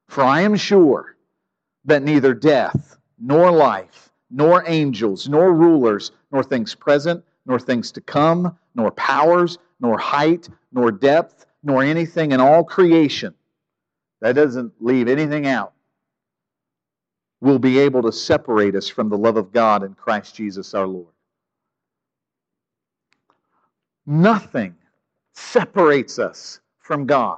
For 0.08 0.24
I 0.24 0.42
am 0.42 0.56
sure 0.56 1.16
that 1.86 2.04
neither 2.04 2.34
death, 2.34 2.98
nor 3.20 3.52
life, 3.52 4.12
nor 4.30 4.64
angels, 4.68 5.30
nor 5.30 5.54
rulers, 5.54 6.12
nor 6.32 6.44
things 6.44 6.76
present, 6.76 7.24
nor 7.46 7.60
things 7.60 7.92
to 7.94 8.02
come, 8.02 8.58
nor 8.74 8.92
powers, 8.92 9.58
nor 9.80 9.98
height, 9.98 10.50
nor 10.72 10.92
depth, 10.92 11.46
nor 11.64 11.84
anything 11.84 12.32
in 12.32 12.40
all 12.40 12.64
creation. 12.64 13.34
That 14.26 14.34
doesn't 14.34 14.74
leave 14.80 15.08
anything 15.08 15.46
out. 15.46 15.74
Will 17.42 17.60
be 17.60 17.78
able 17.78 18.02
to 18.02 18.12
separate 18.12 18.76
us 18.76 18.90
from 18.90 19.08
the 19.08 19.18
love 19.20 19.38
of 19.38 19.52
God 19.52 19.84
in 19.84 19.94
Christ 19.94 20.34
Jesus 20.34 20.74
our 20.74 20.88
Lord. 20.88 21.14
Nothing 24.04 24.74
separates 25.34 26.18
us 26.18 26.60
from 26.80 27.06
God. 27.06 27.38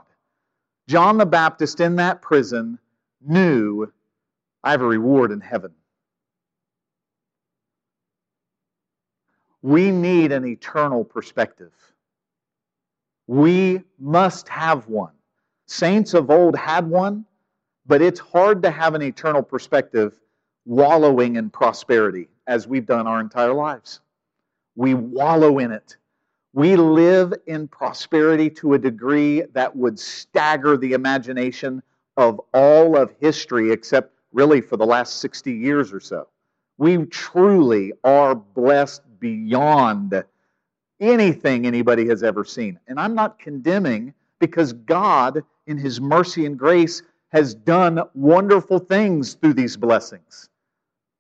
John 0.88 1.18
the 1.18 1.26
Baptist 1.26 1.82
in 1.82 1.98
that 1.98 2.22
prison 2.22 2.80
knew 3.20 3.92
I 4.64 4.72
have 4.72 4.82
a 4.82 4.88
reward 4.88 5.34
in 5.34 5.42
heaven. 5.42 5.74
We 9.62 9.92
need 9.92 10.32
an 10.32 10.46
eternal 10.46 11.04
perspective. 11.04 11.74
We 13.28 13.84
must 14.00 14.48
have 14.48 14.88
one. 14.88 15.17
Saints 15.68 16.14
of 16.14 16.32
old 16.32 16.56
had 16.56 16.88
one, 16.88 17.26
but 17.86 18.02
it's 18.02 18.20
hard 18.20 18.64
to 18.64 18.72
have 18.72 18.96
an 18.96 19.02
eternal 19.02 19.44
perspective 19.44 20.20
wallowing 20.66 21.36
in 21.36 21.50
prosperity 21.50 22.30
as 22.48 22.68
we've 22.68 22.86
done 22.86 23.06
our 23.06 23.20
entire 23.20 23.54
lives. 23.54 24.00
We 24.76 24.94
wallow 24.94 25.60
in 25.60 25.72
it. 25.72 25.98
We 26.54 26.76
live 26.76 27.34
in 27.46 27.68
prosperity 27.68 28.50
to 28.52 28.74
a 28.74 28.80
degree 28.80 29.44
that 29.54 29.76
would 29.76 30.00
stagger 30.00 30.78
the 30.78 30.94
imagination 30.94 31.84
of 32.16 32.42
all 32.54 32.98
of 32.98 33.14
history, 33.20 33.72
except 33.72 34.14
really 34.32 34.62
for 34.62 34.78
the 34.78 34.86
last 34.86 35.20
60 35.20 35.52
years 35.52 35.94
or 35.94 36.00
so. 36.00 36.28
We 36.78 37.06
truly 37.06 37.94
are 38.04 38.36
blessed 38.36 39.02
beyond 39.20 40.24
anything 41.00 41.68
anybody 41.68 42.08
has 42.08 42.24
ever 42.24 42.44
seen. 42.44 42.80
And 42.88 43.00
I'm 43.00 43.14
not 43.16 43.40
condemning 43.40 44.14
because 44.40 44.74
God, 44.74 45.44
in 45.68 45.78
His 45.78 46.00
mercy 46.02 46.46
and 46.46 46.58
grace, 46.58 47.02
has 47.30 47.54
done 47.54 48.02
wonderful 48.14 48.80
things 48.80 49.34
through 49.36 49.54
these 49.54 49.76
blessings 49.78 50.50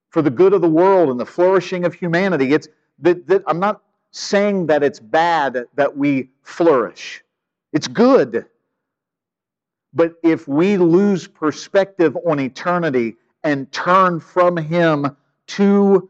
for 0.09 0.21
the 0.21 0.29
good 0.29 0.53
of 0.53 0.61
the 0.61 0.69
world 0.69 1.09
and 1.09 1.19
the 1.19 1.25
flourishing 1.25 1.85
of 1.85 1.93
humanity. 1.93 2.53
It's 2.53 2.67
that, 2.99 3.27
that 3.27 3.43
I'm 3.47 3.59
not 3.59 3.81
saying 4.11 4.67
that 4.67 4.83
it's 4.83 4.99
bad 4.99 5.65
that 5.75 5.97
we 5.97 6.29
flourish. 6.43 7.23
It's 7.73 7.87
good. 7.87 8.45
But 9.93 10.13
if 10.23 10.47
we 10.47 10.77
lose 10.77 11.27
perspective 11.27 12.17
on 12.25 12.39
eternity 12.39 13.15
and 13.43 13.71
turn 13.71 14.19
from 14.19 14.57
Him 14.57 15.15
to 15.47 16.09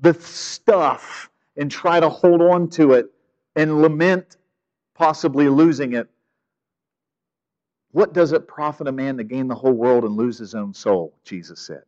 the 0.00 0.14
stuff 0.14 1.30
and 1.56 1.70
try 1.70 2.00
to 2.00 2.08
hold 2.08 2.40
on 2.40 2.68
to 2.70 2.92
it 2.92 3.10
and 3.56 3.82
lament 3.82 4.36
possibly 4.94 5.48
losing 5.48 5.94
it. 5.94 6.08
What 7.98 8.12
does 8.12 8.30
it 8.30 8.46
profit 8.46 8.86
a 8.86 8.92
man 8.92 9.16
to 9.16 9.24
gain 9.24 9.48
the 9.48 9.56
whole 9.56 9.72
world 9.72 10.04
and 10.04 10.16
lose 10.16 10.38
his 10.38 10.54
own 10.54 10.72
soul? 10.72 11.12
Jesus 11.24 11.58
said. 11.58 11.82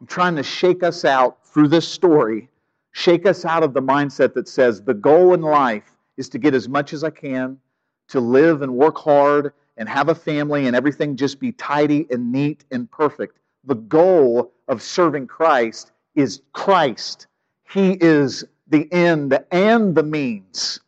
I'm 0.00 0.06
trying 0.06 0.34
to 0.36 0.42
shake 0.42 0.82
us 0.82 1.04
out 1.04 1.46
through 1.46 1.68
this 1.68 1.86
story, 1.86 2.48
shake 2.92 3.26
us 3.26 3.44
out 3.44 3.62
of 3.62 3.74
the 3.74 3.82
mindset 3.82 4.32
that 4.32 4.48
says 4.48 4.80
the 4.80 4.94
goal 4.94 5.34
in 5.34 5.42
life 5.42 5.94
is 6.16 6.30
to 6.30 6.38
get 6.38 6.54
as 6.54 6.70
much 6.70 6.94
as 6.94 7.04
I 7.04 7.10
can, 7.10 7.58
to 8.08 8.20
live 8.20 8.62
and 8.62 8.74
work 8.74 8.96
hard 8.96 9.52
and 9.76 9.90
have 9.90 10.08
a 10.08 10.14
family 10.14 10.66
and 10.66 10.74
everything 10.74 11.16
just 11.16 11.38
be 11.38 11.52
tidy 11.52 12.06
and 12.10 12.32
neat 12.32 12.64
and 12.70 12.90
perfect. 12.90 13.40
The 13.64 13.74
goal 13.74 14.54
of 14.68 14.80
serving 14.80 15.26
Christ 15.26 15.92
is 16.14 16.40
Christ. 16.54 17.26
He 17.68 17.98
is 18.00 18.42
the 18.68 18.90
end 18.90 19.38
and 19.50 19.94
the 19.94 20.02
means. 20.02 20.80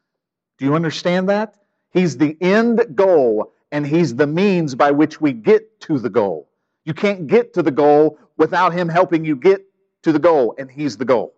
Do 0.57 0.65
you 0.65 0.75
understand 0.75 1.29
that? 1.29 1.57
He's 1.91 2.17
the 2.17 2.35
end 2.41 2.83
goal 2.95 3.53
and 3.75 3.85
He's 3.85 4.15
the 4.15 4.27
means 4.29 4.77
by 4.77 4.93
which 4.93 5.21
we 5.21 5.33
get 5.33 5.81
to 5.81 5.99
the 5.99 6.09
goal. 6.09 6.49
You 6.85 6.95
can't 6.95 7.27
get 7.27 7.53
to 7.55 7.63
the 7.63 7.73
goal 7.73 8.21
without 8.37 8.73
Him 8.73 8.89
helping 8.89 9.25
you 9.25 9.35
get 9.35 9.67
to 10.05 10.13
the 10.13 10.19
goal, 10.21 10.55
and 10.59 10.71
He's 10.71 10.97
the 10.97 11.05
goal. 11.05 11.35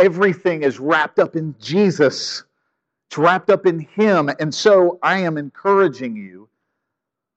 Everything 0.00 0.64
is 0.64 0.80
wrapped 0.80 1.20
up 1.20 1.36
in 1.36 1.54
Jesus, 1.60 2.42
it's 3.08 3.16
wrapped 3.16 3.50
up 3.50 3.66
in 3.66 3.78
Him. 3.78 4.28
And 4.40 4.52
so 4.52 4.98
I 5.00 5.20
am 5.20 5.38
encouraging 5.38 6.16
you 6.16 6.48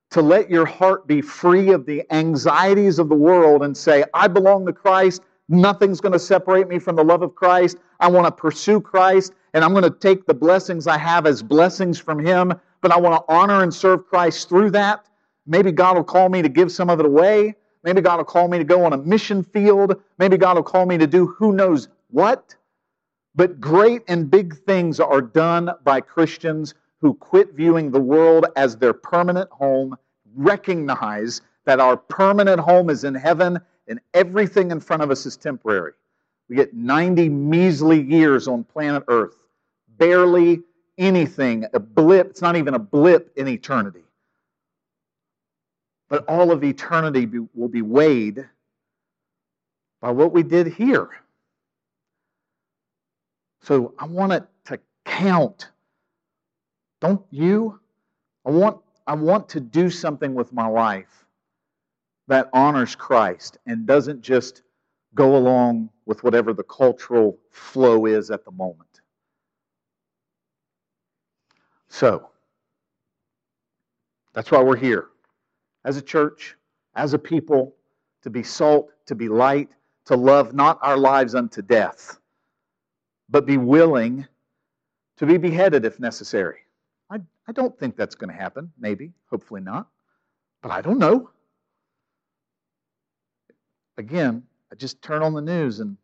to 0.09 0.21
let 0.23 0.49
your 0.49 0.65
heart 0.65 1.05
be 1.05 1.21
free 1.21 1.69
of 1.69 1.85
the 1.85 2.03
anxieties 2.11 2.97
of 2.97 3.07
the 3.07 3.15
world 3.15 3.61
and 3.61 3.77
say, 3.77 4.03
I 4.15 4.27
belong 4.27 4.65
to 4.65 4.73
Christ. 4.73 5.21
Nothing's 5.47 6.01
going 6.01 6.13
to 6.13 6.19
separate 6.19 6.67
me 6.67 6.79
from 6.79 6.95
the 6.95 7.03
love 7.03 7.21
of 7.21 7.35
Christ. 7.35 7.77
I 7.99 8.07
want 8.07 8.25
to 8.25 8.31
pursue 8.31 8.81
Christ, 8.81 9.33
and 9.53 9.63
I'm 9.63 9.73
going 9.73 9.83
to 9.83 9.91
take 9.91 10.25
the 10.25 10.33
blessings 10.33 10.87
I 10.87 10.97
have 10.97 11.27
as 11.27 11.43
blessings 11.43 11.99
from 11.99 12.17
Him, 12.17 12.53
but 12.81 12.91
I 12.91 12.99
want 12.99 13.23
to 13.25 13.33
honor 13.33 13.63
and 13.63 13.73
serve 13.73 14.07
Christ 14.07 14.49
through 14.49 14.71
that. 14.71 15.05
Maybe 15.45 15.71
God 15.71 15.95
will 15.97 16.03
call 16.03 16.29
me 16.29 16.41
to 16.41 16.49
give 16.49 16.71
some 16.71 16.89
of 16.89 16.99
it 16.99 17.05
away. 17.05 17.55
Maybe 17.83 18.01
God 18.01 18.17
will 18.17 18.25
call 18.25 18.47
me 18.47 18.57
to 18.57 18.63
go 18.63 18.85
on 18.85 18.93
a 18.93 18.97
mission 18.97 19.43
field. 19.43 20.01
Maybe 20.17 20.37
God 20.37 20.55
will 20.55 20.63
call 20.63 20.85
me 20.85 20.97
to 20.97 21.07
do 21.07 21.27
who 21.27 21.53
knows 21.53 21.87
what. 22.09 22.55
But 23.33 23.61
great 23.61 24.03
and 24.07 24.29
big 24.29 24.55
things 24.65 24.99
are 24.99 25.21
done 25.21 25.71
by 25.83 26.01
Christians 26.01 26.73
who 26.99 27.13
quit 27.15 27.53
viewing 27.53 27.89
the 27.89 27.99
world 27.99 28.45
as 28.55 28.77
their 28.77 28.93
permanent 28.93 29.49
home, 29.49 29.97
recognize 30.35 31.41
that 31.65 31.79
our 31.79 31.97
permanent 31.97 32.59
home 32.59 32.89
is 32.89 33.03
in 33.03 33.15
heaven, 33.15 33.59
and 33.87 33.99
everything 34.13 34.71
in 34.71 34.79
front 34.79 35.01
of 35.01 35.09
us 35.09 35.25
is 35.25 35.35
temporary. 35.35 35.93
We 36.47 36.55
get 36.55 36.73
90 36.73 37.29
measly 37.29 38.01
years 38.01 38.47
on 38.47 38.63
planet 38.63 39.03
Earth, 39.07 39.47
barely 39.97 40.61
anything, 41.01 41.65
a 41.73 41.79
blip. 41.79 42.29
It's 42.29 42.41
not 42.41 42.55
even 42.55 42.75
a 42.75 42.79
blip 42.79 43.33
in 43.35 43.47
eternity. 43.47 44.03
But 46.07 46.25
all 46.27 46.51
of 46.51 46.63
eternity 46.63 47.25
be, 47.25 47.39
will 47.53 47.67
be 47.67 47.81
weighed 47.81 48.47
by 50.01 50.11
what 50.11 50.31
we 50.31 50.43
did 50.43 50.67
here. 50.67 51.09
So 53.61 53.93
I 53.97 54.05
want 54.05 54.33
it 54.33 54.43
to 54.65 54.79
count. 55.05 55.69
Don't 56.99 57.23
you? 57.31 57.79
I 58.45 58.51
want, 58.51 58.79
I 59.07 59.15
want 59.15 59.49
to 59.49 59.59
do 59.59 59.89
something 59.89 60.33
with 60.33 60.53
my 60.53 60.67
life 60.67 61.25
that 62.27 62.49
honors 62.53 62.95
Christ 62.95 63.57
and 63.65 63.85
doesn't 63.85 64.21
just 64.21 64.61
go 65.15 65.35
along 65.35 65.89
with 66.05 66.23
whatever 66.23 66.53
the 66.53 66.63
cultural 66.63 67.37
flow 67.49 68.05
is 68.05 68.31
at 68.31 68.45
the 68.45 68.51
moment. 68.51 68.90
So, 71.91 72.29
that's 74.31 74.49
why 74.49 74.63
we're 74.63 74.77
here 74.77 75.09
as 75.83 75.97
a 75.97 76.01
church, 76.01 76.55
as 76.95 77.13
a 77.13 77.19
people, 77.19 77.75
to 78.21 78.29
be 78.29 78.43
salt, 78.43 78.91
to 79.07 79.13
be 79.13 79.27
light, 79.27 79.71
to 80.05 80.15
love 80.15 80.53
not 80.53 80.79
our 80.81 80.95
lives 80.95 81.35
unto 81.35 81.61
death, 81.61 82.17
but 83.29 83.45
be 83.45 83.57
willing 83.57 84.25
to 85.17 85.25
be 85.25 85.37
beheaded 85.37 85.83
if 85.83 85.99
necessary. 85.99 86.59
I, 87.09 87.17
I 87.49 87.51
don't 87.51 87.77
think 87.77 87.97
that's 87.97 88.15
going 88.15 88.33
to 88.33 88.41
happen. 88.41 88.71
Maybe, 88.79 89.11
hopefully 89.29 89.61
not. 89.61 89.89
But 90.61 90.71
I 90.71 90.79
don't 90.79 90.97
know. 90.97 91.29
Again, 93.97 94.43
I 94.71 94.75
just 94.75 95.01
turn 95.01 95.21
on 95.23 95.33
the 95.33 95.41
news 95.41 95.81
and 95.81 95.97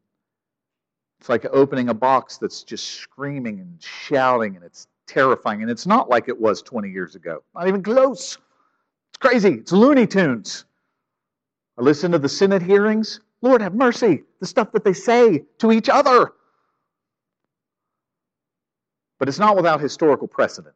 it's 1.22 1.30
like 1.30 1.46
opening 1.46 1.88
a 1.88 1.94
box 1.94 2.38
that's 2.38 2.64
just 2.64 2.88
screaming 2.88 3.62
and 3.62 3.82
shouting 3.82 4.58
and 4.58 4.66
it's 4.66 4.90
terrifying. 5.08 5.62
And 5.62 5.72
it's 5.72 5.88
not 5.88 6.10
like 6.10 6.28
it 6.28 6.40
was 6.40 6.62
20 6.62 6.90
years 6.90 7.16
ago, 7.16 7.44
not 7.56 7.68
even 7.68 7.82
close. 7.82 8.38
It's 9.10 9.18
crazy. 9.20 9.56
It's 9.56 9.72
Looney 9.72 10.06
Tunes. 10.06 10.66
I 11.78 11.82
listen 11.82 12.12
to 12.12 12.20
the 12.20 12.30
Senate 12.30 12.62
hearings. 12.62 13.20
Lord 13.42 13.62
have 13.62 13.74
mercy, 13.74 14.24
the 14.40 14.48
stuff 14.48 14.72
that 14.72 14.84
they 14.84 14.94
say 14.94 15.46
to 15.60 15.72
each 15.72 15.90
other. 15.90 16.34
But 19.20 19.28
it's 19.30 19.40
not 19.40 19.56
without 19.56 19.80
historical 19.80 20.28
precedent. 20.28 20.76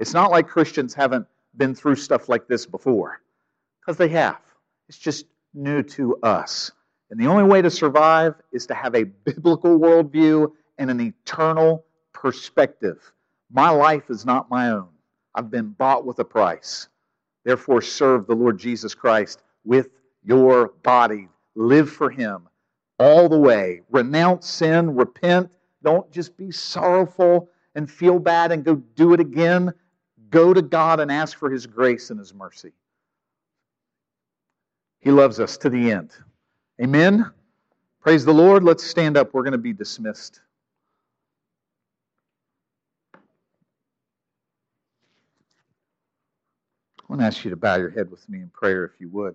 It's 0.00 0.14
not 0.14 0.30
like 0.30 0.48
Christians 0.48 0.94
haven't 0.94 1.26
been 1.56 1.74
through 1.74 1.96
stuff 1.96 2.28
like 2.28 2.46
this 2.46 2.66
before, 2.66 3.20
because 3.80 3.96
they 3.96 4.08
have. 4.08 4.38
It's 4.88 4.98
just 4.98 5.26
new 5.54 5.82
to 5.82 6.16
us. 6.22 6.70
And 7.10 7.18
the 7.18 7.26
only 7.26 7.44
way 7.44 7.62
to 7.62 7.70
survive 7.70 8.34
is 8.52 8.66
to 8.66 8.74
have 8.74 8.94
a 8.94 9.04
biblical 9.04 9.78
worldview 9.78 10.52
and 10.78 10.90
an 10.90 11.00
eternal 11.00 11.84
perspective. 12.12 13.12
My 13.50 13.70
life 13.70 14.10
is 14.10 14.26
not 14.26 14.50
my 14.50 14.70
own. 14.70 14.88
I've 15.34 15.50
been 15.50 15.70
bought 15.70 16.04
with 16.04 16.18
a 16.18 16.24
price. 16.24 16.88
Therefore, 17.44 17.80
serve 17.80 18.26
the 18.26 18.34
Lord 18.34 18.58
Jesus 18.58 18.94
Christ 18.94 19.42
with 19.64 19.88
your 20.22 20.68
body. 20.82 21.28
Live 21.54 21.90
for 21.90 22.10
Him 22.10 22.48
all 22.98 23.28
the 23.28 23.38
way. 23.38 23.82
Renounce 23.90 24.48
sin, 24.48 24.94
repent. 24.94 25.50
Don't 25.82 26.10
just 26.12 26.36
be 26.36 26.50
sorrowful 26.50 27.48
and 27.74 27.90
feel 27.90 28.18
bad 28.18 28.52
and 28.52 28.64
go 28.64 28.76
do 28.76 29.14
it 29.14 29.20
again. 29.20 29.72
Go 30.30 30.52
to 30.52 30.60
God 30.60 31.00
and 31.00 31.10
ask 31.10 31.38
for 31.38 31.50
His 31.50 31.66
grace 31.66 32.10
and 32.10 32.18
His 32.18 32.34
mercy. 32.34 32.72
He 35.00 35.10
loves 35.10 35.40
us 35.40 35.56
to 35.58 35.70
the 35.70 35.92
end. 35.92 36.10
Amen. 36.82 37.30
Praise 38.00 38.24
the 38.24 38.34
Lord. 38.34 38.64
Let's 38.64 38.84
stand 38.84 39.16
up. 39.16 39.32
We're 39.32 39.42
going 39.42 39.52
to 39.52 39.58
be 39.58 39.72
dismissed. 39.72 40.40
I 47.08 47.12
want 47.12 47.22
to 47.22 47.26
ask 47.26 47.42
you 47.42 47.50
to 47.50 47.56
bow 47.56 47.76
your 47.76 47.88
head 47.90 48.10
with 48.10 48.28
me 48.28 48.40
in 48.40 48.50
prayer 48.50 48.84
if 48.84 49.00
you 49.00 49.08
would. 49.10 49.34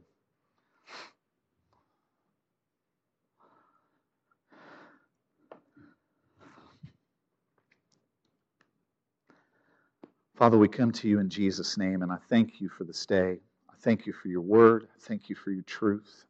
Father, 10.35 10.57
we 10.57 10.67
come 10.67 10.91
to 10.91 11.07
you 11.07 11.19
in 11.19 11.29
Jesus' 11.29 11.77
name, 11.77 12.03
and 12.03 12.11
I 12.11 12.17
thank 12.29 12.61
you 12.61 12.69
for 12.69 12.83
this 12.83 13.05
day. 13.05 13.37
I 13.69 13.73
thank 13.81 14.05
you 14.05 14.13
for 14.13 14.27
your 14.27 14.41
word. 14.41 14.87
I 14.95 14.99
thank 14.99 15.29
you 15.29 15.35
for 15.35 15.51
your 15.51 15.63
truth. 15.63 16.25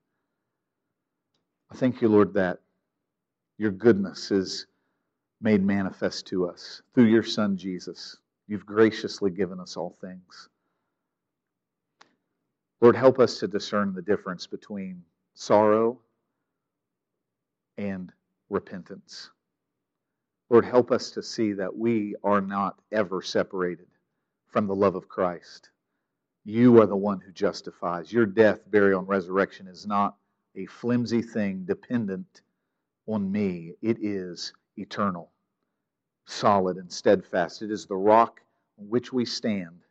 I 1.72 1.76
thank 1.76 2.02
you, 2.02 2.08
Lord, 2.08 2.34
that 2.36 2.60
your 3.58 3.72
goodness 3.72 4.32
is 4.32 4.68
made 5.42 5.64
manifest 5.64 6.26
to 6.28 6.48
us 6.48 6.82
through 6.94 7.06
your 7.06 7.24
Son, 7.24 7.58
Jesus. 7.58 8.18
You've 8.48 8.66
graciously 8.66 9.32
given 9.32 9.60
us 9.60 9.76
all 9.76 9.98
things. 10.00 10.50
Lord, 12.84 12.98
help 12.98 13.18
us 13.18 13.40
to 13.40 13.48
discern 13.48 13.94
the 13.94 14.02
difference 14.02 14.46
between 14.46 15.04
sorrow 15.36 16.02
and 17.78 18.12
repentance. 18.50 19.30
Lord, 20.50 20.66
help 20.66 20.92
us 20.92 21.10
to 21.12 21.24
see 21.24 21.54
that 21.54 21.74
we 21.74 22.18
are 22.26 22.42
not 22.42 22.82
ever 22.92 23.22
separated 23.22 23.88
from 24.48 24.68
the 24.68 24.76
love 24.76 24.96
of 24.96 25.08
Christ. 25.08 25.70
You 26.44 26.82
are 26.82 26.86
the 26.86 26.94
one 26.98 27.22
who 27.22 27.32
justifies. 27.32 28.12
Your 28.12 28.26
death, 28.26 28.70
burial, 28.70 29.00
and 29.00 29.08
resurrection 29.08 29.66
is 29.68 29.88
not 29.88 30.18
a 30.58 30.66
flimsy 30.66 31.22
thing 31.22 31.64
dependent 31.64 32.42
on 33.08 33.32
me. 33.32 33.76
It 33.82 34.00
is 34.02 34.52
eternal, 34.76 35.32
solid, 36.26 36.76
and 36.76 36.92
steadfast. 36.92 37.62
It 37.62 37.72
is 37.72 37.86
the 37.86 37.96
rock 37.96 38.42
on 38.78 38.90
which 38.90 39.14
we 39.14 39.24
stand. 39.24 39.83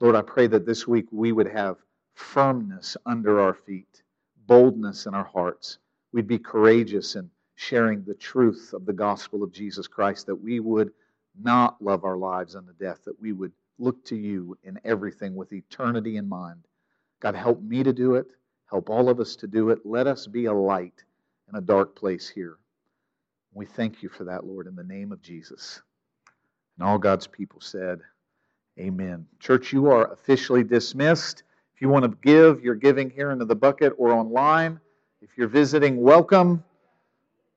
Lord, 0.00 0.14
I 0.14 0.22
pray 0.22 0.46
that 0.46 0.64
this 0.64 0.86
week 0.86 1.06
we 1.10 1.32
would 1.32 1.48
have 1.48 1.78
firmness 2.14 2.96
under 3.04 3.40
our 3.40 3.54
feet, 3.54 4.02
boldness 4.46 5.06
in 5.06 5.14
our 5.14 5.24
hearts. 5.24 5.78
We'd 6.12 6.28
be 6.28 6.38
courageous 6.38 7.16
in 7.16 7.30
sharing 7.56 8.04
the 8.04 8.14
truth 8.14 8.72
of 8.72 8.86
the 8.86 8.92
gospel 8.92 9.42
of 9.42 9.52
Jesus 9.52 9.88
Christ, 9.88 10.26
that 10.26 10.36
we 10.36 10.60
would 10.60 10.92
not 11.40 11.82
love 11.82 12.04
our 12.04 12.16
lives 12.16 12.54
unto 12.54 12.72
death, 12.74 13.00
that 13.04 13.20
we 13.20 13.32
would 13.32 13.52
look 13.78 14.04
to 14.04 14.16
you 14.16 14.56
in 14.62 14.78
everything 14.84 15.34
with 15.34 15.52
eternity 15.52 16.16
in 16.16 16.28
mind. 16.28 16.64
God, 17.20 17.34
help 17.34 17.60
me 17.60 17.82
to 17.82 17.92
do 17.92 18.14
it. 18.14 18.26
Help 18.70 18.90
all 18.90 19.08
of 19.08 19.18
us 19.18 19.34
to 19.36 19.46
do 19.46 19.70
it. 19.70 19.80
Let 19.84 20.06
us 20.06 20.26
be 20.26 20.44
a 20.44 20.52
light 20.52 21.02
in 21.48 21.56
a 21.56 21.60
dark 21.60 21.96
place 21.96 22.28
here. 22.28 22.56
We 23.52 23.66
thank 23.66 24.02
you 24.02 24.08
for 24.08 24.24
that, 24.24 24.44
Lord, 24.44 24.66
in 24.66 24.76
the 24.76 24.84
name 24.84 25.10
of 25.10 25.22
Jesus. 25.22 25.82
And 26.78 26.86
all 26.86 26.98
God's 26.98 27.26
people 27.26 27.60
said, 27.60 28.00
Amen. 28.78 29.26
Church, 29.40 29.72
you 29.72 29.90
are 29.90 30.12
officially 30.12 30.62
dismissed. 30.62 31.42
If 31.74 31.82
you 31.82 31.88
want 31.88 32.04
to 32.04 32.16
give, 32.22 32.62
you're 32.62 32.76
giving 32.76 33.10
here 33.10 33.32
into 33.32 33.44
the 33.44 33.56
bucket 33.56 33.92
or 33.98 34.12
online. 34.12 34.78
If 35.20 35.30
you're 35.36 35.48
visiting, 35.48 36.00
welcome. 36.00 36.62